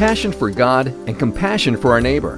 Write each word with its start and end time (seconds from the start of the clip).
passion 0.00 0.32
for 0.32 0.50
God 0.50 0.86
and 0.86 1.18
compassion 1.18 1.76
for 1.76 1.92
our 1.92 2.00
neighbor, 2.00 2.36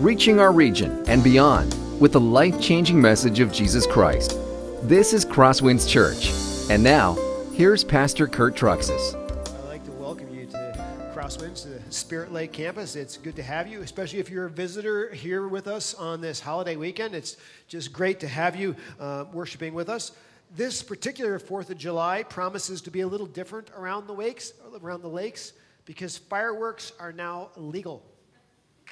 reaching 0.00 0.40
our 0.40 0.50
region 0.50 1.04
and 1.06 1.22
beyond 1.22 1.76
with 2.00 2.12
the 2.12 2.18
life 2.18 2.58
changing 2.58 2.98
message 2.98 3.38
of 3.38 3.52
Jesus 3.52 3.86
Christ. 3.86 4.38
This 4.84 5.12
is 5.12 5.22
Crosswinds 5.22 5.86
Church. 5.86 6.32
And 6.70 6.82
now, 6.82 7.18
here's 7.52 7.84
Pastor 7.84 8.26
Kurt 8.26 8.56
Truxas. 8.56 9.14
I'd 9.14 9.68
like 9.68 9.84
to 9.84 9.92
welcome 9.92 10.34
you 10.34 10.46
to 10.46 11.12
Crosswinds, 11.14 11.64
to 11.64 11.68
the 11.68 11.92
Spirit 11.92 12.32
Lake 12.32 12.50
campus. 12.50 12.96
It's 12.96 13.18
good 13.18 13.36
to 13.36 13.42
have 13.42 13.68
you, 13.68 13.82
especially 13.82 14.20
if 14.20 14.30
you're 14.30 14.46
a 14.46 14.50
visitor 14.50 15.10
here 15.12 15.46
with 15.48 15.68
us 15.68 15.92
on 15.92 16.22
this 16.22 16.40
holiday 16.40 16.76
weekend. 16.76 17.14
It's 17.14 17.36
just 17.68 17.92
great 17.92 18.20
to 18.20 18.26
have 18.26 18.56
you 18.56 18.74
uh, 18.98 19.26
worshiping 19.34 19.74
with 19.74 19.90
us. 19.90 20.12
This 20.56 20.82
particular 20.82 21.38
4th 21.38 21.68
of 21.68 21.76
July 21.76 22.22
promises 22.22 22.80
to 22.80 22.90
be 22.90 23.02
a 23.02 23.06
little 23.06 23.26
different 23.26 23.68
around 23.76 24.06
the 24.06 24.14
lakes, 24.14 24.54
around 24.80 25.02
the 25.02 25.08
lakes 25.08 25.52
because 25.84 26.16
fireworks 26.16 26.92
are 26.98 27.12
now 27.12 27.50
legal. 27.56 28.04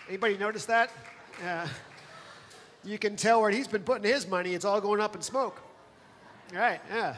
Anybody 0.09 0.37
notice 0.37 0.67
that? 0.67 0.91
Yeah. 1.43 1.69
You 2.85 2.99
can 2.99 3.17
tell 3.17 3.41
where 3.43 3.51
he's 3.51 3.69
been 3.69 3.83
putting 3.83 4.11
his 4.11 4.27
money. 4.27 4.55
It's 4.55 4.65
all 4.65 4.81
going 4.81 5.01
up 5.01 5.15
in 5.15 5.23
smoke. 5.23 5.61
All 6.53 6.59
right, 6.59 6.81
yeah. 6.91 7.15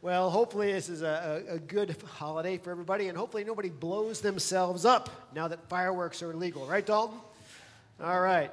Well, 0.00 0.30
hopefully, 0.30 0.72
this 0.72 0.88
is 0.88 1.02
a, 1.02 1.44
a, 1.48 1.54
a, 1.54 1.58
good 1.58 1.96
holiday 2.06 2.56
for 2.56 2.70
everybody, 2.70 3.08
and 3.08 3.18
hopefully, 3.18 3.42
nobody 3.42 3.68
blows 3.68 4.20
themselves 4.20 4.84
up 4.84 5.10
now 5.34 5.48
that 5.48 5.68
fireworks 5.68 6.22
are 6.22 6.32
legal. 6.32 6.64
Right, 6.66 6.86
Dalton? 6.86 7.18
All 8.02 8.20
right. 8.20 8.52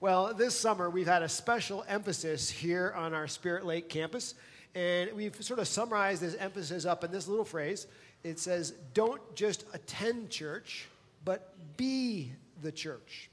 Well, 0.00 0.32
this 0.32 0.58
summer, 0.58 0.88
we've 0.88 1.06
had 1.06 1.22
a 1.22 1.28
special 1.28 1.84
emphasis 1.88 2.48
here 2.48 2.94
on 2.96 3.12
our 3.12 3.28
Spirit 3.28 3.66
Lake 3.66 3.90
campus, 3.90 4.34
and 4.74 5.12
we've 5.12 5.36
sort 5.44 5.60
of 5.60 5.68
summarized 5.68 6.22
this 6.22 6.34
emphasis 6.36 6.86
up 6.86 7.04
in 7.04 7.10
this 7.10 7.28
little 7.28 7.44
phrase. 7.44 7.86
It 8.24 8.38
says, 8.38 8.74
Don't 8.94 9.22
just 9.34 9.64
attend 9.72 10.30
church, 10.30 10.86
but 11.24 11.54
be 11.76 12.32
the 12.62 12.72
church. 12.72 13.30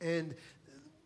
And 0.00 0.34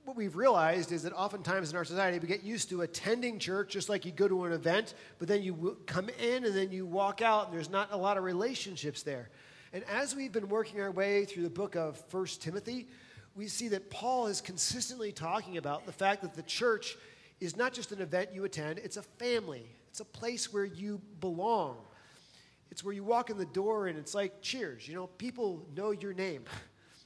what 0.05 0.17
we've 0.17 0.37
realized 0.37 0.93
is 0.93 1.03
that 1.05 1.13
oftentimes 1.15 1.71
in 1.71 1.77
our 1.77 1.85
society 1.85 2.19
we 2.19 2.29
get 2.29 2.43
used 2.43 2.69
to 2.69 2.83
attending 2.83 3.39
church 3.39 3.73
just 3.73 3.89
like 3.89 4.05
you 4.05 4.13
go 4.13 4.29
to 4.29 4.45
an 4.45 4.53
event, 4.53 4.95
but 5.19 5.29
then 5.29 5.43
you 5.43 5.79
come 5.87 6.09
in 6.21 6.45
and 6.45 6.55
then 6.55 6.71
you 6.71 6.85
walk 6.85 7.23
out 7.23 7.47
and 7.47 7.57
there's 7.57 7.71
not 7.71 7.89
a 7.91 7.97
lot 7.97 8.17
of 8.17 8.25
relationships 8.25 9.03
there. 9.03 9.31
And 9.73 9.83
as 9.85 10.15
we've 10.15 10.31
been 10.31 10.49
working 10.49 10.81
our 10.81 10.91
way 10.91 11.25
through 11.25 11.43
the 11.43 11.51
book 11.51 11.75
of 11.75 11.99
First 12.09 12.43
Timothy, 12.43 12.87
we 13.35 13.49
see 13.49 13.69
that 13.69 13.91
Paul 13.91 14.27
is 14.27 14.41
consistently 14.41 15.11
talking 15.11 15.57
about 15.57 15.87
the 15.87 15.93
fact 15.93 16.23
that 16.23 16.35
the 16.35 16.43
church 16.43 16.97
is 17.41 17.57
not 17.57 17.73
just 17.73 17.91
an 17.91 18.01
event 18.01 18.31
you 18.33 18.45
attend, 18.45 18.79
it's 18.79 18.97
a 18.97 19.03
family. 19.03 19.67
It's 19.89 20.01
a 20.01 20.05
place 20.05 20.53
where 20.53 20.65
you 20.65 21.01
belong. 21.21 21.77
It's 22.75 22.85
where 22.85 22.93
you 22.93 23.05
walk 23.05 23.31
in 23.31 23.39
the 23.39 23.47
door 23.47 23.87
and 23.87 23.97
it's 23.97 24.15
like 24.15 24.43
cheers. 24.43 24.87
You 24.87 24.95
know, 24.95 25.07
people 25.07 25.65
know 25.75 25.93
your 25.93 26.13
name. 26.13 26.45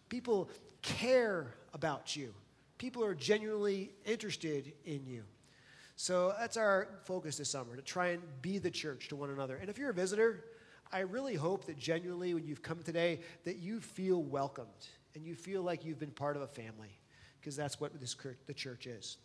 People 0.08 0.50
care 0.82 1.54
about 1.72 2.16
you 2.16 2.34
people 2.78 3.04
are 3.04 3.14
genuinely 3.14 3.90
interested 4.06 4.72
in 4.84 5.04
you. 5.06 5.24
So 5.96 6.32
that's 6.38 6.56
our 6.56 6.88
focus 7.04 7.36
this 7.36 7.50
summer 7.50 7.74
to 7.74 7.82
try 7.82 8.08
and 8.08 8.22
be 8.40 8.58
the 8.58 8.70
church 8.70 9.08
to 9.08 9.16
one 9.16 9.30
another. 9.30 9.56
And 9.56 9.68
if 9.68 9.76
you're 9.76 9.90
a 9.90 9.94
visitor, 9.94 10.44
I 10.92 11.00
really 11.00 11.34
hope 11.34 11.66
that 11.66 11.76
genuinely 11.76 12.32
when 12.34 12.46
you've 12.46 12.62
come 12.62 12.82
today 12.82 13.20
that 13.44 13.56
you 13.56 13.80
feel 13.80 14.22
welcomed 14.22 14.86
and 15.14 15.26
you 15.26 15.34
feel 15.34 15.62
like 15.62 15.84
you've 15.84 15.98
been 15.98 16.12
part 16.12 16.36
of 16.36 16.42
a 16.42 16.46
family 16.46 16.96
because 17.40 17.56
that's 17.56 17.80
what 17.80 18.00
this 18.00 18.16
the 18.46 18.54
church 18.54 18.86
is. 18.86 19.18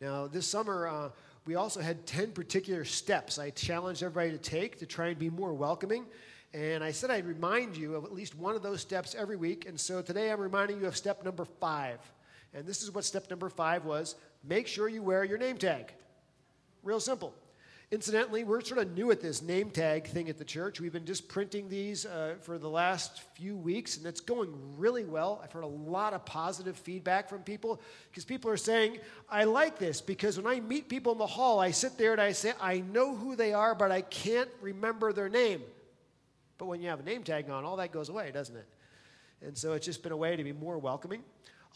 Now, 0.00 0.26
this 0.26 0.46
summer, 0.46 0.86
uh, 0.86 1.10
we 1.48 1.54
also 1.54 1.80
had 1.80 2.04
10 2.04 2.32
particular 2.32 2.84
steps 2.84 3.38
I 3.38 3.48
challenged 3.48 4.02
everybody 4.02 4.32
to 4.32 4.36
take 4.36 4.80
to 4.80 4.86
try 4.86 5.06
and 5.06 5.18
be 5.18 5.30
more 5.30 5.54
welcoming. 5.54 6.04
And 6.52 6.84
I 6.84 6.90
said 6.90 7.10
I'd 7.10 7.24
remind 7.24 7.74
you 7.74 7.94
of 7.94 8.04
at 8.04 8.12
least 8.12 8.36
one 8.36 8.54
of 8.54 8.62
those 8.62 8.82
steps 8.82 9.14
every 9.14 9.36
week. 9.36 9.66
And 9.66 9.80
so 9.80 10.02
today 10.02 10.30
I'm 10.30 10.40
reminding 10.40 10.78
you 10.78 10.86
of 10.86 10.94
step 10.94 11.24
number 11.24 11.46
five. 11.46 12.00
And 12.52 12.66
this 12.66 12.82
is 12.82 12.90
what 12.94 13.06
step 13.06 13.30
number 13.30 13.48
five 13.48 13.86
was 13.86 14.14
make 14.44 14.66
sure 14.66 14.90
you 14.90 15.02
wear 15.02 15.24
your 15.24 15.38
name 15.38 15.56
tag. 15.56 15.94
Real 16.82 17.00
simple. 17.00 17.32
Incidentally, 17.90 18.44
we're 18.44 18.60
sort 18.60 18.82
of 18.82 18.94
new 18.94 19.10
at 19.10 19.22
this 19.22 19.40
name 19.40 19.70
tag 19.70 20.06
thing 20.06 20.28
at 20.28 20.36
the 20.36 20.44
church. 20.44 20.78
We've 20.78 20.92
been 20.92 21.06
just 21.06 21.26
printing 21.26 21.70
these 21.70 22.04
uh, 22.04 22.34
for 22.42 22.58
the 22.58 22.68
last 22.68 23.22
few 23.32 23.56
weeks, 23.56 23.96
and 23.96 24.04
it's 24.04 24.20
going 24.20 24.52
really 24.76 25.06
well. 25.06 25.40
I've 25.42 25.52
heard 25.52 25.64
a 25.64 25.66
lot 25.66 26.12
of 26.12 26.26
positive 26.26 26.76
feedback 26.76 27.30
from 27.30 27.40
people 27.40 27.80
because 28.10 28.26
people 28.26 28.50
are 28.50 28.58
saying, 28.58 28.98
I 29.30 29.44
like 29.44 29.78
this 29.78 30.02
because 30.02 30.36
when 30.36 30.46
I 30.46 30.60
meet 30.60 30.90
people 30.90 31.12
in 31.12 31.18
the 31.18 31.26
hall, 31.26 31.60
I 31.60 31.70
sit 31.70 31.96
there 31.96 32.12
and 32.12 32.20
I 32.20 32.32
say, 32.32 32.52
I 32.60 32.80
know 32.80 33.16
who 33.16 33.36
they 33.36 33.54
are, 33.54 33.74
but 33.74 33.90
I 33.90 34.02
can't 34.02 34.50
remember 34.60 35.14
their 35.14 35.30
name. 35.30 35.62
But 36.58 36.66
when 36.66 36.82
you 36.82 36.90
have 36.90 37.00
a 37.00 37.04
name 37.04 37.22
tag 37.22 37.48
on, 37.48 37.64
all 37.64 37.76
that 37.76 37.90
goes 37.90 38.10
away, 38.10 38.30
doesn't 38.32 38.56
it? 38.56 38.66
And 39.40 39.56
so 39.56 39.72
it's 39.72 39.86
just 39.86 40.02
been 40.02 40.12
a 40.12 40.16
way 40.16 40.36
to 40.36 40.44
be 40.44 40.52
more 40.52 40.76
welcoming. 40.76 41.22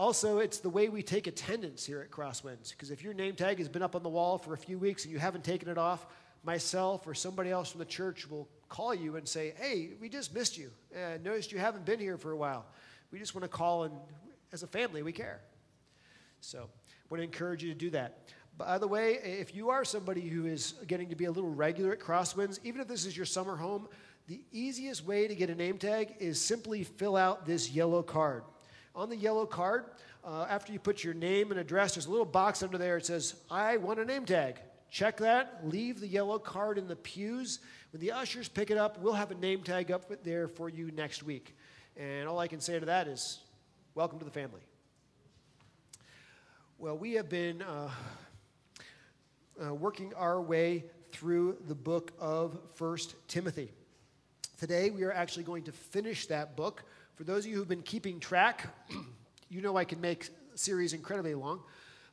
Also, 0.02 0.40
it's 0.40 0.58
the 0.58 0.68
way 0.68 0.88
we 0.88 1.00
take 1.00 1.28
attendance 1.28 1.86
here 1.86 2.00
at 2.00 2.10
Crosswinds. 2.10 2.72
Because 2.72 2.90
if 2.90 3.04
your 3.04 3.14
name 3.14 3.36
tag 3.36 3.58
has 3.58 3.68
been 3.68 3.84
up 3.84 3.94
on 3.94 4.02
the 4.02 4.08
wall 4.08 4.36
for 4.36 4.52
a 4.52 4.58
few 4.58 4.76
weeks 4.76 5.04
and 5.04 5.12
you 5.12 5.20
haven't 5.20 5.44
taken 5.44 5.68
it 5.68 5.78
off, 5.78 6.08
myself 6.42 7.06
or 7.06 7.14
somebody 7.14 7.52
else 7.52 7.70
from 7.70 7.78
the 7.78 7.84
church 7.84 8.28
will 8.28 8.48
call 8.68 8.92
you 8.92 9.14
and 9.14 9.28
say, 9.28 9.54
Hey, 9.56 9.90
we 10.00 10.08
just 10.08 10.34
missed 10.34 10.58
you. 10.58 10.72
Uh, 10.92 11.18
noticed 11.22 11.52
you 11.52 11.60
haven't 11.60 11.84
been 11.84 12.00
here 12.00 12.16
for 12.16 12.32
a 12.32 12.36
while. 12.36 12.66
We 13.12 13.20
just 13.20 13.32
want 13.32 13.44
to 13.44 13.48
call, 13.48 13.84
and 13.84 13.94
as 14.52 14.64
a 14.64 14.66
family, 14.66 15.04
we 15.04 15.12
care. 15.12 15.40
So, 16.40 16.62
I 16.62 17.06
want 17.08 17.20
to 17.20 17.24
encourage 17.24 17.62
you 17.62 17.72
to 17.72 17.78
do 17.78 17.90
that. 17.90 18.26
By 18.58 18.78
the 18.78 18.88
way, 18.88 19.20
if 19.22 19.54
you 19.54 19.70
are 19.70 19.84
somebody 19.84 20.22
who 20.22 20.46
is 20.46 20.74
getting 20.88 21.10
to 21.10 21.14
be 21.14 21.26
a 21.26 21.30
little 21.30 21.54
regular 21.54 21.92
at 21.92 22.00
Crosswinds, 22.00 22.58
even 22.64 22.80
if 22.80 22.88
this 22.88 23.06
is 23.06 23.16
your 23.16 23.24
summer 23.24 23.54
home, 23.54 23.86
the 24.26 24.40
easiest 24.50 25.06
way 25.06 25.28
to 25.28 25.36
get 25.36 25.48
a 25.48 25.54
name 25.54 25.78
tag 25.78 26.16
is 26.18 26.40
simply 26.40 26.82
fill 26.82 27.14
out 27.14 27.46
this 27.46 27.70
yellow 27.70 28.02
card. 28.02 28.42
On 28.94 29.08
the 29.08 29.16
yellow 29.16 29.46
card, 29.46 29.86
uh, 30.24 30.46
after 30.48 30.72
you 30.72 30.78
put 30.78 31.02
your 31.02 31.14
name 31.14 31.50
and 31.50 31.58
address, 31.58 31.94
there's 31.94 32.06
a 32.06 32.10
little 32.10 32.26
box 32.26 32.62
under 32.62 32.76
there. 32.76 32.98
It 32.98 33.06
says, 33.06 33.34
I 33.50 33.78
want 33.78 33.98
a 33.98 34.04
name 34.04 34.26
tag. 34.26 34.56
Check 34.90 35.16
that. 35.18 35.66
Leave 35.66 36.00
the 36.00 36.06
yellow 36.06 36.38
card 36.38 36.76
in 36.76 36.86
the 36.86 36.96
pews. 36.96 37.60
When 37.92 38.00
the 38.00 38.12
ushers 38.12 38.48
pick 38.48 38.70
it 38.70 38.76
up, 38.76 39.00
we'll 39.00 39.14
have 39.14 39.30
a 39.30 39.34
name 39.34 39.62
tag 39.62 39.90
up 39.90 40.22
there 40.22 40.46
for 40.46 40.68
you 40.68 40.90
next 40.90 41.22
week. 41.22 41.56
And 41.96 42.28
all 42.28 42.38
I 42.38 42.48
can 42.48 42.60
say 42.60 42.78
to 42.78 42.86
that 42.86 43.08
is, 43.08 43.40
welcome 43.94 44.18
to 44.18 44.24
the 44.24 44.30
family. 44.30 44.60
Well, 46.78 46.98
we 46.98 47.14
have 47.14 47.30
been 47.30 47.62
uh, 47.62 47.90
uh, 49.64 49.74
working 49.74 50.12
our 50.14 50.40
way 50.40 50.84
through 51.12 51.56
the 51.66 51.74
book 51.74 52.12
of 52.18 52.58
First 52.74 53.14
Timothy. 53.28 53.70
Today, 54.58 54.90
we 54.90 55.04
are 55.04 55.12
actually 55.12 55.44
going 55.44 55.64
to 55.64 55.72
finish 55.72 56.26
that 56.26 56.56
book. 56.56 56.84
For 57.14 57.24
those 57.24 57.44
of 57.44 57.50
you 57.50 57.58
who've 57.58 57.68
been 57.68 57.82
keeping 57.82 58.20
track, 58.20 58.68
you 59.50 59.60
know 59.60 59.76
I 59.76 59.84
can 59.84 60.00
make 60.00 60.30
series 60.54 60.94
incredibly 60.94 61.34
long, 61.34 61.60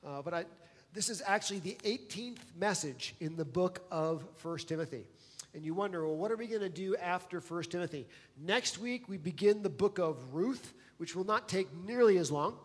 uh, 0.06 0.22
but 0.22 0.34
I, 0.34 0.46
this 0.94 1.10
is 1.10 1.24
actually 1.26 1.60
the 1.60 1.78
18th 1.86 2.40
message 2.58 3.16
in 3.22 3.38
the 3.38 3.46
book 3.46 3.82
of 3.92 4.26
1 4.42 4.58
Timothy. 4.60 5.06
And 5.54 5.64
you 5.64 5.74
wonder, 5.74 6.06
well, 6.06 6.18
what 6.18 6.32
are 6.32 6.36
we 6.36 6.48
going 6.48 6.62
to 6.62 6.70
do 6.70 6.98
after 6.98 7.40
1 7.40 7.64
Timothy? 7.64 8.08
Next 8.38 8.78
week, 8.78 9.08
we 9.08 9.18
begin 9.18 9.64
the 9.64 9.70
book 9.70 10.00
of 10.00 10.34
Ruth, 10.34 10.74
which 10.98 11.16
will 11.16 11.24
not 11.24 11.48
take 11.48 11.74
nearly 11.86 12.18
as 12.18 12.30
long. 12.30 12.58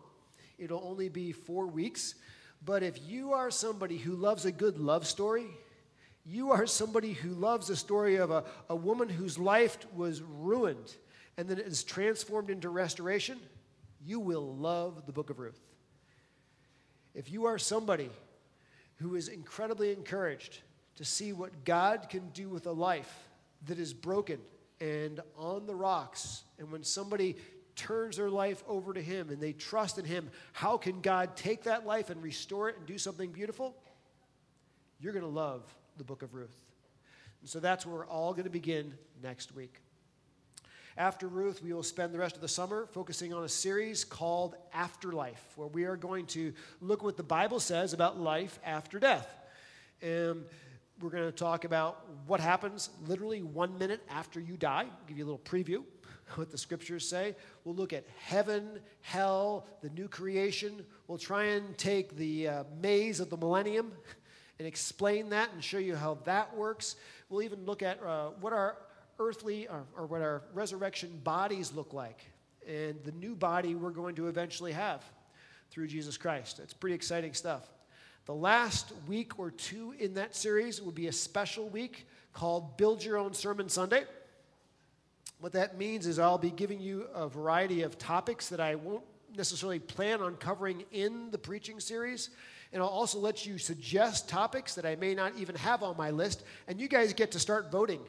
It'll 0.59 0.83
only 0.85 1.07
be 1.07 1.31
four 1.31 1.67
weeks. 1.67 2.15
But 2.65 2.83
if 2.83 2.99
you 3.07 3.31
are 3.31 3.49
somebody 3.49 3.97
who 3.97 4.13
loves 4.13 4.43
a 4.43 4.51
good 4.51 4.77
love 4.77 5.07
story, 5.07 5.45
you 6.25 6.51
are 6.51 6.67
somebody 6.67 7.13
who 7.13 7.29
loves 7.29 7.69
a 7.69 7.77
story 7.77 8.17
of 8.17 8.29
a, 8.29 8.43
a 8.69 8.75
woman 8.75 9.07
whose 9.07 9.39
life 9.39 9.77
was 9.95 10.21
ruined 10.21 10.95
and 11.37 11.47
then 11.47 11.57
it 11.57 11.67
is 11.67 11.83
transformed 11.83 12.49
into 12.49 12.69
restoration, 12.69 13.39
you 14.05 14.19
will 14.19 14.55
love 14.55 15.05
the 15.05 15.11
book 15.11 15.29
of 15.29 15.39
Ruth. 15.39 15.59
If 17.13 17.31
you 17.31 17.45
are 17.45 17.57
somebody 17.57 18.09
who 18.97 19.15
is 19.15 19.27
incredibly 19.27 19.91
encouraged 19.91 20.59
to 20.95 21.05
see 21.05 21.33
what 21.33 21.65
God 21.65 22.07
can 22.09 22.29
do 22.29 22.49
with 22.49 22.67
a 22.67 22.71
life 22.71 23.27
that 23.67 23.79
is 23.79 23.93
broken 23.93 24.39
and 24.79 25.19
on 25.37 25.65
the 25.65 25.75
rocks, 25.75 26.43
and 26.59 26.71
when 26.71 26.83
somebody 26.83 27.35
turns 27.75 28.17
their 28.17 28.29
life 28.29 28.63
over 28.67 28.93
to 28.93 29.01
Him 29.01 29.29
and 29.29 29.41
they 29.41 29.53
trust 29.53 29.97
in 29.97 30.05
Him, 30.05 30.29
how 30.53 30.77
can 30.77 31.01
God 31.01 31.35
take 31.35 31.63
that 31.63 31.85
life 31.85 32.09
and 32.09 32.21
restore 32.21 32.69
it 32.69 32.77
and 32.77 32.85
do 32.85 32.97
something 32.97 33.31
beautiful? 33.31 33.75
You're 34.99 35.13
going 35.13 35.25
to 35.25 35.29
love 35.29 35.63
the 35.97 36.03
book 36.03 36.21
of 36.21 36.33
Ruth. 36.33 36.61
And 37.41 37.49
so 37.49 37.59
that's 37.59 37.85
where 37.85 37.95
we're 37.95 38.07
all 38.07 38.31
going 38.31 38.45
to 38.45 38.49
begin 38.49 38.93
next 39.21 39.53
week. 39.55 39.81
After 40.97 41.27
Ruth, 41.27 41.61
we 41.61 41.73
will 41.73 41.83
spend 41.83 42.13
the 42.13 42.19
rest 42.19 42.35
of 42.35 42.41
the 42.41 42.47
summer 42.47 42.87
focusing 42.93 43.33
on 43.33 43.43
a 43.43 43.49
series 43.49 44.05
called 44.05 44.55
Afterlife, 44.73 45.43
where 45.57 45.67
we 45.67 45.83
are 45.83 45.97
going 45.97 46.25
to 46.27 46.53
look 46.79 47.03
what 47.03 47.17
the 47.17 47.23
Bible 47.23 47.59
says 47.59 47.91
about 47.91 48.17
life 48.17 48.57
after 48.63 48.97
death. 48.97 49.27
And 50.01 50.45
we're 51.01 51.09
going 51.09 51.25
to 51.25 51.33
talk 51.33 51.65
about 51.65 52.05
what 52.27 52.39
happens 52.39 52.91
literally 53.07 53.41
one 53.43 53.77
minute 53.77 54.01
after 54.09 54.39
you 54.39 54.55
die. 54.55 54.83
I'll 54.83 55.07
give 55.07 55.17
you 55.17 55.25
a 55.25 55.27
little 55.27 55.39
preview 55.39 55.83
what 56.35 56.49
the 56.49 56.57
scriptures 56.57 57.05
say. 57.05 57.35
We'll 57.65 57.75
look 57.75 57.91
at 57.91 58.05
heaven, 58.21 58.79
hell, 59.01 59.67
the 59.81 59.89
new 59.89 60.07
creation. 60.07 60.85
We'll 61.09 61.17
try 61.17 61.43
and 61.43 61.77
take 61.77 62.15
the 62.15 62.47
uh, 62.47 62.63
maze 62.81 63.19
of 63.19 63.29
the 63.29 63.37
millennium 63.37 63.91
and 64.59 64.67
explain 64.67 65.29
that 65.31 65.51
and 65.53 65.61
show 65.61 65.77
you 65.77 65.97
how 65.97 66.19
that 66.23 66.55
works. 66.55 66.95
We'll 67.27 67.43
even 67.43 67.65
look 67.65 67.83
at 67.83 68.01
uh, 68.01 68.29
what 68.39 68.53
are 68.53 68.77
earthly 69.19 69.67
or, 69.67 69.83
or 69.97 70.05
what 70.05 70.21
our 70.21 70.43
resurrection 70.53 71.19
bodies 71.23 71.73
look 71.73 71.93
like 71.93 72.25
and 72.67 72.95
the 73.03 73.11
new 73.11 73.35
body 73.35 73.75
we're 73.75 73.91
going 73.91 74.15
to 74.15 74.27
eventually 74.27 74.71
have 74.71 75.03
through 75.71 75.87
Jesus 75.87 76.17
Christ. 76.17 76.59
It's 76.59 76.73
pretty 76.73 76.95
exciting 76.95 77.33
stuff. 77.33 77.63
The 78.25 78.33
last 78.33 78.91
week 79.07 79.37
or 79.37 79.51
two 79.51 79.93
in 79.99 80.15
that 80.15 80.35
series 80.35 80.81
will 80.81 80.91
be 80.91 81.07
a 81.07 81.11
special 81.11 81.69
week 81.69 82.07
called 82.33 82.75
Build 82.77 83.03
Your 83.03 83.17
Own 83.17 83.33
Sermon 83.33 83.69
Sunday. 83.69 84.03
What 85.39 85.53
that 85.53 85.77
means 85.77 86.07
is 86.07 86.17
I'll 86.17 86.37
be 86.37 86.49
giving 86.49 86.79
you 86.79 87.07
a 87.13 87.27
variety 87.27 87.83
of 87.83 87.97
topics 87.97 88.49
that 88.49 88.59
I 88.59 88.75
won't 88.75 89.03
necessarily 89.37 89.79
plan 89.79 90.21
on 90.21 90.35
covering 90.37 90.85
in 90.91 91.29
the 91.31 91.37
preaching 91.37 91.79
series. 91.79 92.29
And 92.73 92.81
I'll 92.81 92.89
also 92.89 93.19
let 93.19 93.45
you 93.45 93.57
suggest 93.57 94.27
topics 94.27 94.75
that 94.75 94.85
I 94.85 94.95
may 94.95 95.13
not 95.13 95.33
even 95.37 95.55
have 95.55 95.83
on 95.83 95.95
my 95.97 96.09
list. 96.09 96.43
And 96.67 96.79
you 96.79 96.87
guys 96.87 97.13
get 97.13 97.31
to 97.33 97.39
start 97.39 97.71
voting 97.71 97.99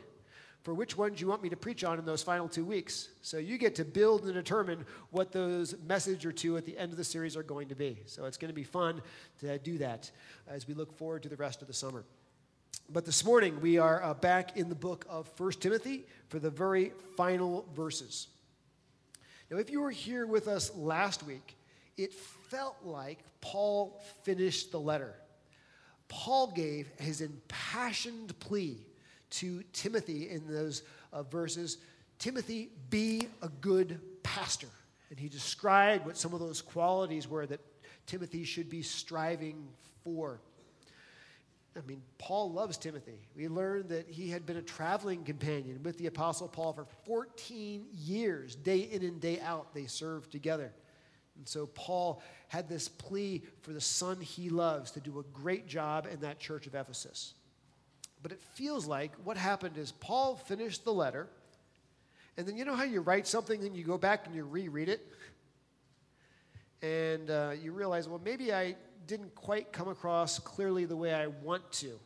for 0.66 0.74
which 0.74 0.98
ones 0.98 1.20
you 1.20 1.28
want 1.28 1.44
me 1.44 1.48
to 1.48 1.56
preach 1.56 1.84
on 1.84 1.96
in 1.96 2.04
those 2.04 2.24
final 2.24 2.48
two 2.48 2.64
weeks. 2.64 3.10
So 3.22 3.38
you 3.38 3.56
get 3.56 3.76
to 3.76 3.84
build 3.84 4.24
and 4.24 4.34
determine 4.34 4.84
what 5.12 5.30
those 5.30 5.76
message 5.86 6.26
or 6.26 6.32
two 6.32 6.56
at 6.56 6.66
the 6.66 6.76
end 6.76 6.90
of 6.90 6.98
the 6.98 7.04
series 7.04 7.36
are 7.36 7.44
going 7.44 7.68
to 7.68 7.76
be. 7.76 7.98
So 8.06 8.24
it's 8.24 8.36
going 8.36 8.48
to 8.48 8.52
be 8.52 8.64
fun 8.64 9.00
to 9.42 9.58
do 9.58 9.78
that 9.78 10.10
as 10.48 10.66
we 10.66 10.74
look 10.74 10.92
forward 10.98 11.22
to 11.22 11.28
the 11.28 11.36
rest 11.36 11.62
of 11.62 11.68
the 11.68 11.72
summer. 11.72 12.02
But 12.92 13.04
this 13.04 13.24
morning 13.24 13.60
we 13.60 13.78
are 13.78 14.02
uh, 14.02 14.14
back 14.14 14.56
in 14.56 14.68
the 14.68 14.74
book 14.74 15.06
of 15.08 15.30
1 15.38 15.52
Timothy 15.52 16.04
for 16.30 16.40
the 16.40 16.50
very 16.50 16.90
final 17.16 17.64
verses. 17.76 18.26
Now, 19.52 19.58
if 19.58 19.70
you 19.70 19.80
were 19.80 19.92
here 19.92 20.26
with 20.26 20.48
us 20.48 20.74
last 20.74 21.22
week, 21.22 21.56
it 21.96 22.12
felt 22.12 22.74
like 22.82 23.20
Paul 23.40 24.02
finished 24.24 24.72
the 24.72 24.80
letter. 24.80 25.14
Paul 26.08 26.48
gave 26.48 26.88
his 26.98 27.20
impassioned 27.20 28.36
plea 28.40 28.84
to 29.30 29.62
Timothy 29.72 30.30
in 30.30 30.46
those 30.46 30.82
uh, 31.12 31.22
verses 31.22 31.78
Timothy, 32.18 32.70
be 32.88 33.28
a 33.42 33.48
good 33.48 34.00
pastor. 34.22 34.68
And 35.10 35.18
he 35.18 35.28
described 35.28 36.06
what 36.06 36.16
some 36.16 36.32
of 36.32 36.40
those 36.40 36.62
qualities 36.62 37.28
were 37.28 37.46
that 37.46 37.60
Timothy 38.06 38.44
should 38.44 38.70
be 38.70 38.82
striving 38.82 39.68
for. 40.02 40.40
I 41.76 41.86
mean, 41.86 42.00
Paul 42.16 42.52
loves 42.52 42.78
Timothy. 42.78 43.18
We 43.36 43.48
learned 43.48 43.90
that 43.90 44.08
he 44.08 44.30
had 44.30 44.46
been 44.46 44.56
a 44.56 44.62
traveling 44.62 45.24
companion 45.24 45.82
with 45.82 45.98
the 45.98 46.06
Apostle 46.06 46.48
Paul 46.48 46.72
for 46.72 46.86
14 47.04 47.84
years, 47.92 48.56
day 48.56 48.78
in 48.78 49.02
and 49.02 49.20
day 49.20 49.40
out, 49.40 49.74
they 49.74 49.86
served 49.86 50.32
together. 50.32 50.72
And 51.36 51.46
so 51.46 51.66
Paul 51.66 52.22
had 52.48 52.66
this 52.66 52.88
plea 52.88 53.42
for 53.60 53.72
the 53.72 53.80
son 53.80 54.20
he 54.22 54.48
loves 54.48 54.90
to 54.92 55.00
do 55.00 55.18
a 55.18 55.22
great 55.38 55.66
job 55.66 56.08
in 56.10 56.20
that 56.20 56.38
church 56.38 56.66
of 56.66 56.74
Ephesus. 56.74 57.34
But 58.26 58.32
it 58.32 58.42
feels 58.54 58.86
like 58.86 59.12
what 59.22 59.36
happened 59.36 59.78
is 59.78 59.92
Paul 59.92 60.34
finished 60.34 60.84
the 60.84 60.92
letter, 60.92 61.28
and 62.36 62.44
then 62.44 62.56
you 62.56 62.64
know 62.64 62.74
how 62.74 62.82
you 62.82 63.00
write 63.00 63.24
something 63.24 63.62
and 63.62 63.76
you 63.76 63.84
go 63.84 63.96
back 63.96 64.26
and 64.26 64.34
you 64.34 64.42
reread 64.42 64.88
it? 64.88 65.06
And 66.82 67.30
uh, 67.30 67.52
you 67.62 67.70
realize, 67.70 68.08
well, 68.08 68.20
maybe 68.24 68.52
I 68.52 68.74
didn't 69.06 69.32
quite 69.36 69.72
come 69.72 69.86
across 69.86 70.40
clearly 70.40 70.86
the 70.86 70.96
way 70.96 71.14
I 71.14 71.28
want 71.28 71.70
to. 71.74 72.00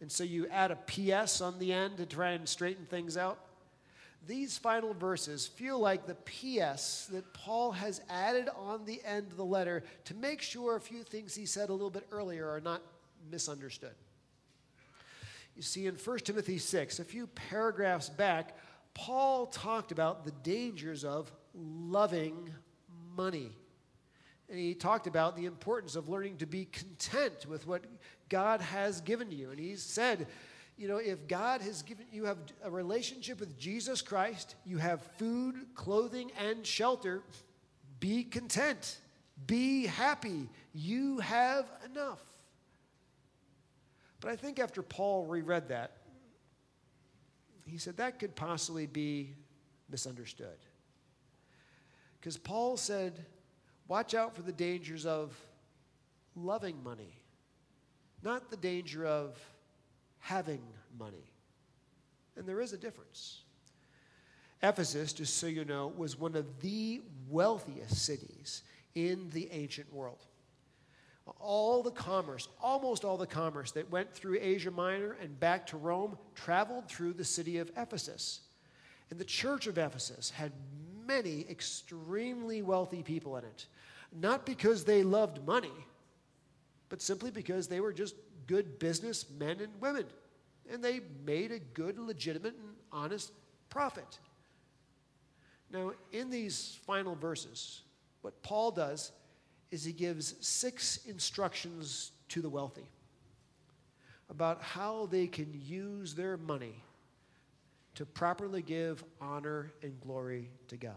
And 0.00 0.10
so 0.10 0.24
you 0.24 0.48
add 0.48 0.72
a 0.72 1.22
PS 1.22 1.40
on 1.40 1.60
the 1.60 1.72
end 1.72 1.98
to 1.98 2.06
try 2.06 2.30
and 2.30 2.48
straighten 2.48 2.86
things 2.86 3.16
out. 3.16 3.38
These 4.26 4.58
final 4.58 4.92
verses 4.92 5.46
feel 5.46 5.78
like 5.78 6.08
the 6.08 6.16
PS 6.16 7.06
that 7.12 7.32
Paul 7.32 7.70
has 7.70 8.00
added 8.10 8.48
on 8.56 8.86
the 8.86 9.00
end 9.06 9.30
of 9.30 9.36
the 9.36 9.44
letter 9.44 9.84
to 10.06 10.14
make 10.14 10.42
sure 10.42 10.74
a 10.74 10.80
few 10.80 11.04
things 11.04 11.32
he 11.32 11.46
said 11.46 11.68
a 11.68 11.72
little 11.72 11.90
bit 11.90 12.08
earlier 12.10 12.50
are 12.50 12.60
not 12.60 12.82
misunderstood. 13.30 13.94
You 15.56 15.62
see, 15.62 15.86
in 15.86 15.94
1 15.94 16.18
Timothy 16.18 16.58
6, 16.58 16.98
a 16.98 17.04
few 17.04 17.26
paragraphs 17.28 18.08
back, 18.08 18.56
Paul 18.92 19.46
talked 19.46 19.92
about 19.92 20.24
the 20.24 20.32
dangers 20.42 21.04
of 21.04 21.32
loving 21.54 22.50
money. 23.16 23.50
And 24.48 24.58
he 24.58 24.74
talked 24.74 25.06
about 25.06 25.36
the 25.36 25.46
importance 25.46 25.96
of 25.96 26.08
learning 26.08 26.38
to 26.38 26.46
be 26.46 26.66
content 26.66 27.46
with 27.48 27.66
what 27.66 27.84
God 28.28 28.60
has 28.60 29.00
given 29.00 29.30
you. 29.30 29.50
And 29.50 29.58
he 29.58 29.76
said, 29.76 30.26
you 30.76 30.88
know, 30.88 30.96
if 30.96 31.28
God 31.28 31.60
has 31.62 31.82
given 31.82 32.06
you 32.12 32.24
have 32.24 32.38
a 32.62 32.70
relationship 32.70 33.38
with 33.40 33.56
Jesus 33.58 34.02
Christ, 34.02 34.56
you 34.66 34.78
have 34.78 35.02
food, 35.18 35.54
clothing, 35.74 36.30
and 36.38 36.66
shelter, 36.66 37.22
be 38.00 38.24
content. 38.24 38.98
Be 39.46 39.86
happy. 39.86 40.48
You 40.72 41.20
have 41.20 41.66
enough. 41.90 42.20
But 44.24 44.32
I 44.32 44.36
think 44.36 44.58
after 44.58 44.80
Paul 44.80 45.26
reread 45.26 45.68
that, 45.68 45.98
he 47.66 47.76
said 47.76 47.98
that 47.98 48.18
could 48.18 48.34
possibly 48.34 48.86
be 48.86 49.34
misunderstood. 49.90 50.56
Because 52.18 52.38
Paul 52.38 52.78
said, 52.78 53.26
watch 53.86 54.14
out 54.14 54.34
for 54.34 54.40
the 54.40 54.50
dangers 54.50 55.04
of 55.04 55.38
loving 56.34 56.82
money, 56.82 57.20
not 58.22 58.50
the 58.50 58.56
danger 58.56 59.04
of 59.04 59.38
having 60.20 60.62
money. 60.98 61.30
And 62.34 62.46
there 62.46 62.62
is 62.62 62.72
a 62.72 62.78
difference. 62.78 63.42
Ephesus, 64.62 65.12
just 65.12 65.36
so 65.36 65.48
you 65.48 65.66
know, 65.66 65.92
was 65.98 66.18
one 66.18 66.34
of 66.34 66.62
the 66.62 67.02
wealthiest 67.28 68.02
cities 68.06 68.62
in 68.94 69.28
the 69.34 69.50
ancient 69.52 69.92
world 69.92 70.24
all 71.40 71.82
the 71.82 71.90
commerce, 71.90 72.48
almost 72.62 73.04
all 73.04 73.16
the 73.16 73.26
commerce 73.26 73.70
that 73.72 73.90
went 73.90 74.12
through 74.12 74.38
Asia 74.40 74.70
Minor 74.70 75.16
and 75.22 75.38
back 75.40 75.66
to 75.68 75.76
Rome 75.76 76.18
traveled 76.34 76.88
through 76.88 77.14
the 77.14 77.24
city 77.24 77.58
of 77.58 77.70
Ephesus. 77.76 78.40
And 79.10 79.18
the 79.18 79.24
church 79.24 79.66
of 79.66 79.78
Ephesus 79.78 80.30
had 80.30 80.52
many 81.06 81.46
extremely 81.48 82.62
wealthy 82.62 83.02
people 83.02 83.36
in 83.36 83.44
it, 83.44 83.66
not 84.12 84.44
because 84.44 84.84
they 84.84 85.02
loved 85.02 85.46
money, 85.46 85.72
but 86.88 87.00
simply 87.00 87.30
because 87.30 87.68
they 87.68 87.80
were 87.80 87.92
just 87.92 88.14
good 88.46 88.78
business 88.78 89.26
men 89.38 89.60
and 89.60 89.72
women. 89.80 90.04
And 90.70 90.82
they 90.82 91.00
made 91.26 91.52
a 91.52 91.58
good, 91.58 91.98
legitimate, 91.98 92.54
and 92.54 92.74
honest 92.92 93.32
profit. 93.68 94.18
Now, 95.70 95.92
in 96.12 96.30
these 96.30 96.78
final 96.86 97.14
verses, 97.14 97.82
what 98.22 98.42
Paul 98.42 98.70
does 98.70 99.12
is 99.74 99.82
he 99.82 99.92
gives 99.92 100.36
six 100.38 101.00
instructions 101.04 102.12
to 102.28 102.40
the 102.40 102.48
wealthy 102.48 102.86
about 104.30 104.62
how 104.62 105.06
they 105.06 105.26
can 105.26 105.52
use 105.66 106.14
their 106.14 106.36
money 106.36 106.76
to 107.96 108.06
properly 108.06 108.62
give 108.62 109.02
honor 109.20 109.72
and 109.82 110.00
glory 110.00 110.48
to 110.68 110.76
God. 110.76 110.94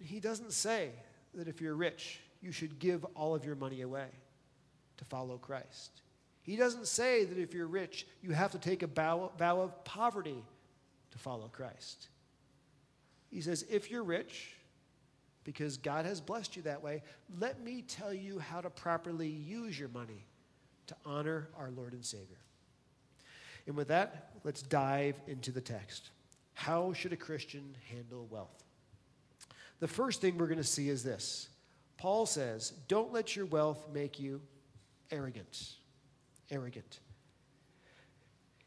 He 0.00 0.18
doesn't 0.18 0.52
say 0.54 0.92
that 1.34 1.46
if 1.46 1.60
you're 1.60 1.74
rich, 1.74 2.20
you 2.40 2.52
should 2.52 2.78
give 2.78 3.04
all 3.14 3.34
of 3.34 3.44
your 3.44 3.54
money 3.54 3.82
away 3.82 4.08
to 4.96 5.04
follow 5.04 5.36
Christ. 5.36 6.00
He 6.40 6.56
doesn't 6.56 6.86
say 6.86 7.26
that 7.26 7.36
if 7.36 7.52
you're 7.52 7.66
rich, 7.66 8.06
you 8.22 8.30
have 8.32 8.52
to 8.52 8.58
take 8.58 8.82
a 8.82 8.86
vow, 8.86 9.30
vow 9.38 9.60
of 9.60 9.84
poverty 9.84 10.42
to 11.10 11.18
follow 11.18 11.48
Christ. 11.48 12.08
He 13.30 13.42
says, 13.42 13.66
if 13.70 13.90
you're 13.90 14.04
rich, 14.04 14.53
because 15.44 15.76
God 15.76 16.06
has 16.06 16.20
blessed 16.20 16.56
you 16.56 16.62
that 16.62 16.82
way. 16.82 17.02
Let 17.38 17.62
me 17.62 17.82
tell 17.82 18.12
you 18.12 18.38
how 18.38 18.60
to 18.60 18.70
properly 18.70 19.28
use 19.28 19.78
your 19.78 19.90
money 19.90 20.26
to 20.86 20.96
honor 21.04 21.48
our 21.56 21.70
Lord 21.70 21.92
and 21.92 22.04
Savior. 22.04 22.38
And 23.66 23.76
with 23.76 23.88
that, 23.88 24.30
let's 24.42 24.62
dive 24.62 25.16
into 25.26 25.52
the 25.52 25.60
text. 25.60 26.10
How 26.54 26.92
should 26.92 27.12
a 27.12 27.16
Christian 27.16 27.76
handle 27.90 28.26
wealth? 28.30 28.64
The 29.80 29.88
first 29.88 30.20
thing 30.20 30.38
we're 30.38 30.46
going 30.46 30.58
to 30.58 30.64
see 30.64 30.88
is 30.88 31.02
this 31.02 31.48
Paul 31.96 32.26
says, 32.26 32.72
Don't 32.88 33.12
let 33.12 33.36
your 33.36 33.46
wealth 33.46 33.86
make 33.92 34.18
you 34.18 34.40
arrogant. 35.10 35.74
Arrogant. 36.50 37.00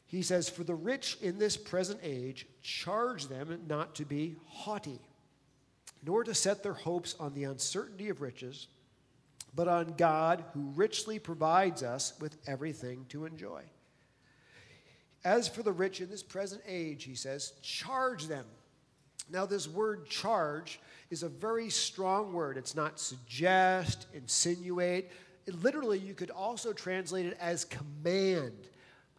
He 0.06 0.22
says, 0.22 0.48
For 0.48 0.64
the 0.64 0.74
rich 0.74 1.18
in 1.20 1.38
this 1.38 1.56
present 1.56 2.00
age, 2.02 2.46
charge 2.62 3.28
them 3.28 3.60
not 3.66 3.94
to 3.96 4.04
be 4.04 4.36
haughty 4.46 5.00
nor 6.04 6.24
to 6.24 6.34
set 6.34 6.62
their 6.62 6.72
hopes 6.74 7.14
on 7.18 7.34
the 7.34 7.44
uncertainty 7.44 8.08
of 8.08 8.20
riches, 8.20 8.68
but 9.54 9.68
on 9.68 9.94
God 9.96 10.44
who 10.54 10.72
richly 10.74 11.18
provides 11.18 11.82
us 11.82 12.12
with 12.20 12.36
everything 12.46 13.06
to 13.08 13.24
enjoy. 13.24 13.62
As 15.24 15.48
for 15.48 15.62
the 15.62 15.72
rich 15.72 16.00
in 16.00 16.10
this 16.10 16.22
present 16.22 16.62
age, 16.66 17.04
he 17.04 17.14
says, 17.14 17.52
charge 17.62 18.26
them. 18.26 18.44
Now, 19.30 19.46
this 19.46 19.68
word 19.68 20.08
charge 20.08 20.80
is 21.10 21.22
a 21.22 21.28
very 21.28 21.70
strong 21.70 22.32
word. 22.32 22.56
It's 22.56 22.74
not 22.74 23.00
suggest, 23.00 24.06
insinuate. 24.14 25.10
It, 25.46 25.62
literally, 25.62 25.98
you 25.98 26.14
could 26.14 26.30
also 26.30 26.72
translate 26.72 27.26
it 27.26 27.36
as 27.40 27.64
command. 27.64 28.68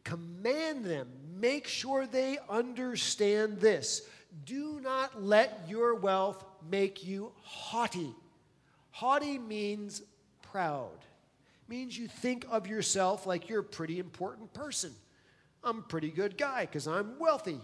Command 0.03 0.86
them. 0.86 1.07
Make 1.39 1.67
sure 1.67 2.07
they 2.07 2.38
understand 2.50 3.59
this. 3.59 4.07
Do 4.46 4.79
not 4.81 5.24
let 5.24 5.65
your 5.67 5.96
wealth 5.96 6.43
make 6.69 7.05
you 7.05 7.31
haughty. 7.41 8.13
Haughty 8.91 9.38
means 9.38 10.01
proud. 10.51 10.98
Means 11.67 11.98
you 11.98 12.08
think 12.08 12.46
of 12.50 12.67
yourself 12.67 13.27
like 13.27 13.50
you're 13.50 13.60
a 13.60 13.63
pretty 13.63 14.00
important 14.00 14.53
person. 14.53 14.91
I'm 15.63 15.79
a 15.79 15.84
pretty 15.84 16.10
good 16.10 16.38
guy 16.38 16.62
because 16.62 16.88
I'm 16.88 17.19
wealthy. 17.19 17.60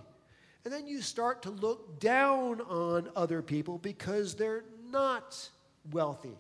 And 0.64 0.74
then 0.74 0.88
you 0.88 1.02
start 1.02 1.44
to 1.44 1.52
look 1.52 2.00
down 2.00 2.62
on 2.62 3.10
other 3.16 3.42
people 3.42 3.78
because 3.78 4.36
they're 4.36 4.66
not 4.90 5.50
wealthy. 5.92 6.38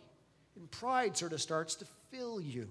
And 0.55 0.69
pride 0.71 1.15
sort 1.17 1.33
of 1.33 1.41
starts 1.41 1.75
to 1.75 1.85
fill 2.11 2.41
you. 2.41 2.67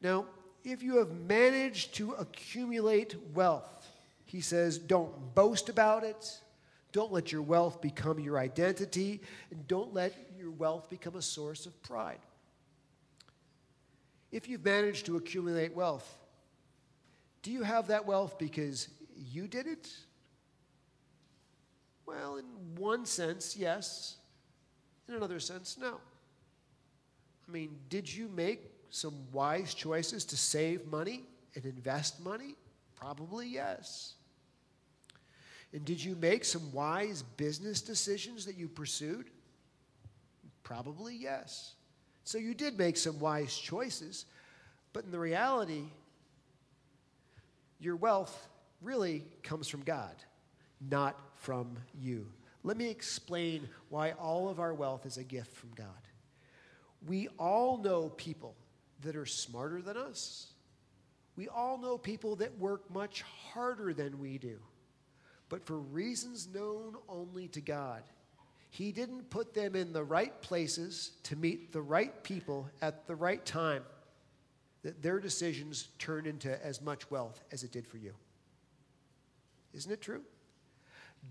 Now, 0.00 0.26
if 0.64 0.82
you 0.82 0.98
have 0.98 1.10
managed 1.12 1.94
to 1.96 2.12
accumulate 2.12 3.16
wealth, 3.34 3.86
he 4.24 4.40
says, 4.40 4.78
don't 4.78 5.34
boast 5.34 5.68
about 5.68 6.04
it. 6.04 6.38
Don't 6.92 7.12
let 7.12 7.32
your 7.32 7.42
wealth 7.42 7.80
become 7.80 8.20
your 8.20 8.38
identity. 8.38 9.20
And 9.50 9.66
don't 9.66 9.92
let 9.94 10.14
your 10.38 10.50
wealth 10.50 10.88
become 10.90 11.16
a 11.16 11.22
source 11.22 11.66
of 11.66 11.82
pride. 11.82 12.20
If 14.30 14.48
you've 14.48 14.64
managed 14.64 15.06
to 15.06 15.16
accumulate 15.16 15.74
wealth, 15.74 16.18
do 17.42 17.50
you 17.50 17.62
have 17.62 17.88
that 17.88 18.06
wealth 18.06 18.38
because 18.38 18.88
you 19.16 19.48
did 19.48 19.66
it? 19.66 19.90
Well, 22.06 22.36
in 22.36 22.44
one 22.76 23.04
sense, 23.04 23.56
yes. 23.56 24.16
In 25.08 25.14
another 25.14 25.40
sense, 25.40 25.76
no. 25.78 25.98
I 27.48 27.50
mean, 27.50 27.76
did 27.88 28.12
you 28.12 28.28
make 28.28 28.70
some 28.90 29.14
wise 29.32 29.74
choices 29.74 30.24
to 30.26 30.36
save 30.36 30.86
money 30.86 31.24
and 31.54 31.64
invest 31.64 32.22
money? 32.24 32.54
Probably 32.94 33.48
yes. 33.48 34.14
And 35.72 35.84
did 35.84 36.02
you 36.02 36.14
make 36.16 36.44
some 36.44 36.72
wise 36.72 37.22
business 37.22 37.80
decisions 37.80 38.44
that 38.44 38.56
you 38.56 38.68
pursued? 38.68 39.30
Probably 40.62 41.16
yes. 41.16 41.74
So 42.24 42.38
you 42.38 42.54
did 42.54 42.78
make 42.78 42.96
some 42.96 43.18
wise 43.18 43.56
choices, 43.56 44.26
but 44.92 45.04
in 45.04 45.10
the 45.10 45.18
reality, 45.18 45.84
your 47.80 47.96
wealth 47.96 48.48
really 48.80 49.24
comes 49.42 49.68
from 49.68 49.82
God, 49.82 50.14
not 50.80 51.18
from 51.36 51.76
you. 51.98 52.26
Let 52.62 52.76
me 52.76 52.90
explain 52.90 53.68
why 53.88 54.12
all 54.12 54.48
of 54.48 54.60
our 54.60 54.74
wealth 54.74 55.06
is 55.06 55.16
a 55.16 55.24
gift 55.24 55.56
from 55.56 55.70
God. 55.74 55.86
We 57.06 57.28
all 57.38 57.78
know 57.78 58.10
people 58.10 58.54
that 59.02 59.16
are 59.16 59.26
smarter 59.26 59.82
than 59.82 59.96
us. 59.96 60.52
We 61.34 61.48
all 61.48 61.78
know 61.78 61.98
people 61.98 62.36
that 62.36 62.56
work 62.58 62.88
much 62.92 63.22
harder 63.22 63.92
than 63.92 64.20
we 64.20 64.38
do. 64.38 64.58
But 65.52 65.66
for 65.66 65.76
reasons 65.76 66.48
known 66.48 66.96
only 67.10 67.46
to 67.48 67.60
God, 67.60 68.04
He 68.70 68.90
didn't 68.90 69.28
put 69.28 69.52
them 69.52 69.76
in 69.76 69.92
the 69.92 70.02
right 70.02 70.40
places 70.40 71.10
to 71.24 71.36
meet 71.36 71.74
the 71.74 71.82
right 71.82 72.24
people 72.24 72.70
at 72.80 73.06
the 73.06 73.14
right 73.14 73.44
time, 73.44 73.82
that 74.82 75.02
their 75.02 75.20
decisions 75.20 75.88
turned 75.98 76.26
into 76.26 76.64
as 76.64 76.80
much 76.80 77.10
wealth 77.10 77.38
as 77.52 77.64
it 77.64 77.70
did 77.70 77.86
for 77.86 77.98
you. 77.98 78.14
Isn't 79.74 79.92
it 79.92 80.00
true? 80.00 80.22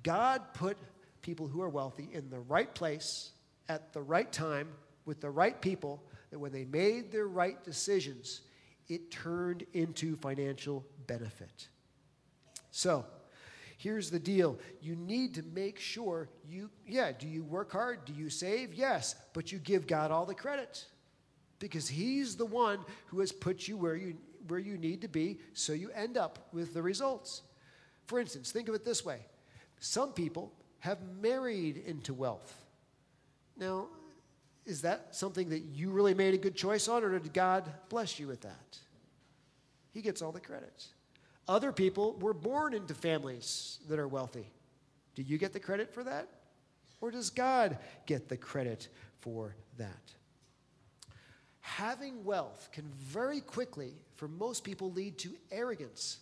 God 0.04 0.54
put 0.54 0.78
people 1.24 1.48
who 1.48 1.64
are 1.64 1.70
wealthy 1.70 2.08
in 2.14 2.30
the 2.30 2.42
right 2.42 2.72
place 2.76 3.32
at 3.70 3.92
the 3.92 4.04
right 4.04 4.32
time 4.32 4.68
with 5.04 5.20
the 5.20 5.32
right 5.32 5.60
people 5.60 6.00
that 6.30 6.38
when 6.38 6.52
they 6.52 6.66
made 6.66 7.12
their 7.12 7.28
right 7.28 7.64
decisions, 7.64 8.42
it 8.88 9.10
turned 9.10 9.66
into 9.74 10.16
financial 10.16 10.86
benefit. 11.08 11.70
So, 12.70 13.04
here's 13.82 14.12
the 14.12 14.20
deal 14.20 14.60
you 14.80 14.96
need 14.96 15.34
to 15.34 15.44
make 15.54 15.80
sure 15.80 16.30
you, 16.48 16.70
yeah, 16.88 17.12
do 17.12 17.28
you 17.28 17.44
work 17.44 17.72
hard? 17.72 18.06
Do 18.06 18.14
you 18.14 18.30
save? 18.30 18.74
Yes, 18.74 19.16
but 19.34 19.52
you 19.52 19.58
give 19.58 19.88
God 19.88 20.12
all 20.12 20.26
the 20.26 20.36
credit 20.36 20.86
because 21.60 21.88
He's 21.88 22.36
the 22.36 22.46
one 22.46 22.80
who 23.08 23.20
has 23.22 23.32
put 23.32 23.68
you 23.68 23.78
where 23.78 23.96
you, 23.96 24.18
where 24.48 24.60
you 24.60 24.78
need 24.78 25.02
to 25.02 25.08
be 25.08 25.40
so 25.54 25.74
you 25.74 25.90
end 25.92 26.16
up 26.16 26.48
with 26.52 26.74
the 26.74 26.82
results. 26.82 27.42
For 28.06 28.20
instance, 28.20 28.52
think 28.52 28.68
of 28.70 28.76
it 28.76 28.86
this 28.86 29.04
way 29.04 29.26
some 29.80 30.14
people 30.14 30.54
have 30.80 31.00
married 31.20 31.78
into 31.86 32.14
wealth. 32.14 32.56
Now, 33.58 33.88
is 34.66 34.82
that 34.82 35.16
something 35.16 35.50
that 35.50 35.64
you 35.74 35.90
really 35.90 36.14
made 36.14 36.36
a 36.36 36.38
good 36.38 36.56
choice 36.56 36.88
on, 36.88 37.04
or 37.04 37.18
did 37.18 37.34
God 37.34 37.72
bless 37.90 38.20
you 38.20 38.28
with 38.28 38.42
that? 38.42 38.78
He 39.92 40.02
gets 40.02 40.22
all 40.22 40.32
the 40.32 40.40
credit. 40.40 40.86
Other 41.48 41.72
people 41.72 42.18
were 42.20 42.34
born 42.34 42.74
into 42.74 42.94
families 42.94 43.80
that 43.90 44.00
are 44.00 44.08
wealthy. 44.08 44.48
Do 45.16 45.24
you 45.24 45.38
get 45.38 45.54
the 45.54 45.60
credit 45.60 45.94
for 45.94 46.04
that? 46.04 46.28
Or 47.02 47.12
does 47.12 47.30
God 47.30 47.78
get 48.06 48.30
the 48.30 48.38
credit 48.38 48.88
for 49.20 49.56
that? 49.78 50.14
Having 51.60 52.24
wealth 52.24 52.70
can 52.72 52.86
very 53.00 53.42
quickly, 53.42 53.94
for 54.16 54.28
most 54.28 54.64
people, 54.64 54.92
lead 54.92 55.18
to 55.20 55.36
arrogance. 55.52 56.20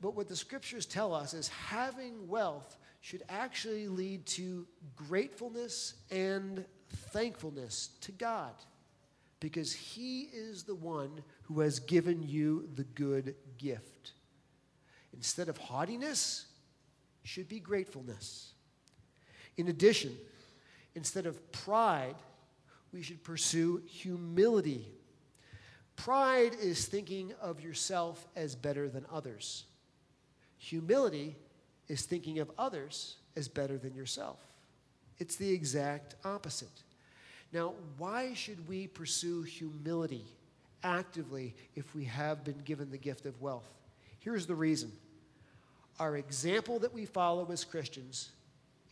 But 0.00 0.14
what 0.14 0.28
the 0.28 0.36
scriptures 0.36 0.86
tell 0.86 1.14
us 1.14 1.34
is 1.34 1.48
having 1.48 2.28
wealth 2.28 2.76
should 3.00 3.22
actually 3.28 3.88
lead 3.88 4.26
to 4.26 4.66
gratefulness 4.96 5.94
and 6.10 6.64
thankfulness 7.12 7.90
to 8.02 8.12
God 8.12 8.54
because 9.40 9.72
He 9.72 10.22
is 10.32 10.64
the 10.64 10.74
one 10.74 11.22
who 11.42 11.60
has 11.60 11.78
given 11.78 12.22
you 12.22 12.68
the 12.74 12.84
good 12.84 13.34
gift. 13.56 14.12
Instead 15.12 15.48
of 15.48 15.56
haughtiness, 15.58 16.46
should 17.28 17.48
be 17.48 17.60
gratefulness. 17.60 18.52
In 19.56 19.68
addition, 19.68 20.16
instead 20.94 21.26
of 21.26 21.52
pride, 21.52 22.14
we 22.92 23.02
should 23.02 23.22
pursue 23.22 23.82
humility. 23.86 24.86
Pride 25.96 26.54
is 26.60 26.86
thinking 26.86 27.34
of 27.40 27.60
yourself 27.60 28.26
as 28.34 28.54
better 28.54 28.88
than 28.88 29.04
others. 29.12 29.64
Humility 30.56 31.36
is 31.88 32.02
thinking 32.02 32.38
of 32.38 32.50
others 32.56 33.16
as 33.36 33.46
better 33.48 33.76
than 33.76 33.94
yourself. 33.94 34.38
It's 35.18 35.36
the 35.36 35.50
exact 35.50 36.14
opposite. 36.24 36.82
Now, 37.52 37.74
why 37.96 38.34
should 38.34 38.68
we 38.68 38.86
pursue 38.86 39.42
humility 39.42 40.24
actively 40.82 41.54
if 41.74 41.94
we 41.94 42.04
have 42.04 42.44
been 42.44 42.58
given 42.58 42.90
the 42.90 42.98
gift 42.98 43.26
of 43.26 43.40
wealth? 43.40 43.68
Here's 44.28 44.44
the 44.44 44.54
reason 44.54 44.92
our 45.98 46.18
example 46.18 46.78
that 46.80 46.92
we 46.92 47.06
follow 47.06 47.50
as 47.50 47.64
Christians 47.64 48.32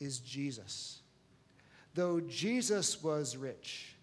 is 0.01 0.21
Jesus. 0.21 1.01
Though 1.93 2.21
Jesus 2.21 3.03
was 3.03 3.37
rich, 3.37 3.97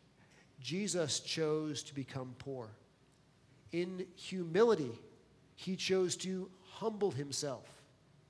Jesus 0.60 1.20
chose 1.22 1.82
to 1.86 1.96
become 1.96 2.36
poor. 2.38 2.70
In 3.72 4.06
humility, 4.16 4.92
he 5.56 5.76
chose 5.76 6.16
to 6.18 6.52
humble 6.70 7.10
himself 7.10 7.68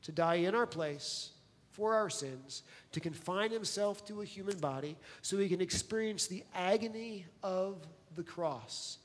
to 0.04 0.14
die 0.14 0.36
in 0.36 0.56
our 0.56 0.66
place 0.66 1.32
for 1.72 1.96
our 1.96 2.10
sins, 2.10 2.64
to 2.94 3.02
confine 3.02 3.52
himself 3.52 4.06
to 4.06 4.22
a 4.22 4.26
human 4.26 4.58
body 4.60 4.96
so 5.22 5.38
he 5.38 5.50
can 5.50 5.60
experience 5.60 6.28
the 6.28 6.46
agony 6.56 7.26
of 7.44 7.86
the 8.16 8.24
cross 8.24 9.00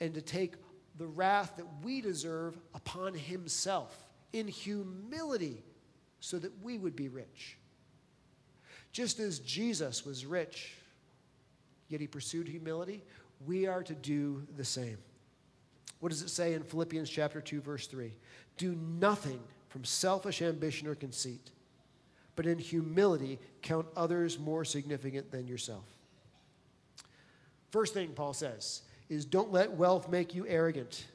and 0.00 0.12
to 0.12 0.20
take 0.20 0.54
the 0.98 1.06
wrath 1.06 1.54
that 1.56 1.66
we 1.82 2.00
deserve 2.00 2.58
upon 2.74 3.14
himself 3.14 3.96
in 4.32 4.48
humility 4.48 5.62
so 6.20 6.38
that 6.38 6.52
we 6.62 6.78
would 6.78 6.96
be 6.96 7.08
rich. 7.08 7.56
Just 8.92 9.18
as 9.20 9.38
Jesus 9.38 10.04
was 10.04 10.26
rich, 10.26 10.74
yet 11.88 12.00
he 12.00 12.06
pursued 12.06 12.46
humility, 12.46 13.02
we 13.46 13.66
are 13.66 13.82
to 13.82 13.94
do 13.94 14.46
the 14.56 14.64
same. 14.64 14.98
What 16.00 16.10
does 16.10 16.22
it 16.22 16.30
say 16.30 16.54
in 16.54 16.62
Philippians 16.62 17.08
chapter 17.08 17.40
2 17.40 17.60
verse 17.60 17.86
3? 17.86 18.12
Do 18.56 18.76
nothing 18.98 19.40
from 19.68 19.84
selfish 19.84 20.42
ambition 20.42 20.86
or 20.86 20.94
conceit, 20.94 21.50
but 22.36 22.46
in 22.46 22.58
humility 22.58 23.38
count 23.62 23.86
others 23.96 24.38
more 24.38 24.64
significant 24.64 25.30
than 25.30 25.46
yourself. 25.46 25.84
First 27.70 27.94
thing 27.94 28.10
Paul 28.10 28.34
says 28.34 28.82
is 29.12 29.24
don't 29.24 29.52
let 29.52 29.72
wealth 29.72 30.08
make 30.08 30.34
you 30.34 30.46
arrogant. 30.46 31.06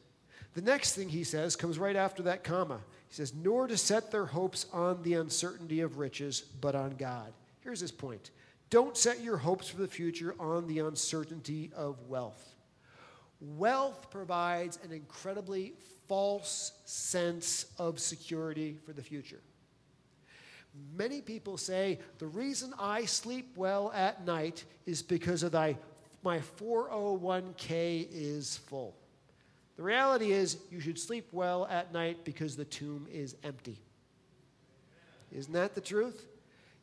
The 0.54 0.62
next 0.62 0.94
thing 0.94 1.10
he 1.10 1.24
says 1.24 1.56
comes 1.56 1.80
right 1.80 1.96
after 1.96 2.24
that 2.24 2.44
comma. 2.44 2.80
He 3.10 3.16
says, 3.16 3.34
nor 3.34 3.68
to 3.68 3.77
set 3.77 4.12
their 4.12 4.25
hopes 4.25 4.66
on 4.74 5.01
the 5.04 5.16
uncertainty 5.16 5.82
of 5.82 5.98
riches, 5.98 6.42
but 6.42 6.75
on 6.75 6.92
God. 6.92 7.34
Here's 7.62 7.80
his 7.80 7.92
point 7.92 8.32
don't 8.70 8.98
set 8.98 9.22
your 9.22 9.38
hopes 9.38 9.70
for 9.70 9.77
the 9.77 9.88
future 9.88 10.36
on 10.39 10.68
the 10.68 10.80
uncertainty 10.80 11.72
of 11.75 12.01
wealth. 12.08 12.56
Wealth 13.39 14.10
provides 14.10 14.80
an 14.84 14.92
incredibly 14.92 15.74
false 16.08 16.74
sense 16.86 17.66
of 17.77 18.00
security 18.00 18.77
for 18.86 18.94
the 18.94 19.04
future. 19.04 19.42
Many 20.96 21.22
people 21.22 21.58
say 21.58 22.00
the 22.20 22.27
reason 22.27 22.74
I 22.80 23.06
sleep 23.06 23.54
well 23.56 23.92
at 23.94 24.25
night 24.25 24.66
is 24.86 25.01
because 25.01 25.44
of 25.44 25.51
thy, 25.51 25.77
my 26.24 26.40
401k 26.60 28.08
is 28.12 28.58
full. 28.58 28.96
The 29.76 29.84
reality 29.84 30.32
is, 30.32 30.58
you 30.72 30.80
should 30.80 30.98
sleep 30.98 31.28
well 31.32 31.68
at 31.70 31.94
night 31.94 32.26
because 32.26 32.56
the 32.56 32.66
tomb 32.66 33.08
is 33.12 33.36
empty. 33.44 33.78
Isn't 35.32 35.54
that 35.54 35.76
the 35.76 35.82
truth? 35.82 36.26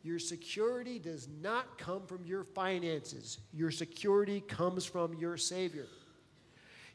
Your 0.04 0.18
security 0.18 0.98
does 0.98 1.28
not 1.42 1.78
come 1.78 2.06
from 2.06 2.24
your 2.26 2.44
finances, 2.44 3.38
your 3.52 3.70
security 3.70 4.40
comes 4.42 4.84
from 4.84 5.14
your 5.14 5.36
Savior. 5.36 5.86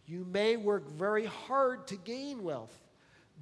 You 0.06 0.26
may 0.32 0.58
work 0.58 0.90
very 0.92 1.26
hard 1.26 1.88
to 1.88 1.96
gain 1.96 2.44
wealth, 2.44 2.76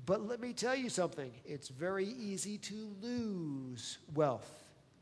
But 0.06 0.28
let 0.28 0.40
me 0.40 0.54
tell 0.54 0.76
you 0.76 0.90
something 0.90 1.32
it's 1.46 1.70
very 1.70 2.06
easy 2.06 2.58
to 2.60 2.96
lose 3.02 3.98
wealth, 4.14 4.50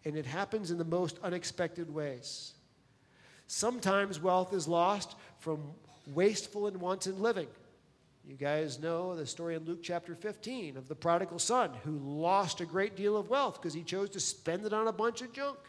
and 0.06 0.16
it 0.16 0.26
happens 0.26 0.72
in 0.72 0.78
the 0.78 0.86
most 0.86 1.20
unexpected 1.24 1.94
ways. 1.94 2.54
Sometimes 3.48 4.20
wealth 4.20 4.54
is 4.54 4.68
lost 4.68 5.16
from 5.40 5.62
wasteful 6.08 6.68
and 6.68 6.78
wanton 6.78 7.22
living. 7.22 7.48
You 8.28 8.36
guys 8.36 8.80
know 8.80 9.16
the 9.16 9.28
story 9.28 9.56
in 9.56 9.66
Luke 9.66 9.84
chapter 9.84 10.16
15 10.16 10.78
of 10.78 10.88
the 10.88 10.96
prodigal 10.96 11.38
son 11.38 11.72
who 11.84 12.00
lost 12.00 12.60
a 12.60 12.66
great 12.66 12.96
deal 12.96 13.16
of 13.16 13.30
wealth 13.30 13.62
because 13.62 13.74
he 13.74 13.84
chose 13.84 14.10
to 14.12 14.20
spend 14.20 14.66
it 14.66 14.74
on 14.74 14.88
a 14.88 14.92
bunch 14.92 15.22
of 15.22 15.32
junk. 15.32 15.60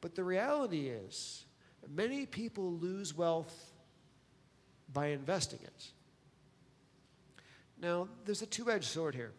But 0.00 0.14
the 0.14 0.22
reality 0.22 0.88
is, 0.88 1.44
many 1.92 2.26
people 2.26 2.72
lose 2.72 3.16
wealth 3.16 3.72
by 4.92 5.08
investing 5.08 5.60
it. 5.64 5.90
Now, 7.80 8.08
there's 8.24 8.42
a 8.42 8.46
two 8.46 8.70
edged 8.70 8.84
sword 8.84 9.14
here 9.14 9.32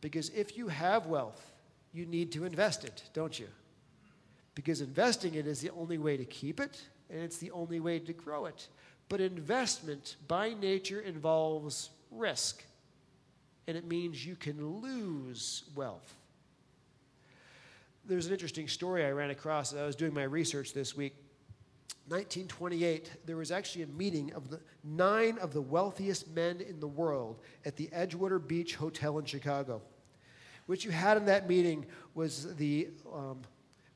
because 0.00 0.28
if 0.30 0.56
you 0.56 0.68
have 0.68 1.06
wealth, 1.06 1.52
you 1.92 2.06
need 2.06 2.30
to 2.32 2.44
invest 2.44 2.84
it, 2.84 3.02
don't 3.12 3.38
you? 3.38 3.48
Because 4.54 4.80
investing 4.80 5.34
it 5.34 5.46
is 5.46 5.60
the 5.60 5.70
only 5.70 5.98
way 5.98 6.16
to 6.16 6.24
keep 6.24 6.60
it 6.60 6.80
and 7.10 7.20
it's 7.22 7.38
the 7.38 7.50
only 7.50 7.80
way 7.80 7.98
to 7.98 8.12
grow 8.12 8.46
it. 8.46 8.68
But 9.08 9.20
investment 9.20 10.16
by 10.26 10.54
nature 10.54 11.00
involves 11.00 11.90
risk, 12.10 12.64
and 13.66 13.76
it 13.76 13.86
means 13.86 14.24
you 14.24 14.36
can 14.36 14.80
lose 14.80 15.64
wealth. 15.74 16.14
There's 18.06 18.26
an 18.26 18.32
interesting 18.32 18.68
story 18.68 19.04
I 19.04 19.10
ran 19.10 19.30
across 19.30 19.72
as 19.72 19.78
I 19.78 19.86
was 19.86 19.96
doing 19.96 20.12
my 20.12 20.24
research 20.24 20.72
this 20.72 20.96
week. 20.96 21.14
1928, 22.08 23.12
there 23.24 23.36
was 23.36 23.50
actually 23.50 23.82
a 23.82 23.86
meeting 23.86 24.32
of 24.34 24.50
the 24.50 24.60
nine 24.82 25.38
of 25.38 25.54
the 25.54 25.62
wealthiest 25.62 26.28
men 26.34 26.60
in 26.60 26.78
the 26.78 26.86
world 26.88 27.40
at 27.64 27.76
the 27.76 27.88
Edgewater 27.88 28.46
Beach 28.46 28.74
Hotel 28.74 29.18
in 29.18 29.24
Chicago. 29.24 29.80
What 30.66 30.84
you 30.84 30.90
had 30.90 31.16
in 31.16 31.24
that 31.26 31.48
meeting 31.48 31.86
was 32.14 32.54
the 32.56 32.88
um, 33.10 33.40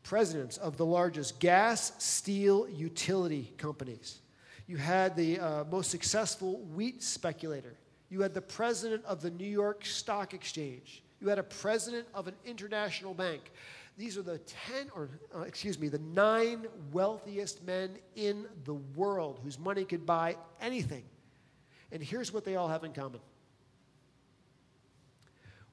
presidents 0.09 0.57
of 0.57 0.79
the 0.79 0.87
largest 0.87 1.39
gas, 1.39 1.93
steel, 1.99 2.67
utility 2.71 3.53
companies. 3.59 4.21
You 4.67 4.79
had 4.79 5.15
the 5.15 5.39
uh, 5.39 5.65
most 5.65 5.91
successful 5.91 6.61
wheat 6.75 7.03
speculator. 7.03 7.75
You 8.09 8.23
had 8.23 8.33
the 8.33 8.41
president 8.41 9.05
of 9.05 9.21
the 9.21 9.29
New 9.29 9.47
York 9.47 9.85
Stock 9.85 10.33
Exchange. 10.33 11.03
You 11.21 11.29
had 11.29 11.39
a 11.39 11.43
president 11.43 12.07
of 12.15 12.27
an 12.27 12.35
international 12.47 13.13
bank. 13.13 13.43
These 13.99 14.17
are 14.17 14.23
the 14.23 14.39
10, 14.39 14.91
or 14.97 15.11
uh, 15.37 15.41
excuse 15.41 15.79
me, 15.79 15.89
the 15.89 15.99
nine 15.99 16.67
wealthiest 16.91 17.63
men 17.67 17.99
in 18.17 18.47
the 18.65 18.75
world 18.97 19.41
whose 19.45 19.59
money 19.59 19.85
could 19.85 20.07
buy 20.07 20.37
anything. 20.59 21.05
And 21.93 22.03
here's 22.03 22.33
what 22.33 22.47
they 22.47 22.57
all 22.57 22.69
have 22.69 22.83
in 22.83 22.95
common 22.95 23.21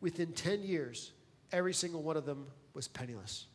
within 0.01 0.34
10 0.34 0.62
years, 0.62 1.13
every 1.54 1.74
single 1.74 2.04
one 2.04 2.18
of 2.18 2.25
them 2.25 2.48
was 2.74 2.89
penniless. 2.89 3.46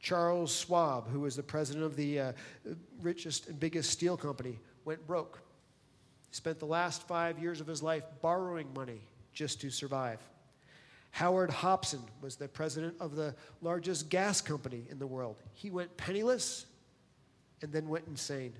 Charles 0.00 0.54
Schwab, 0.54 1.08
who 1.08 1.20
was 1.20 1.36
the 1.36 1.42
president 1.42 1.84
of 1.84 1.94
the 1.94 2.20
uh, 2.20 2.32
richest 3.02 3.48
and 3.48 3.60
biggest 3.60 3.90
steel 3.90 4.16
company, 4.16 4.58
went 4.84 5.06
broke. 5.06 5.40
He 6.30 6.34
spent 6.34 6.58
the 6.58 6.66
last 6.66 7.06
five 7.06 7.38
years 7.38 7.60
of 7.60 7.66
his 7.66 7.82
life 7.82 8.04
borrowing 8.22 8.72
money 8.74 9.02
just 9.32 9.60
to 9.60 9.70
survive. 9.70 10.18
Howard 11.12 11.50
Hopson 11.50 12.02
was 12.20 12.36
the 12.36 12.48
president 12.48 12.94
of 13.00 13.16
the 13.16 13.34
largest 13.60 14.08
gas 14.08 14.40
company 14.40 14.84
in 14.90 14.98
the 14.98 15.06
world. 15.06 15.36
He 15.52 15.70
went 15.70 15.96
penniless 15.96 16.66
and 17.62 17.72
then 17.72 17.88
went 17.88 18.06
insane. 18.06 18.54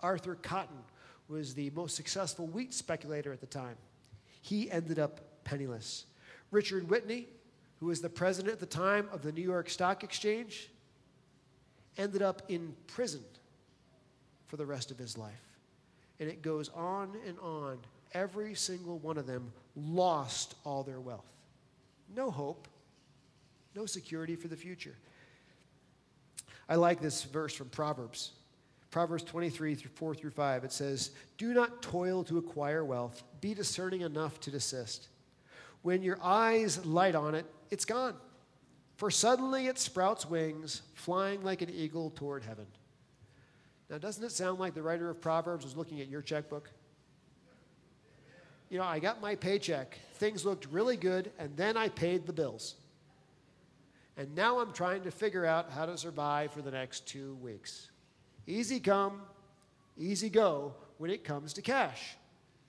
Arthur 0.00 0.36
Cutten 0.36 0.78
was 1.28 1.54
the 1.54 1.70
most 1.70 1.96
successful 1.96 2.46
wheat 2.46 2.72
speculator 2.72 3.32
at 3.32 3.40
the 3.40 3.46
time. 3.46 3.76
He 4.40 4.70
ended 4.70 4.98
up 4.98 5.44
penniless. 5.44 6.06
Richard 6.50 6.88
Whitney 6.88 7.28
who 7.80 7.86
was 7.86 8.00
the 8.00 8.08
president 8.08 8.52
at 8.52 8.60
the 8.60 8.66
time 8.66 9.08
of 9.12 9.22
the 9.22 9.32
New 9.32 9.42
York 9.42 9.70
Stock 9.70 10.02
Exchange, 10.02 10.68
ended 11.96 12.22
up 12.22 12.42
in 12.48 12.74
prison 12.86 13.22
for 14.46 14.56
the 14.56 14.66
rest 14.66 14.90
of 14.90 14.98
his 14.98 15.16
life. 15.16 15.32
And 16.20 16.28
it 16.28 16.42
goes 16.42 16.68
on 16.70 17.16
and 17.26 17.38
on. 17.40 17.78
Every 18.12 18.54
single 18.54 18.98
one 18.98 19.18
of 19.18 19.26
them 19.26 19.52
lost 19.76 20.54
all 20.64 20.82
their 20.82 21.00
wealth. 21.00 21.30
No 22.14 22.30
hope, 22.30 22.66
no 23.74 23.86
security 23.86 24.34
for 24.34 24.48
the 24.48 24.56
future. 24.56 24.96
I 26.68 26.76
like 26.76 27.00
this 27.00 27.24
verse 27.24 27.54
from 27.54 27.68
Proverbs. 27.68 28.32
Proverbs 28.90 29.22
23 29.24 29.74
through 29.74 29.90
4 29.94 30.14
through 30.14 30.30
5. 30.30 30.64
It 30.64 30.72
says, 30.72 31.10
Do 31.36 31.52
not 31.52 31.82
toil 31.82 32.24
to 32.24 32.38
acquire 32.38 32.84
wealth, 32.84 33.22
be 33.40 33.54
discerning 33.54 34.00
enough 34.00 34.40
to 34.40 34.50
desist. 34.50 35.08
When 35.82 36.02
your 36.02 36.18
eyes 36.22 36.84
light 36.84 37.14
on 37.14 37.34
it, 37.34 37.46
it's 37.70 37.84
gone. 37.84 38.14
For 38.96 39.10
suddenly 39.10 39.66
it 39.66 39.78
sprouts 39.78 40.26
wings, 40.26 40.82
flying 40.94 41.42
like 41.42 41.62
an 41.62 41.70
eagle 41.70 42.10
toward 42.10 42.42
heaven. 42.42 42.66
Now, 43.88 43.98
doesn't 43.98 44.22
it 44.22 44.32
sound 44.32 44.58
like 44.58 44.74
the 44.74 44.82
writer 44.82 45.08
of 45.08 45.20
Proverbs 45.20 45.64
was 45.64 45.76
looking 45.76 46.00
at 46.00 46.08
your 46.08 46.20
checkbook? 46.20 46.70
You 48.68 48.78
know, 48.78 48.84
I 48.84 48.98
got 48.98 49.22
my 49.22 49.34
paycheck, 49.34 49.98
things 50.14 50.44
looked 50.44 50.66
really 50.70 50.96
good, 50.96 51.30
and 51.38 51.56
then 51.56 51.76
I 51.76 51.88
paid 51.88 52.26
the 52.26 52.32
bills. 52.32 52.74
And 54.18 54.34
now 54.34 54.58
I'm 54.58 54.72
trying 54.72 55.04
to 55.04 55.10
figure 55.10 55.46
out 55.46 55.70
how 55.70 55.86
to 55.86 55.96
survive 55.96 56.52
for 56.52 56.60
the 56.60 56.72
next 56.72 57.06
two 57.06 57.36
weeks. 57.36 57.90
Easy 58.46 58.80
come, 58.80 59.22
easy 59.96 60.28
go 60.28 60.74
when 60.98 61.10
it 61.10 61.24
comes 61.24 61.52
to 61.54 61.62
cash. 61.62 62.16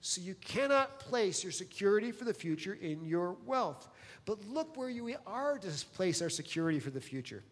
So 0.00 0.22
you 0.22 0.34
cannot 0.36 1.00
place 1.00 1.42
your 1.42 1.52
security 1.52 2.12
for 2.12 2.24
the 2.24 2.32
future 2.32 2.78
in 2.80 3.04
your 3.04 3.36
wealth. 3.44 3.88
But 4.30 4.44
look 4.44 4.76
where 4.76 4.88
you 4.88 5.12
are 5.26 5.58
to 5.58 5.84
place 5.86 6.22
our 6.22 6.30
security 6.30 6.78
for 6.78 6.90
the 6.90 7.00
future. 7.00 7.42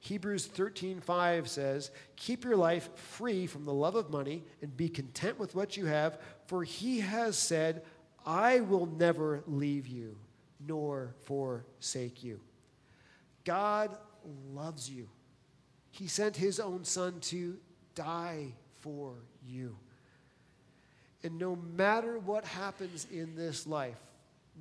Hebrews 0.00 0.46
13:5 0.46 1.48
says, 1.48 1.90
"Keep 2.16 2.44
your 2.44 2.58
life 2.58 2.94
free 2.94 3.46
from 3.46 3.64
the 3.64 3.72
love 3.72 3.94
of 3.94 4.10
money 4.10 4.44
and 4.60 4.76
be 4.76 4.90
content 4.90 5.38
with 5.38 5.54
what 5.54 5.78
you 5.78 5.86
have, 5.86 6.20
for 6.44 6.62
he 6.62 7.00
has 7.00 7.38
said, 7.38 7.86
I 8.26 8.60
will 8.60 8.84
never 8.84 9.44
leave 9.46 9.86
you 9.86 10.18
nor 10.60 11.14
forsake 11.22 12.22
you." 12.22 12.42
God 13.44 13.98
loves 14.52 14.90
you. 14.90 15.08
He 15.90 16.06
sent 16.06 16.36
his 16.36 16.60
own 16.60 16.84
son 16.84 17.18
to 17.20 17.58
die 17.94 18.52
for 18.80 19.24
you. 19.42 19.78
And 21.22 21.38
no 21.38 21.56
matter 21.56 22.18
what 22.18 22.44
happens 22.44 23.06
in 23.10 23.36
this 23.36 23.66
life, 23.66 23.96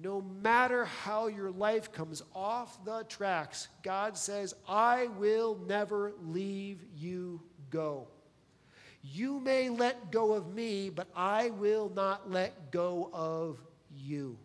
no 0.01 0.21
matter 0.21 0.85
how 0.85 1.27
your 1.27 1.51
life 1.51 1.91
comes 1.91 2.21
off 2.33 2.83
the 2.83 3.05
tracks, 3.07 3.67
God 3.81 4.17
says, 4.17 4.53
I 4.67 5.07
will 5.17 5.57
never 5.67 6.13
leave 6.23 6.83
you 6.95 7.41
go. 7.69 8.07
You 9.01 9.39
may 9.39 9.69
let 9.69 10.11
go 10.11 10.33
of 10.33 10.53
me, 10.53 10.89
but 10.89 11.07
I 11.15 11.51
will 11.51 11.91
not 11.95 12.29
let 12.29 12.71
go 12.71 13.09
of 13.13 13.59
you. 13.95 14.37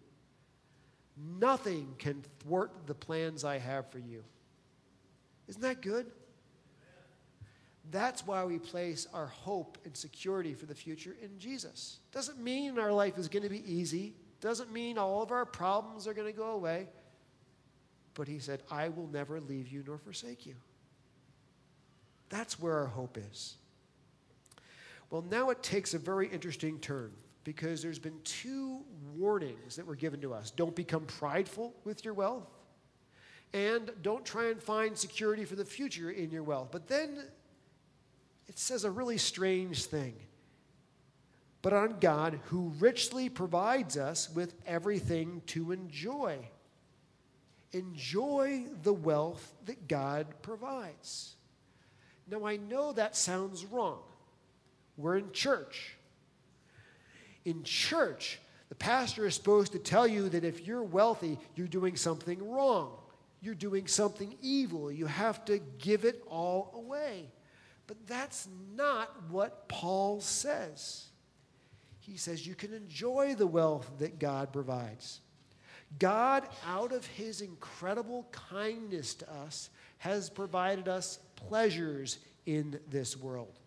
Nothing 1.38 1.94
can 1.98 2.22
thwart 2.40 2.70
the 2.86 2.94
plans 2.94 3.44
I 3.44 3.58
have 3.58 3.90
for 3.90 3.98
you. 3.98 4.22
Isn't 5.48 5.62
that 5.62 5.82
good? 5.82 6.06
That's 7.90 8.24
why 8.26 8.44
we 8.44 8.58
place 8.58 9.06
our 9.12 9.26
hope 9.26 9.78
and 9.84 9.96
security 9.96 10.54
for 10.54 10.66
the 10.66 10.74
future 10.74 11.16
in 11.20 11.38
Jesus. 11.38 11.98
Doesn't 12.12 12.38
mean 12.38 12.78
our 12.78 12.92
life 12.92 13.18
is 13.18 13.28
going 13.28 13.42
to 13.42 13.48
be 13.48 13.64
easy. 13.70 14.14
Doesn't 14.40 14.72
mean 14.72 14.98
all 14.98 15.22
of 15.22 15.30
our 15.30 15.44
problems 15.44 16.06
are 16.06 16.14
going 16.14 16.30
to 16.30 16.36
go 16.36 16.52
away. 16.52 16.88
But 18.14 18.28
he 18.28 18.38
said, 18.38 18.62
I 18.70 18.88
will 18.88 19.06
never 19.06 19.40
leave 19.40 19.68
you 19.68 19.84
nor 19.86 19.98
forsake 19.98 20.46
you. 20.46 20.54
That's 22.28 22.58
where 22.58 22.78
our 22.78 22.86
hope 22.86 23.18
is. 23.18 23.56
Well, 25.10 25.24
now 25.28 25.50
it 25.50 25.62
takes 25.62 25.94
a 25.94 25.98
very 25.98 26.28
interesting 26.28 26.78
turn 26.78 27.12
because 27.44 27.82
there's 27.82 27.98
been 27.98 28.20
two 28.22 28.82
warnings 29.16 29.76
that 29.76 29.86
were 29.86 29.96
given 29.96 30.20
to 30.20 30.32
us. 30.32 30.50
Don't 30.50 30.76
become 30.76 31.04
prideful 31.06 31.74
with 31.84 32.04
your 32.04 32.14
wealth, 32.14 32.46
and 33.52 33.90
don't 34.02 34.24
try 34.24 34.50
and 34.50 34.62
find 34.62 34.96
security 34.96 35.44
for 35.44 35.56
the 35.56 35.64
future 35.64 36.10
in 36.10 36.30
your 36.30 36.44
wealth. 36.44 36.68
But 36.70 36.86
then 36.86 37.24
it 38.46 38.58
says 38.58 38.84
a 38.84 38.90
really 38.90 39.18
strange 39.18 39.86
thing 39.86 40.14
but 41.62 41.72
on 41.72 41.98
God 42.00 42.40
who 42.46 42.72
richly 42.78 43.28
provides 43.28 43.96
us 43.96 44.30
with 44.30 44.54
everything 44.66 45.42
to 45.46 45.72
enjoy. 45.72 46.38
Enjoy 47.72 48.64
the 48.82 48.92
wealth 48.92 49.52
that 49.66 49.86
God 49.86 50.26
provides. 50.42 51.34
Now, 52.28 52.46
I 52.46 52.56
know 52.56 52.92
that 52.92 53.16
sounds 53.16 53.64
wrong. 53.64 54.00
We're 54.96 55.18
in 55.18 55.32
church. 55.32 55.96
In 57.44 57.62
church, 57.62 58.38
the 58.68 58.74
pastor 58.74 59.26
is 59.26 59.34
supposed 59.34 59.72
to 59.72 59.78
tell 59.78 60.06
you 60.06 60.28
that 60.30 60.44
if 60.44 60.66
you're 60.66 60.82
wealthy, 60.82 61.38
you're 61.56 61.66
doing 61.66 61.96
something 61.96 62.48
wrong. 62.48 62.92
You're 63.42 63.54
doing 63.54 63.86
something 63.86 64.36
evil. 64.42 64.92
You 64.92 65.06
have 65.06 65.44
to 65.46 65.58
give 65.78 66.04
it 66.04 66.22
all 66.28 66.72
away. 66.74 67.30
But 67.86 68.06
that's 68.06 68.46
not 68.76 69.10
what 69.30 69.68
Paul 69.68 70.20
says. 70.20 71.09
He 72.10 72.16
says 72.16 72.44
you 72.44 72.56
can 72.56 72.74
enjoy 72.74 73.36
the 73.36 73.46
wealth 73.46 73.88
that 74.00 74.18
God 74.18 74.52
provides. 74.52 75.20
God, 76.00 76.48
out 76.66 76.92
of 76.92 77.06
his 77.06 77.40
incredible 77.40 78.26
kindness 78.32 79.14
to 79.14 79.32
us, 79.32 79.70
has 79.98 80.28
provided 80.28 80.88
us 80.88 81.20
pleasures 81.36 82.18
in 82.46 82.80
this 82.88 83.16
world. 83.16 83.60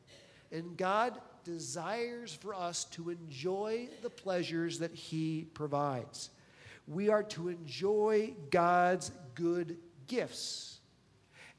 And 0.51 0.75
God 0.75 1.21
desires 1.45 2.34
for 2.34 2.53
us 2.53 2.84
to 2.86 3.12
enjoy 3.12 3.88
the 4.01 4.10
pleasures 4.10 4.79
that 4.79 4.93
he 4.93 5.47
provides. 5.53 6.29
We 6.86 7.08
are 7.08 7.23
to 7.23 7.47
enjoy 7.47 8.34
God's 8.51 9.12
good 9.36 9.77
gifts. 10.08 10.79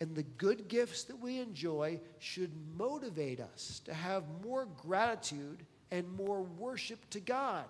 And 0.01 0.15
the 0.15 0.23
good 0.23 0.69
gifts 0.69 1.05
that 1.05 1.19
we 1.19 1.39
enjoy 1.39 2.01
should 2.19 2.53
motivate 2.77 3.41
us 3.41 3.81
to 3.87 3.95
have 3.95 4.25
more 4.43 4.67
gratitude 4.83 5.65
and 5.95 6.13
more 6.17 6.43
worship 6.43 7.09
to 7.11 7.21
God 7.21 7.67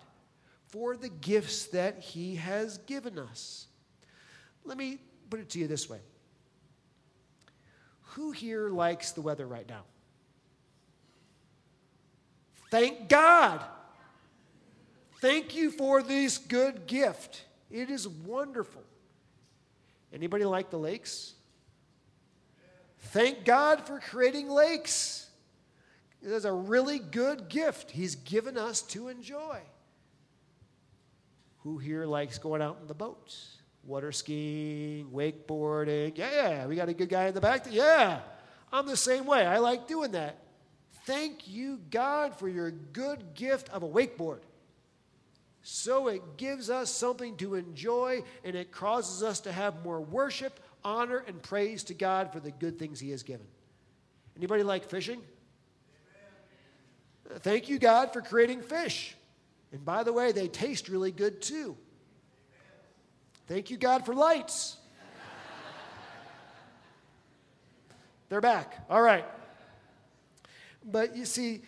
for 0.68 0.96
the 0.96 1.10
gifts 1.10 1.66
that 1.66 1.98
He 1.98 2.36
has 2.36 2.78
given 2.78 3.18
us. 3.18 3.66
Let 4.64 4.78
me 4.78 4.98
put 5.28 5.40
it 5.40 5.50
to 5.50 5.58
you 5.58 5.68
this 5.68 5.90
way 5.90 6.00
Who 8.14 8.30
here 8.30 8.70
likes 8.70 9.12
the 9.12 9.20
weather 9.20 9.46
right 9.46 9.68
now? 9.68 9.82
Thank 12.70 13.10
God. 13.10 13.62
Thank 15.20 15.54
you 15.54 15.70
for 15.70 16.02
this 16.02 16.38
good 16.38 16.86
gift. 16.86 17.44
It 17.70 17.90
is 17.90 18.08
wonderful. 18.08 18.82
Anybody 20.12 20.44
like 20.44 20.70
the 20.70 20.78
lakes? 20.78 21.34
Thank 22.98 23.44
God 23.44 23.86
for 23.86 24.00
creating 24.00 24.48
lakes. 24.48 25.28
Is 26.24 26.46
a 26.46 26.52
really 26.52 26.98
good 26.98 27.48
gift 27.48 27.90
He's 27.90 28.14
given 28.16 28.56
us 28.56 28.80
to 28.82 29.08
enjoy. 29.08 29.58
Who 31.58 31.78
here 31.78 32.06
likes 32.06 32.38
going 32.38 32.62
out 32.62 32.78
in 32.80 32.88
the 32.88 32.94
boats? 32.94 33.58
Water 33.84 34.10
skiing, 34.10 35.10
wakeboarding. 35.10 36.16
Yeah, 36.16 36.66
we 36.66 36.76
got 36.76 36.88
a 36.88 36.94
good 36.94 37.10
guy 37.10 37.26
in 37.26 37.34
the 37.34 37.42
back. 37.42 37.66
Yeah, 37.70 38.20
I'm 38.72 38.86
the 38.86 38.96
same 38.96 39.26
way. 39.26 39.44
I 39.44 39.58
like 39.58 39.86
doing 39.86 40.12
that. 40.12 40.38
Thank 41.04 41.46
you, 41.46 41.78
God, 41.90 42.34
for 42.38 42.48
your 42.48 42.70
good 42.70 43.34
gift 43.34 43.68
of 43.68 43.82
a 43.82 43.88
wakeboard. 43.88 44.40
So 45.62 46.08
it 46.08 46.38
gives 46.38 46.70
us 46.70 46.90
something 46.90 47.36
to 47.38 47.54
enjoy 47.54 48.22
and 48.44 48.56
it 48.56 48.72
causes 48.72 49.22
us 49.22 49.40
to 49.40 49.52
have 49.52 49.84
more 49.84 50.00
worship, 50.00 50.58
honor, 50.82 51.22
and 51.26 51.42
praise 51.42 51.84
to 51.84 51.94
God 51.94 52.32
for 52.32 52.40
the 52.40 52.50
good 52.50 52.78
things 52.78 52.98
He 52.98 53.10
has 53.10 53.22
given. 53.22 53.46
Anybody 54.36 54.62
like 54.62 54.88
fishing? 54.88 55.20
Thank 57.38 57.68
you, 57.68 57.78
God, 57.78 58.12
for 58.12 58.20
creating 58.20 58.62
fish. 58.62 59.16
And 59.72 59.84
by 59.84 60.04
the 60.04 60.12
way, 60.12 60.32
they 60.32 60.48
taste 60.48 60.88
really 60.88 61.10
good 61.10 61.42
too. 61.42 61.76
Thank 63.46 63.70
you, 63.70 63.76
God, 63.76 64.06
for 64.06 64.14
lights. 64.14 64.76
They're 68.28 68.40
back. 68.40 68.84
All 68.88 69.02
right. 69.02 69.24
But 70.84 71.16
you 71.16 71.24
see, 71.24 71.62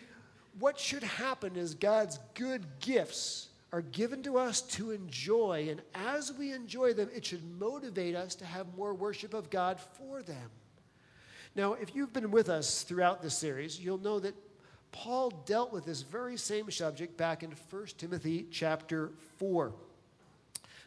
what 0.59 0.79
should 0.79 1.03
happen 1.03 1.55
is 1.55 1.73
God's 1.75 2.19
good 2.33 2.65
gifts 2.79 3.49
are 3.71 3.81
given 3.81 4.23
to 4.23 4.37
us 4.37 4.61
to 4.61 4.91
enjoy. 4.91 5.67
And 5.69 5.81
as 5.93 6.33
we 6.33 6.53
enjoy 6.53 6.93
them, 6.93 7.09
it 7.13 7.25
should 7.25 7.43
motivate 7.59 8.15
us 8.15 8.35
to 8.35 8.45
have 8.45 8.65
more 8.75 8.93
worship 8.93 9.33
of 9.33 9.49
God 9.49 9.79
for 9.79 10.21
them. 10.21 10.49
Now, 11.55 11.73
if 11.73 11.95
you've 11.95 12.13
been 12.13 12.31
with 12.31 12.49
us 12.49 12.83
throughout 12.83 13.21
this 13.21 13.37
series, 13.37 13.79
you'll 13.79 13.97
know 13.97 14.19
that 14.19 14.35
Paul 14.91 15.29
dealt 15.45 15.71
with 15.71 15.85
this 15.85 16.01
very 16.01 16.37
same 16.37 16.71
subject 16.71 17.17
back 17.17 17.43
in 17.43 17.51
1 17.69 17.85
Timothy 17.97 18.47
chapter 18.51 19.11
4. 19.37 19.73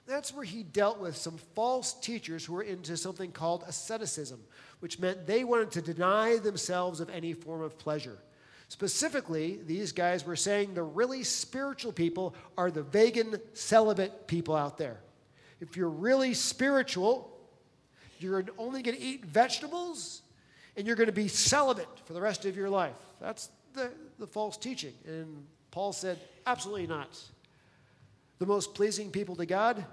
That's 0.07 0.35
where 0.35 0.45
he 0.45 0.63
dealt 0.63 0.99
with 0.99 1.17
some 1.17 1.39
false 1.55 1.93
teachers 1.93 2.45
who 2.45 2.55
were 2.55 2.63
into 2.63 2.97
something 2.97 3.31
called 3.31 3.65
asceticism, 3.67 4.41
which 4.81 4.99
meant 4.99 5.27
they 5.27 5.45
wanted 5.45 5.71
to 5.73 5.83
deny 5.83 6.39
themselves 6.39 7.01
of 7.01 7.11
any 7.11 7.33
form 7.33 7.63
of 7.63 7.79
pleasure. 7.79 8.19
Specifically, 8.69 9.61
these 9.67 9.93
guys 9.93 10.25
were 10.25 10.37
saying 10.37 10.75
the 10.75 10.83
really 10.83 11.23
spiritual 11.23 11.93
people 11.93 12.35
are 12.57 12.71
the 12.71 12.83
vegan 12.83 13.37
celibate 13.53 14.27
people 14.27 14.57
out 14.57 14.79
there. 14.79 15.01
If 15.61 15.77
you're 15.77 15.89
really 15.89 16.35
spiritual, 16.35 17.31
you're 18.19 18.45
only 18.59 18.83
going 18.83 18.97
to 18.97 19.03
eat 19.03 19.25
vegetables 19.25 20.23
and 20.77 20.87
you're 20.87 20.97
going 20.97 21.09
to 21.09 21.13
be 21.13 21.29
celibate 21.29 21.89
for 22.05 22.13
the 22.13 22.21
rest 22.21 22.45
of 22.47 22.57
your 22.57 22.71
life. 22.71 22.95
That's 23.21 23.51
the, 23.75 23.93
the 24.19 24.27
false 24.27 24.57
teaching. 24.57 24.95
And 25.07 25.47
Paul 25.71 25.93
said, 25.93 26.19
absolutely 26.47 26.87
not. 26.87 27.19
The 28.39 28.47
most 28.47 28.75
pleasing 28.75 29.11
people 29.11 29.37
to 29.37 29.47
God 29.47 29.85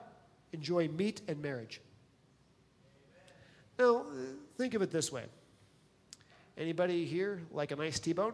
enjoy 0.53 0.87
meat 0.87 1.21
and 1.27 1.41
marriage. 1.41 1.81
Now, 3.77 3.97
uh, 3.97 4.03
think 4.57 4.73
of 4.73 4.81
it 4.81 4.91
this 4.91 5.11
way. 5.11 5.25
Anybody 6.57 7.05
here 7.05 7.41
like 7.51 7.71
a 7.71 7.75
nice 7.75 7.99
T-bone? 7.99 8.33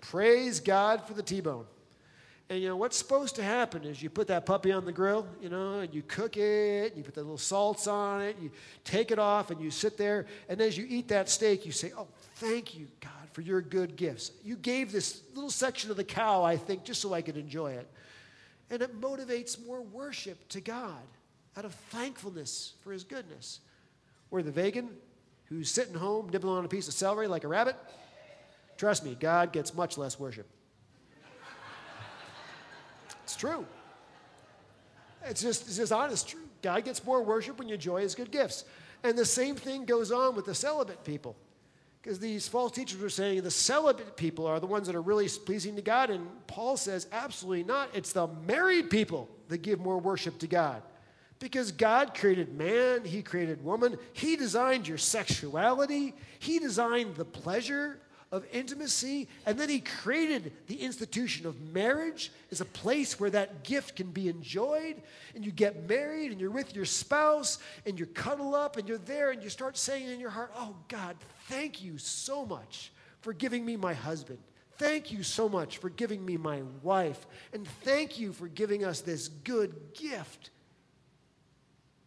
Praise 0.00 0.58
God 0.60 1.06
for 1.06 1.14
the 1.14 1.22
T-bone. 1.22 1.66
And 2.50 2.62
you 2.62 2.68
know 2.68 2.76
what's 2.76 2.96
supposed 2.96 3.36
to 3.36 3.42
happen 3.42 3.84
is 3.84 4.02
you 4.02 4.08
put 4.08 4.28
that 4.28 4.46
puppy 4.46 4.72
on 4.72 4.86
the 4.86 4.92
grill, 4.92 5.26
you 5.42 5.50
know, 5.50 5.80
and 5.80 5.94
you 5.94 6.02
cook 6.02 6.38
it, 6.38 6.92
and 6.92 6.96
you 6.96 7.04
put 7.04 7.14
the 7.14 7.20
little 7.20 7.36
salts 7.36 7.86
on 7.86 8.22
it, 8.22 8.36
you 8.40 8.50
take 8.84 9.10
it 9.10 9.18
off, 9.18 9.50
and 9.50 9.60
you 9.60 9.70
sit 9.70 9.98
there, 9.98 10.24
and 10.48 10.58
as 10.60 10.78
you 10.78 10.86
eat 10.88 11.08
that 11.08 11.28
steak, 11.28 11.66
you 11.66 11.72
say, 11.72 11.92
"Oh, 11.96 12.08
thank 12.36 12.74
you, 12.74 12.88
God, 13.00 13.28
for 13.32 13.42
your 13.42 13.60
good 13.60 13.96
gifts. 13.96 14.30
You 14.42 14.56
gave 14.56 14.92
this 14.92 15.22
little 15.34 15.50
section 15.50 15.90
of 15.90 15.98
the 15.98 16.04
cow, 16.04 16.42
I 16.42 16.56
think, 16.56 16.84
just 16.84 17.02
so 17.02 17.12
I 17.12 17.20
could 17.20 17.36
enjoy 17.36 17.72
it." 17.72 17.86
And 18.70 18.80
it 18.80 18.98
motivates 18.98 19.62
more 19.66 19.82
worship 19.82 20.48
to 20.48 20.62
God 20.62 21.06
out 21.54 21.66
of 21.66 21.74
thankfulness 21.74 22.74
for 22.80 22.92
His 22.92 23.04
goodness. 23.04 23.60
Where 24.30 24.42
the 24.42 24.52
vegan 24.52 24.96
who's 25.46 25.70
sitting 25.70 25.94
home 25.94 26.30
nibbling 26.30 26.56
on 26.56 26.64
a 26.64 26.68
piece 26.68 26.88
of 26.88 26.94
celery 26.94 27.26
like 27.26 27.44
a 27.44 27.48
rabbit, 27.48 27.76
trust 28.78 29.04
me, 29.04 29.16
God 29.18 29.52
gets 29.52 29.74
much 29.74 29.98
less 29.98 30.18
worship. 30.18 30.46
It's 33.28 33.36
true. 33.36 33.66
It's 35.26 35.42
just, 35.42 35.66
it's 35.66 35.76
just 35.76 35.92
honest 35.92 36.30
true. 36.30 36.40
God 36.62 36.82
gets 36.86 37.04
more 37.04 37.22
worship 37.22 37.58
when 37.58 37.68
you 37.68 37.74
enjoy 37.74 38.00
his 38.00 38.14
good 38.14 38.30
gifts. 38.30 38.64
And 39.04 39.18
the 39.18 39.26
same 39.26 39.54
thing 39.54 39.84
goes 39.84 40.10
on 40.10 40.34
with 40.34 40.46
the 40.46 40.54
celibate 40.54 41.04
people. 41.04 41.36
Because 42.00 42.18
these 42.18 42.48
false 42.48 42.72
teachers 42.72 42.98
were 42.98 43.10
saying 43.10 43.42
the 43.42 43.50
celibate 43.50 44.16
people 44.16 44.46
are 44.46 44.60
the 44.60 44.66
ones 44.66 44.86
that 44.86 44.96
are 44.96 45.02
really 45.02 45.28
pleasing 45.28 45.76
to 45.76 45.82
God. 45.82 46.08
And 46.08 46.26
Paul 46.46 46.78
says, 46.78 47.06
absolutely 47.12 47.64
not. 47.64 47.90
It's 47.92 48.14
the 48.14 48.28
married 48.46 48.88
people 48.88 49.28
that 49.48 49.58
give 49.58 49.78
more 49.78 49.98
worship 49.98 50.38
to 50.38 50.46
God. 50.46 50.80
Because 51.38 51.70
God 51.70 52.14
created 52.14 52.54
man, 52.56 53.04
He 53.04 53.20
created 53.20 53.62
woman, 53.62 53.98
He 54.14 54.36
designed 54.36 54.88
your 54.88 54.96
sexuality, 54.96 56.14
He 56.38 56.58
designed 56.58 57.16
the 57.16 57.26
pleasure 57.26 58.00
of 58.30 58.44
intimacy. 58.52 59.28
And 59.46 59.58
then 59.58 59.68
he 59.68 59.80
created 59.80 60.52
the 60.66 60.82
institution 60.82 61.46
of 61.46 61.60
marriage 61.72 62.30
as 62.50 62.60
a 62.60 62.66
place 62.66 63.18
where 63.18 63.30
that 63.30 63.64
gift 63.64 63.96
can 63.96 64.10
be 64.10 64.28
enjoyed. 64.28 65.02
And 65.34 65.44
you 65.44 65.50
get 65.50 65.88
married 65.88 66.30
and 66.32 66.40
you're 66.40 66.50
with 66.50 66.74
your 66.74 66.84
spouse 66.84 67.58
and 67.86 67.98
you 67.98 68.06
cuddle 68.06 68.54
up 68.54 68.76
and 68.76 68.88
you're 68.88 68.98
there 68.98 69.30
and 69.30 69.42
you 69.42 69.48
start 69.48 69.76
saying 69.76 70.08
in 70.08 70.20
your 70.20 70.30
heart, 70.30 70.52
Oh 70.56 70.76
God, 70.88 71.16
thank 71.48 71.82
you 71.82 71.98
so 71.98 72.44
much 72.44 72.92
for 73.20 73.32
giving 73.32 73.64
me 73.64 73.76
my 73.76 73.94
husband. 73.94 74.38
Thank 74.76 75.10
you 75.10 75.24
so 75.24 75.48
much 75.48 75.78
for 75.78 75.90
giving 75.90 76.24
me 76.24 76.36
my 76.36 76.62
wife. 76.82 77.26
And 77.52 77.66
thank 77.82 78.18
you 78.18 78.32
for 78.32 78.46
giving 78.46 78.84
us 78.84 79.00
this 79.00 79.26
good 79.28 79.74
gift. 79.94 80.50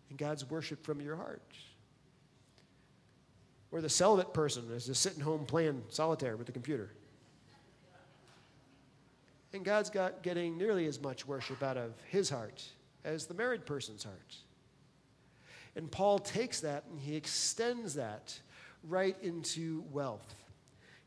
And 0.10 0.18
God's 0.18 0.50
worship 0.50 0.86
from 0.86 1.02
your 1.02 1.18
heart. 1.18 1.42
Where 3.72 3.82
the 3.82 3.90
celibate 3.90 4.34
person 4.34 4.66
is 4.74 4.86
just 4.86 5.02
sitting 5.02 5.22
home 5.22 5.46
playing 5.46 5.84
solitaire 5.90 6.38
with 6.38 6.46
the 6.46 6.54
computer. 6.54 6.92
And 9.54 9.66
God's 9.66 9.90
got 9.90 10.24
getting 10.24 10.58
nearly 10.58 10.86
as 10.86 11.02
much 11.02 11.28
worship 11.28 11.62
out 11.64 11.78
of 11.78 11.94
his 12.08 12.30
heart 12.30 12.64
as 13.04 13.26
the 13.26 13.34
married 13.34 13.66
person's 13.66 14.04
heart. 14.04 14.36
And 15.76 15.92
Paul 15.92 16.20
takes 16.20 16.62
that 16.62 16.86
and 16.90 17.00
he 17.00 17.16
extends 17.16 17.96
that 17.96 18.40
right 18.84 19.16
into 19.22 19.84
wealth. 19.92 20.36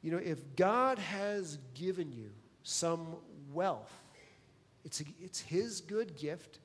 You 0.03 0.11
know, 0.11 0.19
if 0.19 0.57
God 0.57 0.99
has 0.99 1.59
given 1.75 2.13
you 2.13 2.31
some 2.63 3.17
wealth, 3.53 3.93
it's, 4.85 5.01
a, 5.01 5.05
it's 5.21 5.41
his 5.41 5.81
good 5.81 6.17
gift. 6.17 6.59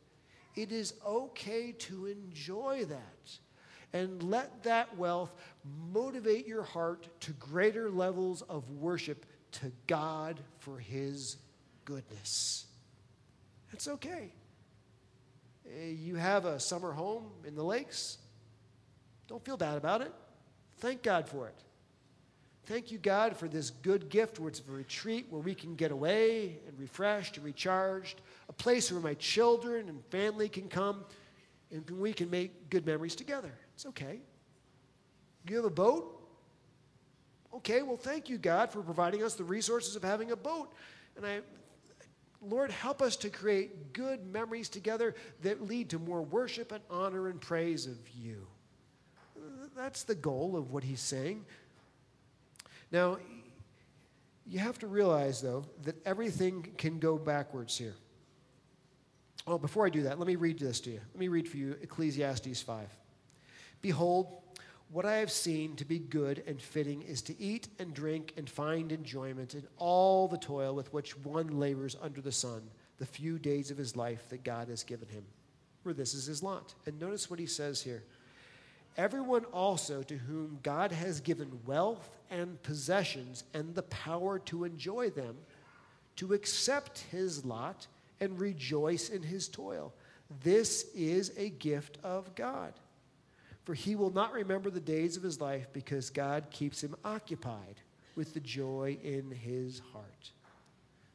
It 0.56 0.72
is 0.72 0.94
okay 1.06 1.72
to 1.72 2.08
enjoy 2.08 2.86
that 2.86 3.38
and 3.94 4.22
let 4.24 4.64
that 4.64 4.98
wealth 4.98 5.34
motivate 5.92 6.48
your 6.48 6.64
heart 6.64 7.08
to 7.22 7.32
greater 7.34 7.90
levels 7.90 8.42
of 8.44 8.70
worship 8.72 9.26
to 9.52 9.72
God 9.88 10.40
for 10.60 10.78
His 10.78 11.38
goodness. 11.86 12.66
It's 13.72 13.88
okay. 13.88 14.32
Eh, 15.66 15.88
you 15.90 16.16
have 16.16 16.46
a 16.46 16.60
summer 16.60 16.92
home 16.92 17.32
in 17.46 17.56
the 17.56 17.64
lakes. 17.64 18.18
Don't 19.28 19.44
feel 19.44 19.58
bad 19.58 19.78
about 19.78 20.02
it. 20.02 20.14
Thank 20.78 21.04
God 21.04 21.28
for 21.28 21.48
it. 21.48 21.56
Thank 22.66 22.92
you, 22.92 23.00
God, 23.00 23.36
for 23.36 23.48
this 23.48 23.72
good 23.72 24.10
gift 24.10 24.40
where 24.40 24.50
it's 24.50 24.62
a 24.68 24.72
retreat 24.72 25.26
where 25.32 25.42
we 25.42 25.56
can 25.56 25.76
get 25.76 25.92
away 25.92 26.60
and 26.68 26.80
refreshed 26.80 27.38
and 27.38 27.46
recharged, 27.46 28.22
a 28.48 28.54
place 28.54 28.92
where 28.92 29.02
my 29.02 29.16
children 29.16 29.90
and 29.90 30.06
family 30.06 30.48
can 30.48 30.68
come 30.68 31.04
and 31.72 31.90
we 31.90 32.14
can 32.14 32.30
make 32.30 32.70
good 32.70 32.86
memories 32.86 33.16
together. 33.16 33.52
It's 33.76 33.86
okay. 33.88 34.20
You 35.48 35.56
have 35.58 35.66
a 35.66 35.70
boat? 35.70 36.16
Okay, 37.54 37.82
well, 37.82 37.98
thank 37.98 38.30
you, 38.30 38.38
God, 38.38 38.72
for 38.72 38.82
providing 38.82 39.24
us 39.24 39.36
the 39.36 39.44
resources 39.44 39.96
of 39.96 40.04
having 40.04 40.32
a 40.32 40.36
boat. 40.36 40.72
And 41.18 41.26
I, 41.26 41.40
Lord, 42.42 42.72
help 42.72 43.02
us 43.02 43.16
to 43.18 43.30
create 43.30 43.94
good 43.94 44.26
memories 44.32 44.70
together 44.70 45.16
that 45.42 45.68
lead 45.68 45.90
to 45.90 46.00
more 46.00 46.22
worship 46.22 46.72
and 46.72 46.82
honor 46.90 47.28
and 47.28 47.42
praise 47.42 47.86
of 47.88 47.98
you. 48.16 48.46
That's 49.76 50.04
the 50.04 50.16
goal 50.16 50.56
of 50.56 50.72
what 50.72 50.84
he's 50.84 51.02
saying. 51.02 51.46
Now, 52.92 53.18
you 54.46 54.60
have 54.60 54.80
to 54.80 54.88
realize, 54.88 55.42
though, 55.42 55.66
that 55.84 55.96
everything 56.06 56.74
can 56.78 57.00
go 57.00 57.18
backwards 57.18 57.78
here. 57.78 57.96
Well, 59.50 59.58
before 59.58 59.88
I 59.88 59.90
do 59.90 60.04
that, 60.04 60.20
let 60.20 60.28
me 60.28 60.36
read 60.36 60.60
this 60.60 60.80
to 60.82 60.92
you. 60.92 61.02
Let 61.12 61.20
me 61.20 61.28
read 61.28 61.50
for 61.50 61.58
you 61.58 61.76
Ecclesiastes 61.82 62.62
5. 62.62 62.88
Behold, 63.82 64.44
what 64.92 65.08
I 65.08 65.16
have 65.16 65.32
seen 65.32 65.76
to 65.78 65.86
be 65.86 65.98
good 65.98 66.44
and 66.46 66.62
fitting 66.62 67.02
is 67.02 67.24
to 67.24 67.42
eat 67.42 67.68
and 67.80 67.92
drink 67.92 68.34
and 68.38 68.48
find 68.48 68.92
enjoyment 68.92 69.56
in 69.56 69.64
all 69.78 70.28
the 70.28 70.38
toil 70.38 70.76
with 70.76 70.94
which 70.94 71.18
one 71.18 71.60
labors 71.60 71.96
under 72.00 72.22
the 72.22 72.32
sun, 72.32 72.62
the 73.00 73.08
few 73.08 73.40
days 73.40 73.72
of 73.72 73.78
his 73.78 73.96
life 73.96 74.30
that 74.30 74.44
God 74.44 74.68
has 74.68 74.84
given 74.84 75.08
him. 75.08 75.24
For 75.82 75.94
this 75.94 76.14
is 76.14 76.28
his 76.28 76.44
lot. 76.44 76.76
And 76.86 77.00
notice 77.00 77.28
what 77.28 77.40
he 77.40 77.48
says 77.48 77.82
here. 77.82 78.04
Everyone 78.98 79.46
also 79.46 80.04
to 80.04 80.16
whom 80.16 80.60
God 80.62 80.92
has 80.92 81.22
given 81.22 81.60
wealth 81.66 82.20
and 82.30 82.62
possessions 82.62 83.46
and 83.56 83.74
the 83.74 83.82
power 83.82 84.38
to 84.38 84.64
enjoy 84.64 85.10
them, 85.10 85.38
to 86.18 86.36
accept 86.36 87.00
his 87.10 87.44
lot 87.44 87.88
and 88.20 88.40
rejoice 88.40 89.10
in 89.10 89.24
his 89.24 89.48
toil. 89.48 89.94
This 90.44 90.86
is 90.94 91.32
a 91.38 91.50
gift 91.50 91.98
of 92.04 92.36
God 92.36 92.74
for 93.70 93.76
he 93.76 93.96
will 93.96 94.10
not 94.10 94.34
remember 94.34 94.72
the 94.72 94.80
days 94.80 95.16
of 95.16 95.22
his 95.22 95.40
life 95.40 95.68
because 95.74 96.10
God 96.10 96.46
keeps 96.50 96.84
him 96.84 96.96
occupied 97.06 97.80
with 98.16 98.34
the 98.34 98.40
joy 98.40 98.98
in 99.04 99.30
his 99.30 99.80
heart. 99.94 100.32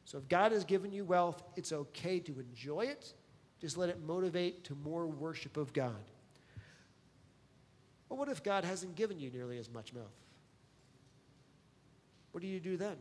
So 0.05 0.19
if 0.19 0.29
God 0.29 0.53
has 0.53 0.63
given 0.63 0.93
you 0.93 1.03
wealth, 1.03 1.43
it's 1.57 1.73
okay 1.73 2.21
to 2.21 2.39
enjoy 2.39 2.85
it. 2.85 3.13
Just 3.59 3.77
let 3.77 3.89
it 3.89 4.01
motivate 4.01 4.63
to 4.63 4.75
more 4.75 5.05
worship 5.05 5.57
of 5.57 5.73
God. 5.73 6.01
But 8.07 8.17
what 8.19 8.29
if 8.29 8.41
God 8.41 8.63
hasn't 8.63 8.95
given 8.95 9.19
you 9.19 9.29
nearly 9.31 9.57
as 9.57 9.69
much 9.69 9.93
wealth? 9.93 10.07
What 12.31 12.39
do 12.39 12.47
you 12.47 12.61
do 12.61 12.77
then? 12.77 12.95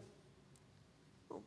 Well, 1.29 1.45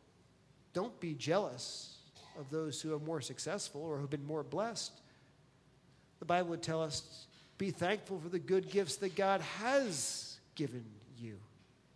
don't 0.72 0.98
be 1.02 1.14
jealous 1.14 1.97
of 2.38 2.50
those 2.50 2.82
who 2.82 2.94
are 2.94 3.00
more 3.00 3.22
successful 3.22 3.82
or 3.82 3.98
who've 3.98 4.10
been 4.10 4.26
more 4.26 4.44
blessed. 4.44 4.92
The 6.20 6.26
Bible 6.26 6.50
would 6.50 6.64
tell 6.64 6.82
us 6.82 7.28
be 7.58 7.72
thankful 7.72 8.20
for 8.20 8.30
the 8.30 8.40
good 8.40 8.70
gifts 8.70 8.98
that 8.98 9.16
God 9.16 9.42
has 9.42 10.38
given 10.56 10.86
you. 11.20 11.38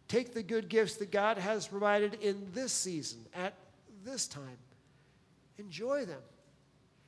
Take 0.07 0.33
the 0.33 0.43
good 0.43 0.69
gifts 0.69 0.95
that 0.97 1.11
God 1.11 1.37
has 1.37 1.67
provided 1.67 2.15
in 2.15 2.47
this 2.53 2.73
season, 2.73 3.19
at 3.33 3.53
this 4.03 4.27
time. 4.27 4.57
Enjoy 5.57 6.05
them. 6.05 6.21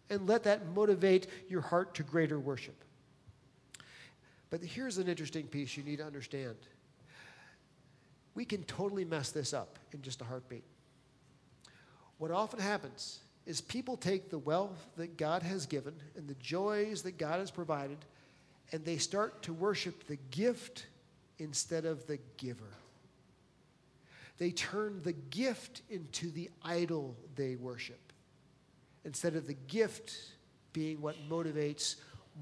And 0.09 0.27
let 0.27 0.43
that 0.43 0.67
motivate 0.75 1.27
your 1.49 1.61
heart 1.61 1.95
to 1.95 2.03
greater 2.03 2.39
worship. 2.39 2.75
But 4.51 4.61
here's 4.61 4.99
an 4.99 5.07
interesting 5.07 5.47
piece 5.47 5.75
you 5.75 5.83
need 5.83 5.97
to 5.97 6.05
understand. 6.05 6.55
We 8.35 8.45
can 8.45 8.63
totally 8.63 9.05
mess 9.05 9.31
this 9.31 9.53
up 9.53 9.79
in 9.91 10.01
just 10.03 10.21
a 10.21 10.25
heartbeat. 10.25 10.63
What 12.19 12.29
often 12.31 12.59
happens 12.59 13.19
is 13.45 13.61
people 13.61 13.97
take 13.97 14.29
the 14.29 14.37
wealth 14.39 14.87
that 14.97 15.17
God 15.17 15.43
has 15.43 15.65
given 15.65 15.93
and 16.15 16.27
the 16.27 16.35
joys 16.35 17.01
that 17.03 17.17
God 17.17 17.39
has 17.39 17.51
provided 17.51 17.97
and 18.71 18.83
they 18.83 18.97
start 18.97 19.43
to 19.43 19.53
worship 19.53 20.07
the 20.07 20.17
gift 20.31 20.87
instead 21.37 21.85
of 21.85 22.07
the 22.07 22.19
giver. 22.37 22.73
They 24.37 24.51
turn 24.51 25.01
the 25.03 25.13
gift 25.13 25.81
into 25.89 26.31
the 26.31 26.49
idol 26.63 27.15
they 27.35 27.55
worship 27.55 28.13
instead 29.05 29.35
of 29.35 29.47
the 29.47 29.53
gift 29.67 30.15
being 30.71 31.01
what 31.01 31.15
motivates 31.29 31.97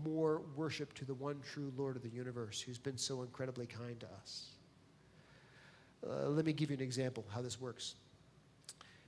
more 0.05 0.41
worship 0.55 0.93
to 0.93 1.05
the 1.05 1.13
one 1.13 1.41
true 1.51 1.71
Lord 1.75 1.97
of 1.97 2.01
the 2.01 2.09
universe 2.09 2.61
who's 2.61 2.77
been 2.77 2.97
so 2.97 3.23
incredibly 3.23 3.65
kind 3.65 3.99
to 3.99 4.05
us. 4.21 4.45
Uh, 6.07 6.29
let 6.29 6.45
me 6.45 6.53
give 6.53 6.71
you 6.71 6.77
an 6.77 6.83
example 6.83 7.25
how 7.29 7.41
this 7.41 7.59
works. 7.59 7.95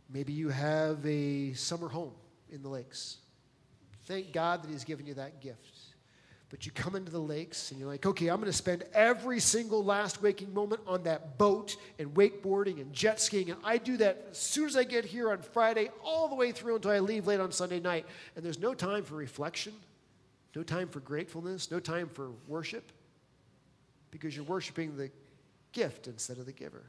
Maybe 0.09 0.33
you 0.33 0.49
have 0.49 1.05
a 1.05 1.53
summer 1.53 1.87
home 1.87 2.13
in 2.51 2.61
the 2.61 2.69
lakes. 2.69 3.17
Thank 4.05 4.31
God 4.33 4.63
that 4.63 4.69
He's 4.69 4.83
given 4.83 5.05
you 5.05 5.13
that 5.15 5.41
gift. 5.41 5.79
But 6.49 6.67
you 6.67 6.71
come 6.71 6.95
into 6.95 7.11
the 7.11 7.19
lakes 7.19 7.71
and 7.71 7.79
you're 7.79 7.89
like, 7.89 8.05
okay, 8.05 8.27
I'm 8.27 8.35
going 8.35 8.45
to 8.45 8.53
spend 8.55 8.83
every 8.93 9.39
single 9.39 9.83
last 9.83 10.21
waking 10.21 10.53
moment 10.53 10.81
on 10.85 11.01
that 11.03 11.39
boat 11.39 11.75
and 11.97 12.13
wakeboarding 12.13 12.79
and 12.79 12.93
jet 12.93 13.19
skiing. 13.19 13.49
And 13.49 13.59
I 13.63 13.79
do 13.79 13.97
that 13.97 14.27
as 14.29 14.37
soon 14.37 14.67
as 14.67 14.77
I 14.77 14.83
get 14.83 15.03
here 15.03 15.31
on 15.31 15.41
Friday, 15.41 15.89
all 16.03 16.27
the 16.27 16.35
way 16.35 16.51
through 16.51 16.75
until 16.75 16.91
I 16.91 16.99
leave 16.99 17.25
late 17.25 17.39
on 17.39 17.51
Sunday 17.51 17.79
night. 17.79 18.05
And 18.35 18.45
there's 18.45 18.59
no 18.59 18.75
time 18.75 19.03
for 19.03 19.15
reflection, 19.15 19.73
no 20.55 20.61
time 20.61 20.89
for 20.89 20.99
gratefulness, 20.99 21.71
no 21.71 21.79
time 21.79 22.07
for 22.07 22.29
worship 22.47 22.91
because 24.11 24.35
you're 24.35 24.45
worshiping 24.45 24.95
the 24.95 25.09
gift 25.71 26.07
instead 26.07 26.37
of 26.37 26.45
the 26.45 26.51
giver. 26.51 26.83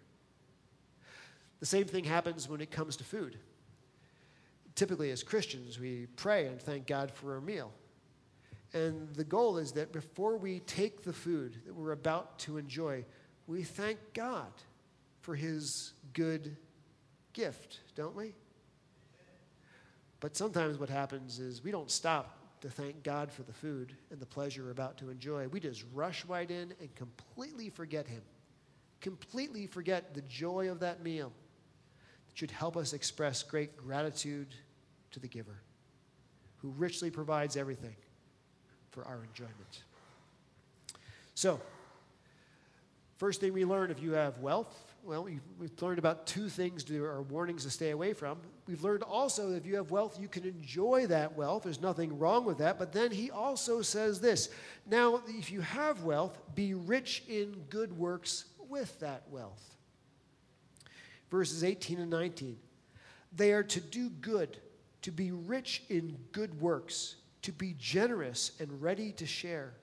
The 1.64 1.68
same 1.68 1.87
thing 1.87 2.05
happens 2.05 2.46
when 2.46 2.61
it 2.61 2.70
comes 2.70 2.94
to 2.96 3.05
food. 3.05 3.38
Typically, 4.74 5.11
as 5.12 5.22
Christians, 5.22 5.81
we 5.81 6.09
pray 6.14 6.44
and 6.44 6.61
thank 6.61 6.87
God 6.87 7.11
for 7.11 7.33
our 7.33 7.40
meal. 7.40 7.72
And 8.74 9.09
the 9.14 9.24
goal 9.24 9.57
is 9.57 9.72
that 9.72 9.90
before 9.90 10.37
we 10.37 10.61
take 10.61 11.05
the 11.05 11.12
food 11.14 11.57
that 11.64 11.74
we're 11.74 11.92
about 11.92 12.38
to 12.40 12.59
enjoy, 12.59 13.07
we 13.46 13.62
thank 13.62 13.98
God 14.12 14.53
for 15.22 15.35
his 15.35 15.94
good 16.12 16.55
gift, 17.33 17.81
don't 17.94 18.14
we? 18.14 18.35
But 20.20 20.37
sometimes 20.37 20.77
what 20.77 20.90
happens 20.90 21.38
is 21.38 21.64
we 21.64 21.70
don't 21.70 21.90
stop 21.90 22.61
to 22.61 22.68
thank 22.68 23.03
God 23.03 23.33
for 23.33 23.42
the 23.42 23.55
food 23.55 23.96
and 24.11 24.20
the 24.20 24.27
pleasure 24.27 24.64
we're 24.64 24.70
about 24.70 24.98
to 24.98 25.09
enjoy. 25.09 25.48
We 25.48 25.61
just 25.61 25.83
rush 25.94 26.27
right 26.27 26.50
in 26.50 26.74
and 26.79 26.94
completely 26.94 27.70
forget 27.70 28.07
him. 28.07 28.20
Completely 29.00 29.66
forget 29.66 30.12
the 30.12 30.22
joy 30.29 30.70
of 30.70 30.81
that 30.81 31.03
meal 31.03 31.33
should 32.35 32.51
help 32.51 32.77
us 32.77 32.92
express 32.92 33.42
great 33.42 33.77
gratitude 33.77 34.49
to 35.12 35.20
the 35.20 35.29
giver 35.29 35.62
who 36.57 36.68
richly 36.70 37.11
provides 37.11 37.57
everything 37.57 37.94
for 38.90 39.05
our 39.05 39.25
enjoyment. 39.25 39.83
So, 41.35 41.61
first 43.16 43.40
thing 43.40 43.53
we 43.53 43.64
learn 43.64 43.90
if 43.90 44.03
you 44.03 44.12
have 44.12 44.38
wealth, 44.38 44.94
well, 45.05 45.25
we've, 45.25 45.83
learned 45.83 45.99
about 45.99 46.27
two 46.27 46.49
things 46.49 46.83
to 46.85 47.05
are 47.05 47.20
warnings 47.23 47.64
to 47.64 47.70
stay 47.70 47.90
away 47.90 48.14
from. 48.14 48.38
We've 48.66 48.83
learned 48.83 49.03
also 49.03 49.51
that 49.51 49.57
if 49.57 49.66
you 49.66 49.77
have 49.77 49.90
wealth, 49.90 50.18
you 50.18 50.29
can 50.29 50.44
enjoy 50.44 51.07
that 51.09 51.37
wealth. 51.37 51.64
There's 51.64 51.83
nothing 51.83 52.18
wrong 52.18 52.47
with 52.47 52.59
that. 52.59 52.79
But 52.79 52.92
then 52.92 53.11
he 53.11 53.31
also 53.31 53.83
says 53.83 54.20
this 54.20 54.49
Now, 54.87 55.20
if 55.29 55.53
you 55.53 55.61
have 55.61 56.05
wealth, 56.05 56.38
be 56.55 56.73
rich 56.73 57.23
in 57.29 57.64
good 57.68 57.97
works 57.99 58.47
with 58.70 58.99
that 59.01 59.25
wealth. 59.31 59.77
Verses 61.35 61.64
18 61.64 61.99
and 61.99 62.11
19. 62.11 62.57
They 63.35 63.51
are 63.51 63.64
to 63.64 63.81
do 63.81 64.09
good, 64.09 64.57
to 65.03 65.11
be 65.11 65.33
rich 65.33 65.83
in 65.88 66.16
good 66.31 66.61
works 66.61 67.16
to 67.42 67.51
be 67.51 67.75
generous 67.77 68.53
and 68.61 68.81
ready 68.81 69.11
to 69.11 69.27
share, 69.27 69.75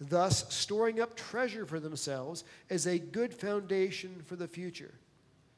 thus 0.00 0.52
storing 0.52 1.00
up 1.00 1.14
treasure 1.14 1.64
for 1.64 1.78
themselves 1.78 2.42
as 2.68 2.88
a 2.88 2.98
good 2.98 3.32
foundation 3.32 4.20
for 4.26 4.34
the 4.34 4.48
future, 4.48 4.92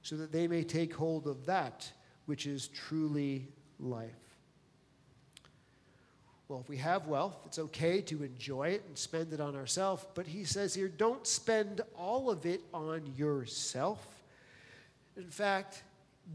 so 0.02 0.14
that 0.14 0.30
they 0.30 0.46
may 0.46 0.62
take 0.62 0.94
hold 0.94 1.26
of 1.26 1.46
that 1.46 1.90
which 2.26 2.46
is 2.46 2.68
truly 2.68 3.48
life. 3.80 4.10
Well, 6.48 6.60
if 6.60 6.68
we 6.68 6.76
have 6.76 7.06
wealth, 7.06 7.38
it's 7.46 7.58
okay 7.58 8.02
to 8.02 8.24
enjoy 8.24 8.68
it 8.68 8.84
and 8.86 8.98
spend 8.98 9.32
it 9.32 9.40
on 9.40 9.56
ourselves, 9.56 10.04
but 10.14 10.26
he 10.26 10.44
says 10.44 10.74
here, 10.74 10.88
don't 10.88 11.26
spend 11.26 11.80
all 11.96 12.28
of 12.28 12.44
it 12.44 12.60
on 12.74 13.10
yourself. 13.16 14.06
In 15.16 15.30
fact, 15.30 15.82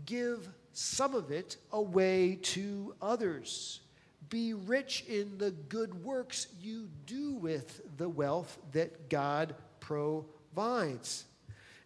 give 0.05 0.47
some 0.73 1.15
of 1.15 1.31
it 1.31 1.57
away 1.71 2.39
to 2.41 2.95
others 3.01 3.81
be 4.29 4.53
rich 4.53 5.05
in 5.07 5.37
the 5.37 5.51
good 5.51 6.03
works 6.03 6.47
you 6.61 6.87
do 7.05 7.33
with 7.33 7.81
the 7.97 8.07
wealth 8.07 8.59
that 8.73 9.09
God 9.09 9.55
provides. 9.79 11.25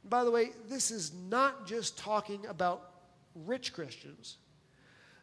And 0.01 0.09
by 0.09 0.23
the 0.23 0.31
way, 0.31 0.51
this 0.67 0.91
is 0.91 1.13
not 1.29 1.65
just 1.65 1.97
talking 1.97 2.45
about 2.47 2.91
rich 3.45 3.73
Christians. 3.73 4.37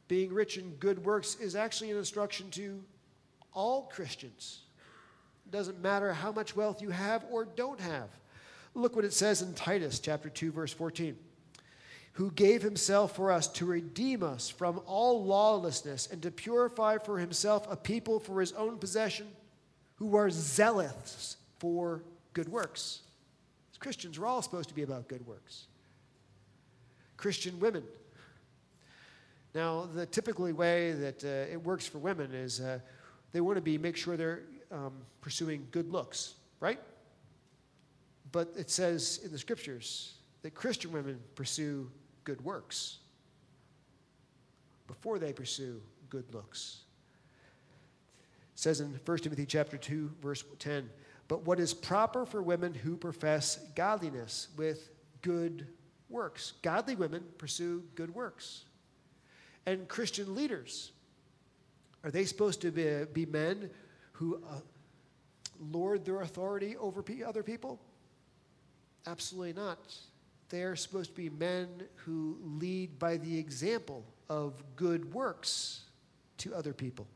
Being 0.09 0.33
rich 0.33 0.56
in 0.56 0.70
good 0.76 1.04
works 1.04 1.37
is 1.37 1.54
actually 1.54 1.90
an 1.90 1.98
instruction 1.98 2.50
to 2.52 2.83
all 3.52 3.83
Christians. 3.92 4.62
It 5.46 5.52
doesn't 5.52 5.80
matter 5.80 6.12
how 6.12 6.33
much 6.33 6.56
wealth 6.56 6.80
you 6.80 6.90
have 6.90 7.24
or 7.30 7.44
don't 7.44 7.80
have. 7.80 8.09
Look 8.74 8.96
what 8.96 9.04
it 9.04 9.12
says 9.12 9.42
in 9.42 9.52
Titus 9.54 9.98
chapter 9.98 10.30
2 10.30 10.52
verse 10.52 10.72
14. 10.72 11.16
Who 12.14 12.31
gave 12.33 12.62
himself 12.62 13.14
for 13.16 13.31
us 13.33 13.46
to 13.49 13.64
redeem 13.64 14.23
us 14.23 14.51
from 14.51 14.81
all 14.87 15.25
lawlessness 15.25 16.09
and 16.11 16.20
to 16.23 16.31
purify 16.31 16.99
for 16.99 17.18
himself 17.18 17.66
a 17.70 17.77
people 17.77 18.20
for 18.20 18.40
his 18.40 18.53
own 18.53 18.79
possession 18.79 19.29
who 19.96 20.16
are 20.16 20.31
zealous 20.31 21.37
for 21.59 22.03
good 22.33 22.49
works. 22.49 23.01
As 23.73 23.79
Christians, 23.79 24.18
we're 24.18 24.27
all 24.27 24.42
supposed 24.42 24.68
to 24.70 24.75
be 24.75 24.83
about 24.83 25.09
good 25.09 25.27
works. 25.27 25.66
Christian 27.16 27.61
women. 27.61 27.85
Now, 29.55 29.88
the 29.94 30.07
typically 30.07 30.53
way 30.53 30.92
that 30.92 31.25
uh, 31.25 31.53
it 31.53 31.62
works 31.62 31.87
for 31.87 31.99
women 31.99 32.33
is 32.33 32.61
uh, 32.61 32.79
they 33.33 33.40
want 33.40 33.57
to 33.57 33.62
be 33.62 33.77
make 33.79 33.96
sure 33.96 34.16
they're 34.16 34.42
um, 34.70 34.92
pursuing 35.20 35.66
good 35.70 35.90
looks, 35.90 36.35
right? 36.61 36.81
But 38.33 38.53
it 38.57 38.70
says 38.70 39.20
in 39.25 39.33
the 39.33 39.38
scriptures 39.38 40.14
that 40.42 40.55
Christian 40.55 40.92
women 40.92 41.20
pursue 41.35 41.90
good 42.31 42.45
works 42.45 42.99
before 44.87 45.19
they 45.19 45.33
pursue 45.33 45.83
good 46.11 46.33
looks. 46.33 46.83
It 48.55 48.61
says 48.61 48.81
in 48.81 49.01
1 49.05 49.19
Timothy 49.19 49.47
chapter 49.47 49.77
2 49.77 50.12
verse 50.23 50.45
10, 50.61 50.88
but 51.27 51.45
what 51.45 51.59
is 51.59 51.75
proper 51.75 52.25
for 52.25 52.40
women 52.40 52.73
who 52.73 52.97
profess 52.97 53.59
godliness 53.75 54.47
with 54.57 54.90
good 55.23 55.66
works. 56.09 56.53
Godly 56.62 56.95
women 56.95 57.25
pursue 57.37 57.83
good 57.97 58.14
works. 58.14 58.62
And 59.66 59.88
Christian 59.88 60.37
leaders, 60.37 60.93
are 62.05 62.12
they 62.12 62.25
supposed 62.27 62.61
to 62.62 62.71
be, 62.71 63.07
be 63.12 63.27
men 63.27 63.71
who 64.12 64.40
uh, 64.49 64.61
lord 65.73 66.05
their 66.05 66.21
authority 66.21 66.77
over 66.77 67.05
other 67.27 67.43
people? 67.43 67.81
Absolutely 69.05 69.53
not. 69.53 69.79
They're 70.51 70.77
supposed 70.77 71.11
to 71.11 71.17
be 71.17 71.31
men 71.31 71.69
who 71.95 72.37
lead 72.43 72.99
by 72.99 73.17
the 73.17 73.39
example 73.39 74.05
of 74.29 74.63
good 74.77 75.15
works 75.15 75.85
to 76.39 76.55
other 76.55 76.73
people. 76.73 77.07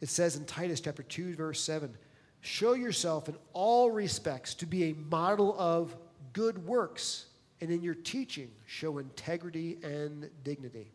It 0.00 0.08
says 0.08 0.36
in 0.36 0.44
Titus 0.44 0.80
chapter 0.80 1.02
2 1.02 1.34
verse 1.34 1.60
7, 1.60 1.96
show 2.40 2.74
yourself 2.74 3.28
in 3.28 3.36
all 3.52 3.90
respects 3.90 4.54
to 4.54 4.66
be 4.66 4.90
a 4.90 4.94
model 4.94 5.56
of 5.58 5.96
good 6.32 6.66
works, 6.66 7.26
and 7.60 7.70
in 7.70 7.82
your 7.82 7.94
teaching 7.94 8.50
show 8.66 8.98
integrity 8.98 9.78
and 9.82 10.30
dignity. 10.44 10.92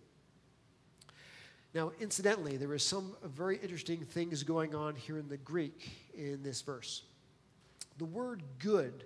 Now, 1.74 1.92
incidentally, 2.00 2.56
there 2.56 2.74
is 2.74 2.84
some 2.84 3.16
very 3.24 3.58
interesting 3.58 4.06
things 4.06 4.44
going 4.44 4.76
on 4.76 4.96
here 4.96 5.18
in 5.18 5.28
the 5.28 5.38
Greek 5.38 5.89
in 6.13 6.44
this 6.44 6.62
verse. 6.62 7.04
The 7.98 8.06
word 8.06 8.44
good 8.60 9.06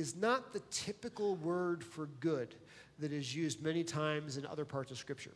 is 0.00 0.16
not 0.16 0.52
the 0.52 0.60
typical 0.70 1.36
word 1.36 1.84
for 1.84 2.06
good 2.18 2.54
that 2.98 3.12
is 3.12 3.36
used 3.36 3.62
many 3.62 3.84
times 3.84 4.36
in 4.38 4.46
other 4.46 4.64
parts 4.64 4.90
of 4.90 4.98
Scripture. 4.98 5.34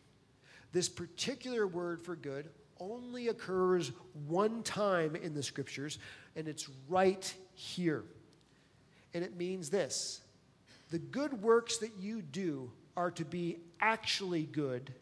This 0.72 0.88
particular 0.88 1.66
word 1.66 2.02
for 2.02 2.16
good 2.16 2.48
only 2.80 3.28
occurs 3.28 3.92
one 4.26 4.62
time 4.62 5.14
in 5.14 5.34
the 5.34 5.42
Scriptures, 5.42 5.98
and 6.34 6.48
it's 6.48 6.68
right 6.88 7.32
here. 7.54 8.04
And 9.12 9.22
it 9.22 9.36
means 9.36 9.70
this 9.70 10.22
the 10.90 10.98
good 10.98 11.42
works 11.42 11.78
that 11.78 11.92
you 12.00 12.22
do 12.22 12.70
are 12.96 13.10
to 13.12 13.24
be 13.24 13.58
actually 13.80 14.44
good, 14.44 14.92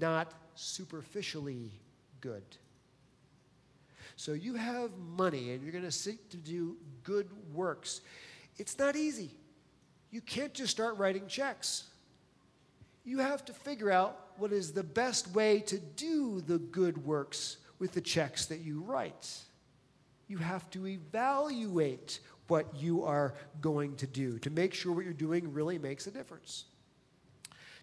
not 0.00 0.32
superficially 0.54 1.70
good. 2.20 2.44
So 4.16 4.32
you 4.32 4.54
have 4.54 4.90
money 4.96 5.52
and 5.52 5.62
you're 5.62 5.72
going 5.72 5.84
to 5.84 5.90
seek 5.90 6.30
to 6.30 6.38
do 6.38 6.76
good 7.04 7.28
works. 7.52 8.00
It's 8.58 8.78
not 8.78 8.96
easy. 8.96 9.30
You 10.10 10.20
can't 10.20 10.54
just 10.54 10.70
start 10.70 10.96
writing 10.96 11.26
checks. 11.26 11.84
You 13.04 13.18
have 13.18 13.44
to 13.46 13.52
figure 13.52 13.90
out 13.90 14.18
what 14.38 14.52
is 14.52 14.72
the 14.72 14.82
best 14.82 15.34
way 15.34 15.60
to 15.60 15.78
do 15.78 16.40
the 16.40 16.58
good 16.58 17.04
works 17.04 17.58
with 17.78 17.92
the 17.92 18.00
checks 18.00 18.46
that 18.46 18.60
you 18.60 18.80
write. 18.80 19.30
You 20.28 20.38
have 20.38 20.68
to 20.70 20.86
evaluate 20.86 22.20
what 22.48 22.66
you 22.76 23.04
are 23.04 23.34
going 23.60 23.96
to 23.96 24.06
do 24.06 24.38
to 24.40 24.50
make 24.50 24.74
sure 24.74 24.92
what 24.92 25.04
you're 25.04 25.14
doing 25.14 25.52
really 25.52 25.78
makes 25.78 26.06
a 26.06 26.10
difference. 26.10 26.64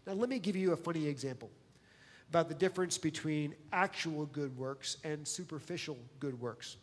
Now, 0.05 0.13
let 0.13 0.29
me 0.29 0.39
give 0.39 0.55
you 0.55 0.73
a 0.73 0.77
funny 0.77 1.07
example 1.07 1.49
about 2.29 2.49
the 2.49 2.55
difference 2.55 2.97
between 2.97 3.55
actual 3.71 4.25
good 4.27 4.57
works 4.57 4.97
and 5.03 5.27
superficial 5.27 5.97
good 6.19 6.39
works. 6.39 6.77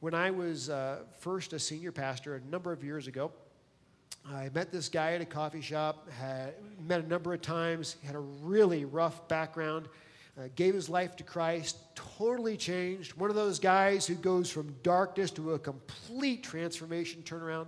When 0.00 0.14
I 0.14 0.30
was 0.30 0.70
uh, 0.70 1.00
first 1.18 1.52
a 1.52 1.58
senior 1.58 1.92
pastor 1.92 2.36
a 2.36 2.40
number 2.50 2.72
of 2.72 2.84
years 2.84 3.06
ago, 3.08 3.32
I 4.26 4.50
met 4.54 4.70
this 4.70 4.88
guy 4.88 5.14
at 5.14 5.20
a 5.20 5.24
coffee 5.24 5.60
shop, 5.60 6.08
had 6.10 6.54
met 6.86 7.00
a 7.00 7.08
number 7.08 7.34
of 7.34 7.40
times, 7.40 7.96
had 8.04 8.14
a 8.14 8.20
really 8.20 8.84
rough 8.84 9.26
background 9.28 9.88
uh, 10.38 10.48
gave 10.54 10.74
his 10.74 10.88
life 10.88 11.16
to 11.16 11.24
Christ, 11.24 11.78
totally 11.94 12.56
changed. 12.56 13.14
One 13.14 13.28
of 13.28 13.36
those 13.36 13.58
guys 13.58 14.06
who 14.06 14.14
goes 14.14 14.48
from 14.48 14.72
darkness 14.82 15.30
to 15.32 15.54
a 15.54 15.58
complete 15.58 16.44
transformation, 16.44 17.22
turnaround. 17.24 17.66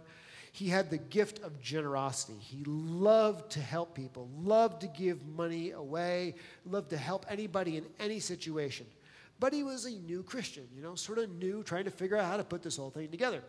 He 0.52 0.68
had 0.68 0.90
the 0.90 0.98
gift 0.98 1.40
of 1.40 1.60
generosity. 1.60 2.38
He 2.38 2.62
loved 2.64 3.50
to 3.52 3.60
help 3.60 3.94
people, 3.94 4.28
loved 4.40 4.82
to 4.82 4.88
give 4.88 5.24
money 5.26 5.70
away, 5.70 6.34
loved 6.64 6.90
to 6.90 6.96
help 6.96 7.24
anybody 7.28 7.76
in 7.76 7.86
any 7.98 8.20
situation. 8.20 8.86
But 9.40 9.54
he 9.54 9.62
was 9.62 9.86
a 9.86 9.90
new 9.90 10.22
Christian, 10.22 10.68
you 10.76 10.82
know, 10.82 10.94
sort 10.94 11.18
of 11.18 11.30
new, 11.30 11.62
trying 11.62 11.84
to 11.84 11.90
figure 11.90 12.18
out 12.18 12.26
how 12.26 12.36
to 12.36 12.44
put 12.44 12.62
this 12.62 12.76
whole 12.76 12.90
thing 12.90 13.08
together. 13.08 13.42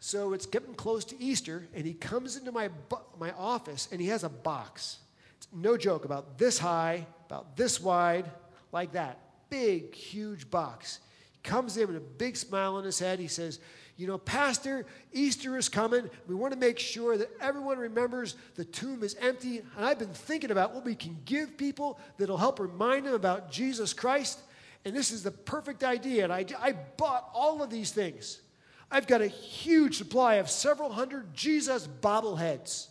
So 0.00 0.32
it's 0.32 0.46
getting 0.46 0.74
close 0.74 1.04
to 1.06 1.22
Easter, 1.22 1.68
and 1.74 1.84
he 1.86 1.92
comes 1.92 2.36
into 2.36 2.50
my, 2.50 2.70
my 3.18 3.32
office 3.32 3.88
and 3.92 4.00
he 4.00 4.08
has 4.08 4.24
a 4.24 4.28
box. 4.28 4.98
It's 5.36 5.48
no 5.52 5.76
joke, 5.76 6.06
about 6.06 6.38
this 6.38 6.58
high, 6.58 7.06
about 7.26 7.56
this 7.56 7.80
wide, 7.80 8.30
like 8.72 8.92
that. 8.92 9.18
Big, 9.50 9.94
huge 9.94 10.50
box. 10.50 11.00
He 11.32 11.38
comes 11.42 11.76
in 11.76 11.88
with 11.88 11.96
a 11.96 12.00
big 12.00 12.36
smile 12.36 12.76
on 12.76 12.84
his 12.84 12.98
head. 12.98 13.18
He 13.18 13.28
says, 13.28 13.60
You 13.98 14.06
know, 14.06 14.16
Pastor, 14.16 14.86
Easter 15.12 15.58
is 15.58 15.68
coming. 15.68 16.08
We 16.26 16.34
want 16.34 16.54
to 16.54 16.58
make 16.58 16.78
sure 16.78 17.18
that 17.18 17.30
everyone 17.40 17.78
remembers 17.78 18.36
the 18.54 18.64
tomb 18.64 19.02
is 19.02 19.14
empty. 19.20 19.58
And 19.76 19.84
I've 19.84 19.98
been 19.98 20.08
thinking 20.08 20.50
about 20.50 20.74
what 20.74 20.84
we 20.84 20.94
can 20.94 21.18
give 21.26 21.58
people 21.58 22.00
that'll 22.16 22.38
help 22.38 22.60
remind 22.60 23.06
them 23.06 23.14
about 23.14 23.50
Jesus 23.50 23.92
Christ. 23.92 24.40
And 24.86 24.94
this 24.94 25.10
is 25.10 25.24
the 25.24 25.32
perfect 25.32 25.82
idea. 25.82 26.22
And 26.22 26.32
I, 26.32 26.46
I 26.60 26.72
bought 26.72 27.28
all 27.34 27.60
of 27.60 27.70
these 27.70 27.90
things. 27.90 28.40
I've 28.88 29.08
got 29.08 29.20
a 29.20 29.26
huge 29.26 29.98
supply 29.98 30.36
of 30.36 30.48
several 30.48 30.92
hundred 30.92 31.34
Jesus 31.34 31.88
bobbleheads. 31.88 32.86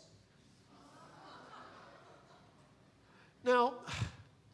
Now, 3.46 3.76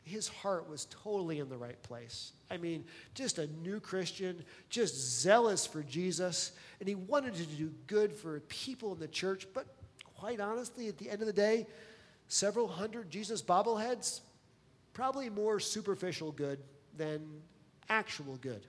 his 0.04 0.28
heart 0.28 0.70
was 0.70 0.86
totally 0.92 1.40
in 1.40 1.50
the 1.50 1.58
right 1.58 1.82
place. 1.82 2.34
I 2.52 2.58
mean, 2.58 2.86
just 3.16 3.40
a 3.40 3.48
new 3.48 3.80
Christian, 3.80 4.46
just 4.70 4.94
zealous 4.94 5.66
for 5.66 5.82
Jesus, 5.82 6.52
and 6.80 6.88
he 6.88 6.94
wanted 6.94 7.34
to 7.34 7.46
do 7.46 7.74
good 7.88 8.14
for 8.14 8.40
people 8.42 8.94
in 8.94 9.00
the 9.00 9.08
church. 9.08 9.48
But 9.52 9.66
quite 10.16 10.40
honestly, 10.40 10.90
at 10.90 11.00
the 11.00 11.10
end 11.10 11.22
of 11.22 11.28
the 11.28 11.34
day, 11.34 11.66
several 12.28 12.68
hundred 12.68 13.10
Jesus 13.10 13.42
bobbleheads, 13.42 14.20
probably 14.94 15.32
more 15.32 15.60
superficial 15.60 16.32
good 16.32 16.60
than 16.98 17.22
actual 17.90 18.38
good. 18.38 18.66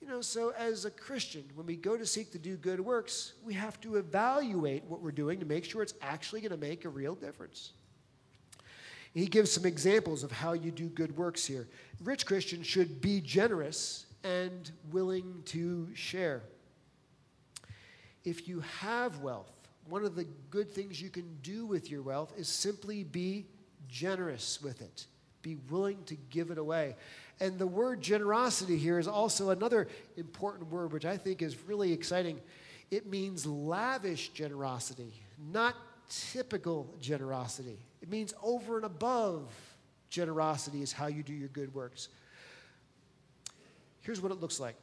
You 0.00 0.08
know, 0.08 0.20
so 0.20 0.52
as 0.58 0.84
a 0.84 0.90
Christian, 0.90 1.44
when 1.54 1.64
we 1.64 1.76
go 1.76 1.96
to 1.96 2.04
seek 2.04 2.32
to 2.32 2.38
do 2.38 2.56
good 2.56 2.80
works, 2.80 3.34
we 3.44 3.54
have 3.54 3.80
to 3.82 3.96
evaluate 3.96 4.82
what 4.84 5.00
we're 5.00 5.12
doing 5.12 5.38
to 5.38 5.46
make 5.46 5.64
sure 5.64 5.80
it's 5.80 5.94
actually 6.02 6.40
going 6.40 6.50
to 6.50 6.56
make 6.56 6.84
a 6.84 6.88
real 6.88 7.14
difference. 7.14 7.72
He 9.14 9.26
gives 9.26 9.52
some 9.52 9.64
examples 9.64 10.24
of 10.24 10.32
how 10.32 10.54
you 10.54 10.70
do 10.70 10.88
good 10.88 11.16
works 11.16 11.44
here. 11.44 11.68
Rich 12.02 12.26
Christians 12.26 12.66
should 12.66 13.00
be 13.00 13.20
generous 13.20 14.06
and 14.24 14.70
willing 14.90 15.42
to 15.46 15.88
share. 15.94 16.42
If 18.24 18.48
you 18.48 18.60
have 18.80 19.18
wealth, 19.18 19.52
one 19.88 20.04
of 20.04 20.14
the 20.14 20.26
good 20.50 20.70
things 20.70 21.00
you 21.00 21.10
can 21.10 21.36
do 21.42 21.66
with 21.66 21.90
your 21.90 22.02
wealth 22.02 22.32
is 22.36 22.48
simply 22.48 23.04
be 23.04 23.46
generous 23.88 24.60
with 24.62 24.80
it. 24.80 25.06
Be 25.42 25.56
willing 25.70 26.02
to 26.04 26.16
give 26.30 26.50
it 26.50 26.58
away. 26.58 26.96
And 27.40 27.58
the 27.58 27.66
word 27.66 28.00
generosity 28.00 28.78
here 28.78 28.98
is 28.98 29.08
also 29.08 29.50
another 29.50 29.88
important 30.16 30.70
word, 30.70 30.92
which 30.92 31.04
I 31.04 31.16
think 31.16 31.42
is 31.42 31.56
really 31.66 31.92
exciting. 31.92 32.40
It 32.90 33.06
means 33.06 33.46
lavish 33.46 34.28
generosity, 34.30 35.12
not 35.52 35.74
typical 36.08 36.94
generosity. 37.00 37.78
It 38.00 38.10
means 38.10 38.34
over 38.42 38.76
and 38.76 38.84
above 38.84 39.50
generosity 40.10 40.82
is 40.82 40.92
how 40.92 41.06
you 41.06 41.22
do 41.22 41.32
your 41.32 41.48
good 41.48 41.74
works. 41.74 42.08
Here's 44.02 44.20
what 44.20 44.30
it 44.30 44.40
looks 44.40 44.60
like. 44.60 44.76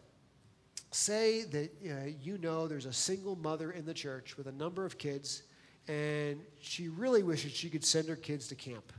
Say 0.91 1.43
that 1.43 1.71
uh, 1.85 2.09
you 2.21 2.39
know 2.39 2.67
there's 2.67 2.87
a 2.87 2.93
single 2.93 3.35
mother 3.35 3.71
in 3.71 3.85
the 3.85 3.93
church 3.93 4.37
with 4.37 4.47
a 4.47 4.51
number 4.51 4.85
of 4.85 4.97
kids, 4.97 5.43
and 5.87 6.39
she 6.59 6.89
really 6.89 7.21
wishes 7.21 7.51
she 7.51 7.69
could 7.69 7.85
send 7.85 8.09
her 8.09 8.15
kids 8.15 8.47
to 8.47 8.55
camp. 8.55 8.91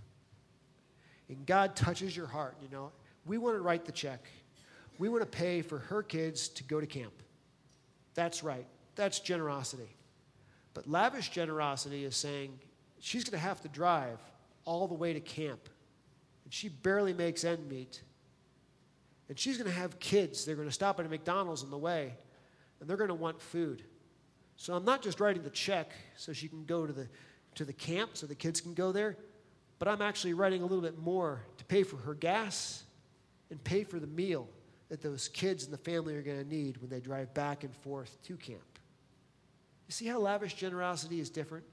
And 1.30 1.46
God 1.46 1.76
touches 1.76 2.16
your 2.16 2.26
heart, 2.26 2.56
you 2.60 2.68
know. 2.70 2.90
We 3.24 3.38
want 3.38 3.56
to 3.56 3.60
write 3.60 3.84
the 3.84 3.92
check. 3.92 4.26
We 4.98 5.08
want 5.08 5.22
to 5.22 5.26
pay 5.26 5.62
for 5.62 5.78
her 5.78 6.02
kids 6.02 6.48
to 6.50 6.64
go 6.64 6.80
to 6.80 6.86
camp. 6.86 7.12
That's 8.14 8.42
right. 8.42 8.66
That's 8.96 9.20
generosity. 9.20 9.96
But 10.74 10.88
lavish 10.88 11.30
generosity 11.30 12.04
is 12.04 12.16
saying 12.16 12.58
she's 12.98 13.24
going 13.24 13.38
to 13.40 13.46
have 13.46 13.60
to 13.62 13.68
drive 13.68 14.18
all 14.64 14.88
the 14.88 14.94
way 14.94 15.12
to 15.12 15.20
camp. 15.20 15.68
And 16.44 16.52
she 16.52 16.68
barely 16.68 17.14
makes 17.14 17.44
end 17.44 17.68
meet. 17.68 18.02
And 19.28 19.38
she's 19.38 19.56
going 19.56 19.70
to 19.70 19.76
have 19.76 20.00
kids. 20.00 20.44
They're 20.44 20.56
going 20.56 20.68
to 20.68 20.74
stop 20.74 20.98
at 20.98 21.06
a 21.06 21.08
McDonald's 21.08 21.62
on 21.62 21.70
the 21.70 21.78
way, 21.78 22.12
and 22.80 22.90
they're 22.90 22.96
going 22.96 23.08
to 23.08 23.14
want 23.14 23.40
food. 23.40 23.84
So 24.56 24.74
I'm 24.74 24.84
not 24.84 25.00
just 25.00 25.20
writing 25.20 25.44
the 25.44 25.50
check 25.50 25.92
so 26.16 26.32
she 26.32 26.48
can 26.48 26.64
go 26.64 26.86
to 26.86 26.92
the, 26.92 27.08
to 27.54 27.64
the 27.64 27.72
camp 27.72 28.10
so 28.14 28.26
the 28.26 28.34
kids 28.34 28.60
can 28.60 28.74
go 28.74 28.90
there, 28.90 29.16
but 29.80 29.88
I'm 29.88 30.02
actually 30.02 30.34
writing 30.34 30.60
a 30.60 30.66
little 30.66 30.82
bit 30.82 30.98
more 30.98 31.42
to 31.56 31.64
pay 31.64 31.82
for 31.82 31.96
her 31.96 32.14
gas 32.14 32.84
and 33.50 33.64
pay 33.64 33.82
for 33.82 33.98
the 33.98 34.06
meal 34.06 34.46
that 34.90 35.00
those 35.00 35.26
kids 35.28 35.64
and 35.64 35.72
the 35.72 35.78
family 35.78 36.14
are 36.14 36.22
going 36.22 36.38
to 36.38 36.46
need 36.46 36.76
when 36.76 36.90
they 36.90 37.00
drive 37.00 37.32
back 37.32 37.64
and 37.64 37.74
forth 37.74 38.22
to 38.24 38.36
camp. 38.36 38.60
You 39.88 39.92
see 39.92 40.06
how 40.06 40.18
lavish 40.18 40.54
generosity 40.54 41.18
is 41.18 41.30
different? 41.30 41.64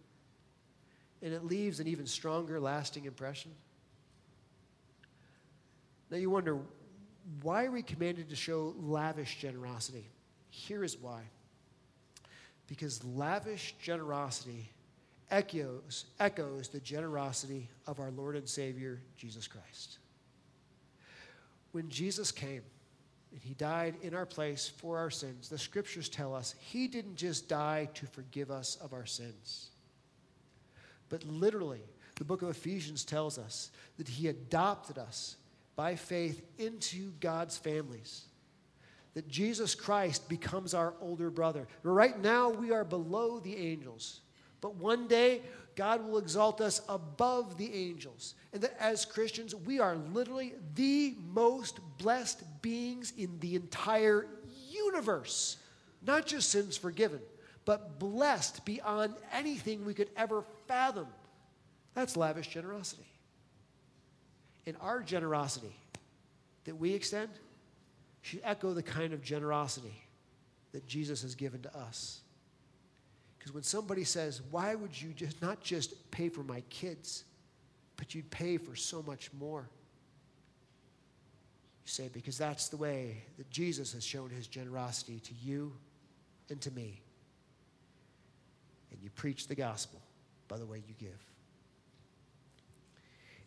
And 1.21 1.33
it 1.33 1.43
leaves 1.43 1.81
an 1.81 1.87
even 1.87 2.05
stronger, 2.05 2.61
lasting 2.61 3.05
impression. 3.05 3.51
Now 6.09 6.17
you 6.17 6.29
wonder, 6.29 6.59
why 7.41 7.65
are 7.65 7.71
we 7.71 7.81
commanded 7.81 8.29
to 8.29 8.37
show 8.37 8.73
lavish 8.79 9.37
generosity? 9.41 10.07
Here 10.49 10.83
is 10.83 10.97
why. 10.97 11.23
Because 12.67 13.03
lavish 13.03 13.75
generosity 13.81 14.69
echoes, 15.31 16.05
echoes 16.19 16.67
the 16.69 16.79
generosity 16.79 17.69
of 17.85 17.99
our 17.99 18.11
Lord 18.11 18.35
and 18.35 18.47
Savior, 18.47 19.01
Jesus 19.17 19.47
Christ. 19.47 19.99
When 21.71 21.89
Jesus 21.89 22.31
came, 22.31 22.63
and 23.31 23.41
he 23.41 23.53
died 23.53 23.95
in 24.01 24.15
our 24.15 24.25
place 24.25 24.67
for 24.67 24.97
our 24.97 25.11
sins. 25.11 25.49
The 25.49 25.57
scriptures 25.57 26.09
tell 26.09 26.33
us 26.33 26.55
he 26.59 26.87
didn't 26.87 27.17
just 27.17 27.47
die 27.47 27.87
to 27.93 28.05
forgive 28.07 28.49
us 28.49 28.77
of 28.77 28.93
our 28.93 29.05
sins, 29.05 29.69
but 31.09 31.23
literally, 31.23 31.83
the 32.15 32.25
book 32.25 32.41
of 32.41 32.49
Ephesians 32.49 33.05
tells 33.05 33.37
us 33.37 33.69
that 33.97 34.07
he 34.07 34.27
adopted 34.27 34.97
us 34.97 35.35
by 35.75 35.95
faith 35.95 36.41
into 36.57 37.11
God's 37.19 37.57
families. 37.57 38.23
That 39.13 39.27
Jesus 39.27 39.75
Christ 39.75 40.27
becomes 40.27 40.73
our 40.73 40.95
older 40.99 41.29
brother. 41.29 41.67
Right 41.83 42.19
now, 42.19 42.49
we 42.49 42.71
are 42.71 42.83
below 42.83 43.39
the 43.39 43.55
angels. 43.55 44.21
But 44.61 44.75
one 44.75 45.07
day, 45.07 45.41
God 45.75 46.03
will 46.03 46.17
exalt 46.17 46.59
us 46.59 46.81
above 46.89 47.57
the 47.57 47.71
angels. 47.73 48.33
And 48.51 48.61
that 48.63 48.75
as 48.79 49.05
Christians, 49.05 49.53
we 49.53 49.79
are 49.79 49.95
literally 50.11 50.55
the 50.73 51.15
most 51.31 51.79
blessed 51.99 52.43
beings 52.61 53.13
in 53.15 53.39
the 53.39 53.55
entire 53.55 54.27
universe. 54.69 55.57
Not 56.01 56.25
just 56.25 56.49
sins 56.49 56.77
forgiven, 56.77 57.19
but 57.65 57.99
blessed 57.99 58.65
beyond 58.65 59.13
anything 59.31 59.85
we 59.85 59.93
could 59.93 60.09
ever 60.17 60.43
fathom. 60.67 61.07
That's 61.93 62.17
lavish 62.17 62.47
generosity. 62.47 63.05
And 64.65 64.75
our 64.81 65.01
generosity 65.01 65.75
that 66.65 66.75
we 66.75 66.93
extend 66.93 67.29
should 68.21 68.41
echo 68.43 68.73
the 68.73 68.83
kind 68.83 69.13
of 69.13 69.21
generosity 69.21 70.03
that 70.71 70.87
Jesus 70.87 71.21
has 71.21 71.35
given 71.35 71.61
to 71.61 71.77
us. 71.77 72.21
Because 73.47 73.53
when 73.53 73.63
somebody 73.63 74.03
says, 74.03 74.41
Why 74.51 74.75
would 74.75 75.01
you 75.01 75.13
just 75.13 75.41
not 75.41 75.63
just 75.63 76.11
pay 76.11 76.27
for 76.27 76.43
my 76.43 76.59
kids, 76.69 77.23
but 77.95 78.13
you'd 78.13 78.29
pay 78.29 78.57
for 78.57 78.75
so 78.75 79.01
much 79.01 79.31
more? 79.39 79.69
You 81.85 81.89
say, 81.89 82.09
Because 82.11 82.37
that's 82.37 82.67
the 82.67 82.75
way 82.75 83.23
that 83.37 83.49
Jesus 83.49 83.93
has 83.93 84.03
shown 84.03 84.31
his 84.31 84.47
generosity 84.47 85.21
to 85.21 85.33
you 85.41 85.71
and 86.49 86.59
to 86.59 86.71
me. 86.71 86.99
And 88.91 89.01
you 89.01 89.11
preach 89.11 89.47
the 89.47 89.55
gospel 89.55 90.01
by 90.49 90.57
the 90.57 90.65
way 90.65 90.83
you 90.85 90.93
give. 90.99 91.23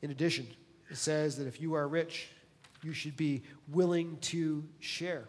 In 0.00 0.12
addition, 0.12 0.46
it 0.88 0.96
says 0.96 1.36
that 1.36 1.46
if 1.46 1.60
you 1.60 1.74
are 1.74 1.86
rich, 1.86 2.30
you 2.82 2.94
should 2.94 3.18
be 3.18 3.42
willing 3.68 4.16
to 4.22 4.64
share. 4.78 5.28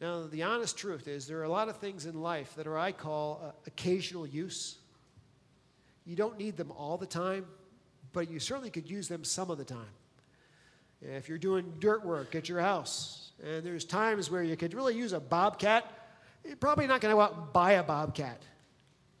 Now, 0.00 0.26
the 0.26 0.44
honest 0.44 0.78
truth 0.78 1.08
is 1.08 1.26
there 1.26 1.40
are 1.40 1.44
a 1.44 1.48
lot 1.48 1.68
of 1.68 1.78
things 1.78 2.06
in 2.06 2.20
life 2.20 2.54
that 2.54 2.66
are, 2.66 2.78
I 2.78 2.92
call, 2.92 3.40
uh, 3.44 3.50
occasional 3.66 4.26
use. 4.26 4.78
You 6.04 6.14
don't 6.14 6.38
need 6.38 6.56
them 6.56 6.70
all 6.70 6.96
the 6.96 7.06
time, 7.06 7.46
but 8.12 8.30
you 8.30 8.38
certainly 8.38 8.70
could 8.70 8.88
use 8.88 9.08
them 9.08 9.24
some 9.24 9.50
of 9.50 9.58
the 9.58 9.64
time. 9.64 9.92
If 11.02 11.28
you're 11.28 11.38
doing 11.38 11.74
dirt 11.80 12.04
work 12.04 12.34
at 12.34 12.48
your 12.48 12.60
house, 12.60 13.32
and 13.42 13.64
there's 13.64 13.84
times 13.84 14.30
where 14.30 14.42
you 14.42 14.56
could 14.56 14.72
really 14.72 14.96
use 14.96 15.12
a 15.12 15.20
bobcat, 15.20 15.84
you're 16.44 16.56
probably 16.56 16.86
not 16.86 17.00
going 17.00 17.12
to 17.12 17.16
go 17.16 17.20
out 17.20 17.36
and 17.36 17.52
buy 17.52 17.72
a 17.72 17.82
bobcat. 17.82 18.42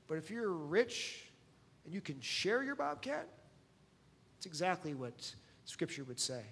But 0.06 0.18
if 0.18 0.30
you're 0.30 0.50
rich 0.50 1.24
and 1.84 1.92
you 1.92 2.00
can 2.00 2.20
share 2.20 2.62
your 2.62 2.74
bobcat, 2.74 3.28
it's 4.36 4.46
exactly 4.46 4.94
what 4.94 5.32
Scripture 5.64 6.04
would 6.04 6.20
say. 6.20 6.42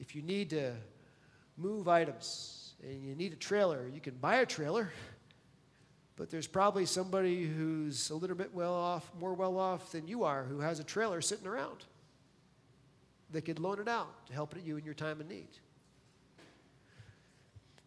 If 0.00 0.16
you 0.16 0.22
need 0.22 0.50
to 0.50 0.74
move 1.56 1.88
items 1.88 2.74
and 2.82 3.02
you 3.02 3.14
need 3.14 3.32
a 3.32 3.36
trailer, 3.36 3.88
you 3.92 4.00
can 4.00 4.14
buy 4.14 4.36
a 4.36 4.46
trailer, 4.46 4.90
but 6.16 6.30
there's 6.30 6.46
probably 6.46 6.86
somebody 6.86 7.44
who's 7.44 8.10
a 8.10 8.14
little 8.14 8.36
bit 8.36 8.54
well 8.54 8.74
off, 8.74 9.10
more 9.18 9.34
well 9.34 9.58
off 9.58 9.92
than 9.92 10.06
you 10.06 10.24
are, 10.24 10.44
who 10.44 10.60
has 10.60 10.78
a 10.80 10.84
trailer 10.84 11.20
sitting 11.20 11.46
around 11.46 11.84
that 13.32 13.42
could 13.42 13.58
loan 13.58 13.80
it 13.80 13.88
out 13.88 14.26
to 14.26 14.32
help 14.32 14.54
you 14.64 14.76
in 14.76 14.84
your 14.84 14.94
time 14.94 15.20
of 15.20 15.28
need. 15.28 15.48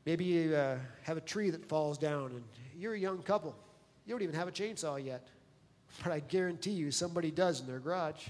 Maybe 0.05 0.26
you 0.26 0.55
uh, 0.55 0.78
have 1.03 1.18
a 1.18 1.22
tree 1.22 1.49
that 1.49 1.65
falls 1.65 1.97
down 1.97 2.32
and 2.32 2.43
you're 2.78 2.93
a 2.93 2.99
young 2.99 3.22
couple. 3.22 3.55
You 4.05 4.13
don't 4.13 4.22
even 4.22 4.36
have 4.36 4.47
a 4.47 4.51
chainsaw 4.51 5.03
yet. 5.03 5.28
But 6.03 6.11
I 6.11 6.20
guarantee 6.20 6.72
you 6.72 6.91
somebody 6.91 7.32
does 7.32 7.59
in 7.59 7.68
their 7.68 7.80
garage 7.80 8.28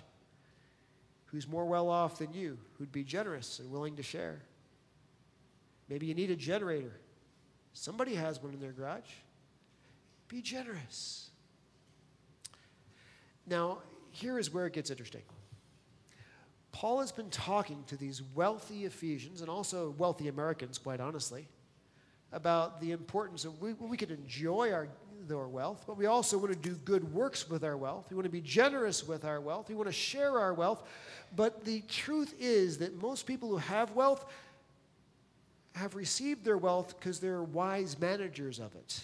who's 1.25 1.47
more 1.47 1.65
well 1.65 1.89
off 1.89 2.19
than 2.19 2.33
you, 2.33 2.57
who'd 2.77 2.91
be 2.91 3.03
generous 3.03 3.59
and 3.59 3.69
willing 3.69 3.95
to 3.97 4.03
share. 4.03 4.41
Maybe 5.89 6.05
you 6.05 6.13
need 6.13 6.31
a 6.31 6.35
generator. 6.35 6.99
Somebody 7.73 8.15
has 8.15 8.41
one 8.41 8.53
in 8.53 8.59
their 8.59 8.71
garage. 8.71 9.09
Be 10.27 10.41
generous. 10.41 11.29
Now, 13.45 13.79
here 14.11 14.37
is 14.37 14.53
where 14.53 14.65
it 14.65 14.73
gets 14.73 14.89
interesting. 14.89 15.21
Paul 16.71 16.99
has 16.99 17.11
been 17.11 17.29
talking 17.29 17.83
to 17.87 17.95
these 17.95 18.21
wealthy 18.35 18.85
Ephesians 18.85 19.41
and 19.41 19.49
also 19.49 19.95
wealthy 19.97 20.27
Americans, 20.27 20.77
quite 20.77 20.99
honestly, 20.99 21.47
about 22.31 22.81
the 22.81 22.91
importance 22.91 23.45
of 23.45 23.59
we, 23.61 23.73
we 23.73 23.95
can 23.95 24.11
enjoy 24.11 24.71
our, 24.71 24.89
our 25.31 25.47
wealth, 25.47 25.85
but 25.87 25.97
we 25.97 26.07
also 26.07 26.37
want 26.37 26.51
to 26.51 26.59
do 26.59 26.75
good 26.75 27.13
works 27.13 27.49
with 27.49 27.63
our 27.63 27.77
wealth. 27.77 28.07
We 28.09 28.15
want 28.15 28.25
to 28.25 28.31
be 28.31 28.41
generous 28.41 29.07
with 29.07 29.23
our 29.23 29.39
wealth. 29.39 29.69
We 29.69 29.75
want 29.75 29.87
to 29.87 29.93
share 29.93 30.39
our 30.39 30.53
wealth. 30.53 30.83
But 31.35 31.63
the 31.63 31.81
truth 31.87 32.35
is 32.39 32.77
that 32.79 33.01
most 33.01 33.25
people 33.25 33.49
who 33.49 33.57
have 33.57 33.91
wealth 33.91 34.25
have 35.77 35.95
received 35.95 36.43
their 36.43 36.57
wealth 36.57 36.99
because 36.99 37.19
they're 37.19 37.43
wise 37.43 37.99
managers 37.99 38.59
of 38.59 38.75
it. 38.75 39.01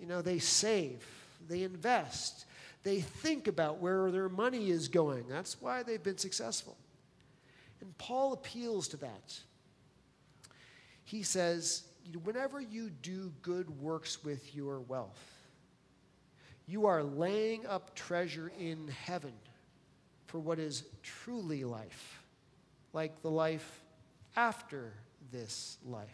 You 0.00 0.06
know, 0.06 0.22
they 0.22 0.38
save, 0.38 1.06
they 1.48 1.62
invest, 1.62 2.46
they 2.82 3.00
think 3.00 3.46
about 3.46 3.78
where 3.78 4.10
their 4.10 4.28
money 4.28 4.70
is 4.70 4.88
going. 4.88 5.28
That's 5.28 5.60
why 5.60 5.82
they've 5.82 6.02
been 6.02 6.18
successful. 6.18 6.76
And 7.80 7.96
Paul 7.98 8.32
appeals 8.32 8.88
to 8.88 8.96
that. 8.98 9.38
He 11.04 11.22
says, 11.22 11.84
whenever 12.24 12.60
you 12.60 12.90
do 13.02 13.32
good 13.42 13.68
works 13.80 14.24
with 14.24 14.54
your 14.54 14.80
wealth, 14.80 15.20
you 16.66 16.86
are 16.86 17.02
laying 17.02 17.66
up 17.66 17.94
treasure 17.94 18.52
in 18.58 18.88
heaven 18.88 19.32
for 20.26 20.38
what 20.38 20.58
is 20.58 20.84
truly 21.02 21.64
life, 21.64 22.22
like 22.92 23.20
the 23.22 23.30
life 23.30 23.82
after 24.36 24.92
this 25.30 25.78
life. 25.84 26.08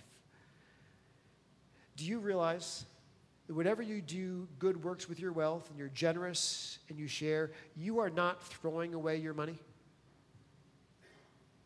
Do 1.97 2.05
you 2.05 2.19
realize 2.19 2.85
that 3.47 3.55
whenever 3.55 3.83
you 3.83 4.03
do 4.03 4.49
good 4.59 4.83
works 4.83 5.09
with 5.09 5.19
your 5.19 5.33
wealth 5.33 5.71
and 5.71 5.79
you're 5.79 5.89
generous 5.89 6.79
and 6.89 6.99
you 6.99 7.07
share, 7.07 7.53
you 7.75 8.01
are 8.01 8.11
not 8.11 8.43
throwing 8.43 8.95
away 8.95 9.17
your 9.17 9.35
money? 9.35 9.59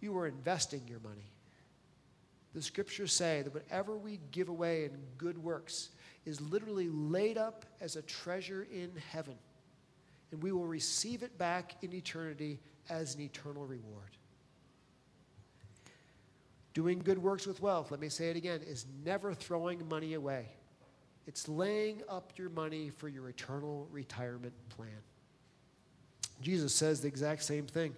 You 0.00 0.16
are 0.18 0.26
investing 0.26 0.82
your 0.86 1.00
money. 1.00 1.30
The 2.54 2.62
scriptures 2.62 3.12
say 3.12 3.42
that 3.42 3.54
whatever 3.54 3.96
we 3.96 4.20
give 4.30 4.48
away 4.48 4.84
in 4.84 4.92
good 5.18 5.38
works 5.38 5.90
is 6.26 6.40
literally 6.40 6.88
laid 6.88 7.38
up 7.38 7.64
as 7.80 7.96
a 7.96 8.02
treasure 8.02 8.66
in 8.72 8.90
heaven, 9.10 9.36
and 10.32 10.42
we 10.42 10.52
will 10.52 10.66
receive 10.66 11.22
it 11.22 11.38
back 11.38 11.76
in 11.82 11.92
eternity 11.92 12.60
as 12.88 13.14
an 13.14 13.20
eternal 13.20 13.66
reward. 13.66 14.16
Doing 16.80 17.00
good 17.00 17.18
works 17.18 17.46
with 17.46 17.60
wealth, 17.60 17.90
let 17.90 18.00
me 18.00 18.08
say 18.08 18.30
it 18.30 18.38
again, 18.38 18.62
is 18.66 18.86
never 19.04 19.34
throwing 19.34 19.86
money 19.90 20.14
away. 20.14 20.46
It's 21.26 21.46
laying 21.46 22.00
up 22.08 22.32
your 22.36 22.48
money 22.48 22.88
for 22.88 23.06
your 23.06 23.28
eternal 23.28 23.86
retirement 23.90 24.54
plan. 24.70 25.02
Jesus 26.40 26.74
says 26.74 27.02
the 27.02 27.08
exact 27.08 27.42
same 27.42 27.66
thing. 27.66 27.94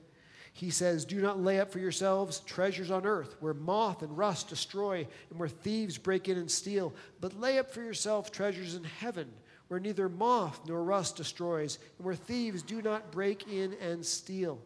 He 0.53 0.71
says, 0.71 1.05
Do 1.05 1.21
not 1.21 1.39
lay 1.39 1.61
up 1.61 1.71
for 1.71 1.79
yourselves 1.79 2.41
treasures 2.41 2.91
on 2.91 3.07
earth, 3.07 3.37
where 3.39 3.55
moth 3.55 4.03
and 4.03 4.19
rust 4.19 4.49
destroy, 4.49 5.07
and 5.31 5.39
where 5.39 5.49
thieves 5.49 5.97
break 5.97 6.29
in 6.29 6.37
and 6.37 6.51
steal, 6.51 6.93
but 7.21 7.39
lay 7.39 7.61
up 7.61 7.71
for 7.71 7.83
yourself 7.85 8.33
treasures 8.33 8.75
in 8.75 8.83
heaven, 8.83 9.31
where 9.69 9.79
neither 9.79 10.09
moth 10.09 10.59
nor 10.67 10.83
rust 10.83 11.15
destroys, 11.15 11.79
and 11.99 12.05
where 12.05 12.17
thieves 12.17 12.65
do 12.65 12.83
not 12.83 13.13
break 13.13 13.47
in 13.47 13.75
and 13.75 14.05
steal. 14.05 14.61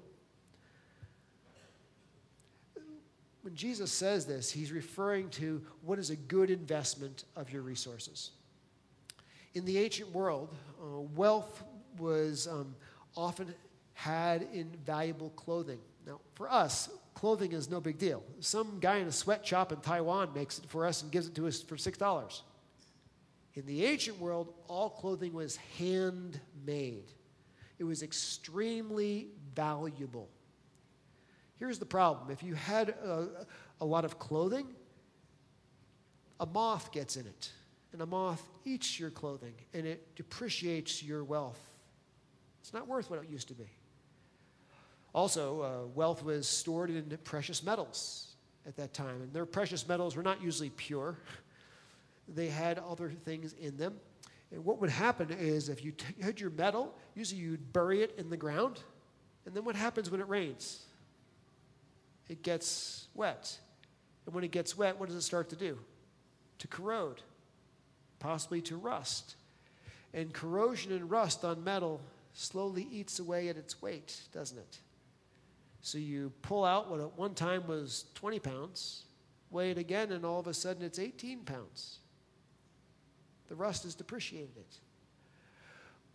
When 3.46 3.54
Jesus 3.54 3.92
says 3.92 4.26
this, 4.26 4.50
he's 4.50 4.72
referring 4.72 5.28
to 5.30 5.62
what 5.82 6.00
is 6.00 6.10
a 6.10 6.16
good 6.16 6.50
investment 6.50 7.22
of 7.36 7.52
your 7.52 7.62
resources. 7.62 8.32
In 9.54 9.64
the 9.64 9.78
ancient 9.78 10.12
world, 10.12 10.52
uh, 10.82 11.02
wealth 11.14 11.62
was 11.96 12.48
um, 12.48 12.74
often 13.16 13.54
had 13.94 14.48
in 14.52 14.68
valuable 14.84 15.30
clothing. 15.30 15.78
Now, 16.04 16.18
for 16.34 16.50
us, 16.50 16.88
clothing 17.14 17.52
is 17.52 17.70
no 17.70 17.80
big 17.80 17.98
deal. 17.98 18.24
Some 18.40 18.80
guy 18.80 18.96
in 18.96 19.06
a 19.06 19.12
sweatshop 19.12 19.70
in 19.70 19.78
Taiwan 19.78 20.34
makes 20.34 20.58
it 20.58 20.68
for 20.68 20.84
us 20.84 21.02
and 21.02 21.12
gives 21.12 21.28
it 21.28 21.36
to 21.36 21.46
us 21.46 21.62
for 21.62 21.76
$6. 21.76 22.40
In 23.54 23.64
the 23.64 23.84
ancient 23.84 24.18
world, 24.18 24.54
all 24.66 24.90
clothing 24.90 25.32
was 25.32 25.54
handmade, 25.78 27.12
it 27.78 27.84
was 27.84 28.02
extremely 28.02 29.28
valuable. 29.54 30.30
Here's 31.58 31.78
the 31.78 31.86
problem 31.86 32.30
if 32.30 32.42
you 32.42 32.54
had 32.54 32.90
a, 32.90 33.46
a 33.80 33.84
lot 33.84 34.04
of 34.04 34.18
clothing, 34.18 34.66
a 36.38 36.46
moth 36.46 36.92
gets 36.92 37.16
in 37.16 37.26
it, 37.26 37.50
and 37.92 38.02
a 38.02 38.06
moth 38.06 38.42
eats 38.64 39.00
your 39.00 39.10
clothing, 39.10 39.54
and 39.72 39.86
it 39.86 40.14
depreciates 40.16 41.02
your 41.02 41.24
wealth. 41.24 41.60
It's 42.60 42.72
not 42.72 42.86
worth 42.86 43.10
what 43.10 43.22
it 43.22 43.30
used 43.30 43.48
to 43.48 43.54
be. 43.54 43.70
Also, 45.14 45.62
uh, 45.62 45.86
wealth 45.94 46.22
was 46.22 46.46
stored 46.46 46.90
in 46.90 47.16
precious 47.24 47.62
metals 47.62 48.34
at 48.66 48.76
that 48.76 48.92
time, 48.92 49.22
and 49.22 49.32
their 49.32 49.46
precious 49.46 49.88
metals 49.88 50.14
were 50.14 50.22
not 50.22 50.42
usually 50.42 50.70
pure. 50.70 51.18
They 52.28 52.48
had 52.48 52.80
other 52.80 53.08
things 53.08 53.52
in 53.52 53.76
them. 53.76 54.00
And 54.50 54.64
what 54.64 54.80
would 54.80 54.90
happen 54.90 55.30
is 55.30 55.68
if 55.68 55.84
you 55.84 55.92
t- 55.92 56.06
had 56.20 56.40
your 56.40 56.50
metal, 56.50 56.92
usually 57.14 57.40
you'd 57.40 57.72
bury 57.72 58.02
it 58.02 58.16
in 58.18 58.30
the 58.30 58.36
ground, 58.36 58.80
and 59.44 59.54
then 59.54 59.64
what 59.64 59.76
happens 59.76 60.10
when 60.10 60.20
it 60.20 60.28
rains? 60.28 60.86
It 62.28 62.42
gets 62.42 63.08
wet. 63.14 63.58
And 64.24 64.34
when 64.34 64.44
it 64.44 64.50
gets 64.50 64.76
wet, 64.76 64.98
what 64.98 65.08
does 65.08 65.16
it 65.16 65.22
start 65.22 65.48
to 65.50 65.56
do? 65.56 65.78
To 66.58 66.68
corrode, 66.68 67.22
possibly 68.18 68.60
to 68.62 68.76
rust. 68.76 69.36
And 70.12 70.32
corrosion 70.32 70.92
and 70.92 71.10
rust 71.10 71.44
on 71.44 71.62
metal 71.62 72.00
slowly 72.32 72.88
eats 72.90 73.18
away 73.18 73.48
at 73.48 73.56
its 73.56 73.80
weight, 73.80 74.20
doesn't 74.32 74.58
it? 74.58 74.78
So 75.82 75.98
you 75.98 76.32
pull 76.42 76.64
out 76.64 76.90
what 76.90 77.00
at 77.00 77.16
one 77.16 77.34
time 77.34 77.66
was 77.66 78.06
20 78.14 78.40
pounds, 78.40 79.04
weigh 79.50 79.70
it 79.70 79.78
again, 79.78 80.10
and 80.10 80.24
all 80.24 80.40
of 80.40 80.48
a 80.48 80.54
sudden 80.54 80.82
it's 80.82 80.98
18 80.98 81.40
pounds. 81.44 81.98
The 83.48 83.54
rust 83.54 83.84
has 83.84 83.94
depreciated 83.94 84.56
it. 84.56 84.78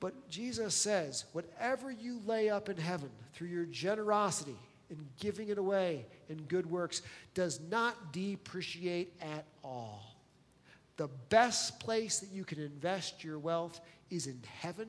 But 0.01 0.29
Jesus 0.29 0.75
says, 0.75 1.25
whatever 1.31 1.91
you 1.91 2.19
lay 2.25 2.49
up 2.49 2.67
in 2.67 2.75
heaven 2.75 3.11
through 3.33 3.49
your 3.49 3.65
generosity 3.65 4.57
and 4.91 5.07
giving 5.19 5.49
it 5.49 5.57
away 5.57 6.05
in 6.29 6.37
good 6.43 6.69
works 6.69 7.01
does 7.33 7.59
not 7.69 8.13
depreciate 8.13 9.13
at 9.21 9.45
all. 9.63 10.15
The 10.97 11.07
best 11.29 11.79
place 11.79 12.19
that 12.19 12.29
you 12.29 12.43
can 12.43 12.59
invest 12.59 13.23
your 13.23 13.39
wealth 13.39 13.79
is 14.11 14.27
in 14.27 14.39
heaven 14.59 14.87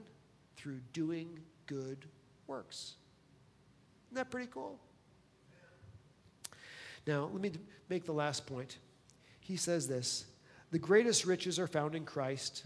through 0.56 0.80
doing 0.92 1.38
good 1.66 2.04
works. 2.46 2.96
Isn't 4.08 4.16
that 4.16 4.30
pretty 4.30 4.50
cool? 4.52 4.78
Now, 7.06 7.30
let 7.32 7.40
me 7.40 7.52
make 7.88 8.04
the 8.04 8.12
last 8.12 8.46
point. 8.46 8.78
He 9.40 9.56
says 9.56 9.88
this 9.88 10.26
The 10.70 10.78
greatest 10.78 11.24
riches 11.24 11.58
are 11.58 11.66
found 11.66 11.94
in 11.94 12.04
Christ, 12.04 12.64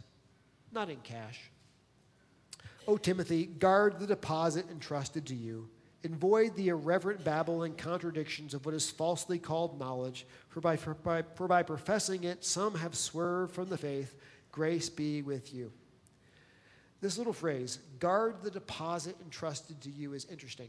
not 0.73 0.91
in 0.91 0.99
cash. 0.99 1.51
O 2.89 2.97
Timothy, 2.97 3.47
guard 3.47 3.99
the 3.99 4.07
deposit 4.07 4.67
entrusted 4.71 5.27
to 5.27 5.35
you. 5.35 5.69
Avoid 6.05 6.55
the 6.55 6.69
irreverent 6.69 7.25
babble 7.25 7.65
and 7.65 7.77
contradictions 7.77 8.55
of 8.55 8.65
what 8.65 8.75
is 8.75 8.91
falsely 8.91 9.39
called 9.39 9.79
knowledge, 9.79 10.27
for 10.49 10.61
by, 10.61 10.77
for, 10.77 10.95
by, 10.95 11.23
for 11.35 11.49
by 11.49 11.63
professing 11.63 12.25
it, 12.25 12.45
some 12.45 12.75
have 12.77 12.95
swerved 12.95 13.55
from 13.55 13.69
the 13.69 13.79
faith. 13.79 14.15
Grace 14.53 14.89
be 14.89 15.23
with 15.23 15.53
you. 15.53 15.73
This 17.01 17.19
little 17.19 17.33
phrase, 17.33 17.79
guard 17.99 18.37
the 18.43 18.51
deposit 18.51 19.17
entrusted 19.25 19.81
to 19.83 19.91
you, 19.91 20.13
is 20.13 20.27
interesting 20.27 20.69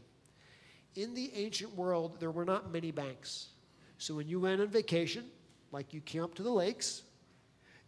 in 0.98 1.14
the 1.14 1.30
ancient 1.34 1.74
world, 1.76 2.18
there 2.18 2.32
were 2.32 2.44
not 2.44 2.72
many 2.72 2.90
banks. 2.90 3.48
So 3.98 4.16
when 4.16 4.28
you 4.28 4.40
went 4.40 4.60
on 4.60 4.66
vacation, 4.68 5.24
like 5.70 5.94
you 5.94 6.00
came 6.00 6.24
up 6.24 6.34
to 6.34 6.42
the 6.42 6.50
lakes, 6.50 7.02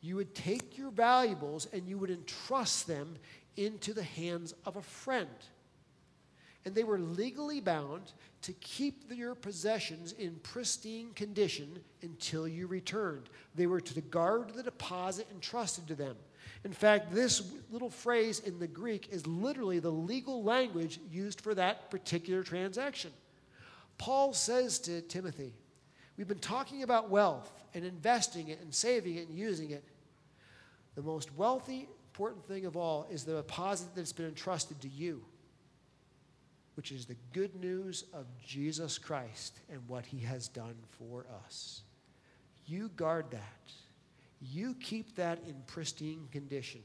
you 0.01 0.15
would 0.17 0.33
take 0.35 0.79
your 0.79 0.91
valuables 0.91 1.67
and 1.73 1.89
you 1.89 1.99
would 1.99 2.11
entrust 2.11 2.87
them 2.87 3.17
into 3.57 3.93
the 3.93 4.03
hands 4.03 4.55
of 4.65 4.77
a 4.77 4.83
friend. 4.83 5.29
And 6.65 6.75
they 6.75 6.85
were 6.85 6.99
legally 6.99 7.61
bound 7.61 8.13
to 8.43 8.53
keep 8.55 9.05
your 9.11 9.35
possessions 9.35 10.13
in 10.13 10.37
pristine 10.43 11.13
condition 11.15 11.81
until 12.03 12.47
you 12.47 12.67
returned. 12.67 13.29
They 13.55 13.67
were 13.67 13.81
to 13.81 14.01
guard 14.01 14.55
the 14.55 14.63
deposit 14.63 15.27
entrusted 15.33 15.87
to 15.89 15.95
them. 15.95 16.17
In 16.65 16.73
fact, 16.73 17.13
this 17.13 17.53
little 17.71 17.91
phrase 17.91 18.41
in 18.41 18.59
the 18.59 18.67
Greek 18.67 19.09
is 19.11 19.27
literally 19.27 19.79
the 19.79 19.91
legal 19.91 20.43
language 20.43 21.01
used 21.11 21.41
for 21.41 21.55
that 21.55 21.91
particular 21.91 22.43
transaction. 22.43 23.13
Paul 23.97 24.33
says 24.33 24.79
to 24.81 25.01
Timothy, 25.03 25.55
We've 26.17 26.29
been 26.29 26.39
talking 26.39 26.83
about 26.83 27.09
wealth 27.09 27.51
and 27.73 27.83
investing 27.83 28.49
it 28.49 28.61
and 28.61 28.75
saving 28.75 29.17
it 29.17 29.29
and 29.29 29.39
using 29.39 29.71
it. 29.71 29.83
The 30.95 31.03
most 31.03 31.35
wealthy, 31.35 31.89
important 32.13 32.47
thing 32.47 32.67
of 32.67 32.77
all 32.77 33.07
is 33.11 33.25
the 33.25 33.37
deposit 33.37 33.89
that's 33.95 34.13
been 34.13 34.27
entrusted 34.27 34.83
to 34.83 34.89
you, 34.89 35.23
which 36.75 36.93
is 36.93 37.07
the 37.07 37.17
good 37.33 37.55
news 37.57 38.05
of 38.13 38.27
Jesus 38.45 38.99
Christ 38.99 39.61
and 39.71 39.81
what 39.87 40.07
he 40.07 40.21
has 40.21 40.49
done 40.49 40.77
for 40.99 41.27
us. 41.45 41.83
You 42.67 42.91
guard 42.97 43.27
that 43.31 43.73
you 44.41 44.75
keep 44.81 45.17
that 45.17 45.41
in 45.47 45.55
pristine 45.67 46.27
condition. 46.33 46.81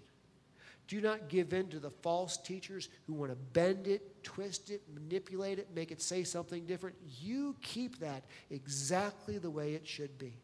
Do 0.88 1.02
not 1.02 1.30
give 1.30 1.54
in 1.54 1.68
to 1.70 1.80
the 1.80 1.90
false 1.90 2.38
teachers 2.38 2.90
who 3.08 3.14
want 3.14 3.32
to 3.32 3.38
bend 3.54 3.88
it, 3.88 4.24
twist 4.24 4.70
it, 4.70 4.84
manipulate 4.94 5.58
it, 5.58 5.70
make 5.74 5.92
it 5.92 6.02
say 6.02 6.24
something 6.24 6.66
different. 6.66 6.96
You 7.22 7.56
keep 7.62 8.00
that 8.00 8.24
exactly 8.52 9.40
the 9.40 9.50
way 9.50 9.74
it 9.74 9.88
should 9.88 10.18
be. 10.20 10.38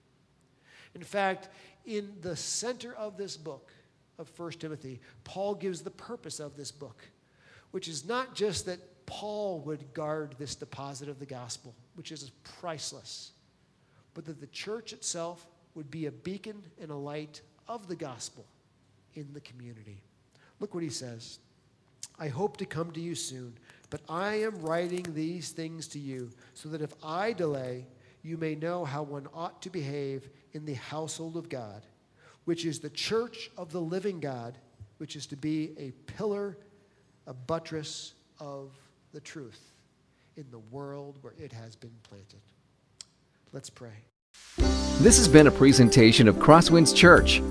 In 0.95 1.03
fact, 1.03 1.49
in 1.85 2.13
the 2.21 2.35
center 2.35 2.93
of 2.95 3.17
this 3.17 3.37
book 3.37 3.71
of 4.17 4.31
1 4.37 4.51
Timothy, 4.53 4.99
Paul 5.23 5.53
gives 5.53 5.81
the 5.81 5.91
purpose 5.91 6.39
of 6.39 6.57
this 6.57 6.71
book, 6.71 7.03
which 7.69 7.87
is 7.87 8.05
not 8.05 8.33
just 8.33 8.65
that 8.65 8.79
Paul 9.05 9.59
would 9.61 9.93
guard 9.93 10.35
this 10.37 10.55
deposit 10.55 11.09
of 11.09 11.19
the 11.19 11.25
gospel, 11.25 11.75
which 11.95 12.11
is 12.11 12.31
priceless, 12.59 13.31
but 14.13 14.25
that 14.25 14.39
the 14.39 14.47
church 14.47 14.93
itself 14.93 15.47
would 15.75 15.89
be 15.89 16.05
a 16.05 16.11
beacon 16.11 16.61
and 16.81 16.91
a 16.91 16.95
light 16.95 17.41
of 17.67 17.87
the 17.87 17.95
gospel 17.95 18.45
in 19.15 19.27
the 19.33 19.41
community. 19.41 20.01
Look 20.59 20.73
what 20.73 20.83
he 20.83 20.89
says. 20.89 21.39
I 22.19 22.27
hope 22.27 22.57
to 22.57 22.65
come 22.65 22.91
to 22.91 22.99
you 22.99 23.15
soon, 23.15 23.57
but 23.89 24.01
I 24.07 24.41
am 24.41 24.61
writing 24.61 25.05
these 25.09 25.49
things 25.49 25.87
to 25.89 25.99
you 25.99 26.29
so 26.53 26.69
that 26.69 26.81
if 26.81 26.93
I 27.03 27.33
delay, 27.33 27.87
you 28.21 28.37
may 28.37 28.55
know 28.55 28.85
how 28.85 29.03
one 29.03 29.27
ought 29.33 29.61
to 29.63 29.69
behave 29.69 30.29
in 30.53 30.65
the 30.65 30.75
household 30.75 31.37
of 31.37 31.49
God, 31.49 31.85
which 32.45 32.65
is 32.65 32.79
the 32.79 32.89
church 32.89 33.49
of 33.57 33.71
the 33.71 33.81
living 33.81 34.19
God, 34.19 34.57
which 34.97 35.15
is 35.15 35.25
to 35.27 35.35
be 35.35 35.71
a 35.77 35.91
pillar, 36.11 36.57
a 37.25 37.33
buttress 37.33 38.13
of 38.39 38.71
the 39.11 39.19
truth 39.19 39.71
in 40.37 40.45
the 40.51 40.59
world 40.59 41.17
where 41.21 41.33
it 41.37 41.51
has 41.51 41.75
been 41.75 41.95
planted. 42.03 42.41
Let's 43.51 43.69
pray. 43.69 44.05
This 44.99 45.17
has 45.17 45.27
been 45.27 45.47
a 45.47 45.51
presentation 45.51 46.27
of 46.27 46.35
Crosswinds 46.37 46.95
Church. 46.95 47.41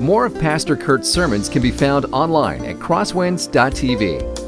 More 0.00 0.26
of 0.26 0.34
Pastor 0.40 0.76
Kurt's 0.76 1.08
sermons 1.08 1.48
can 1.48 1.62
be 1.62 1.70
found 1.70 2.06
online 2.06 2.64
at 2.64 2.76
crosswinds.tv. 2.76 4.38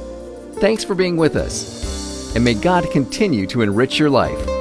Thanks 0.61 0.83
for 0.83 0.95
being 0.95 1.17
with 1.17 1.37
us, 1.37 2.35
and 2.35 2.45
may 2.45 2.55
God 2.55 2.91
continue 2.91 3.47
to 3.49 3.63
enrich 3.63 3.99
your 3.99 4.11
life. 4.11 4.56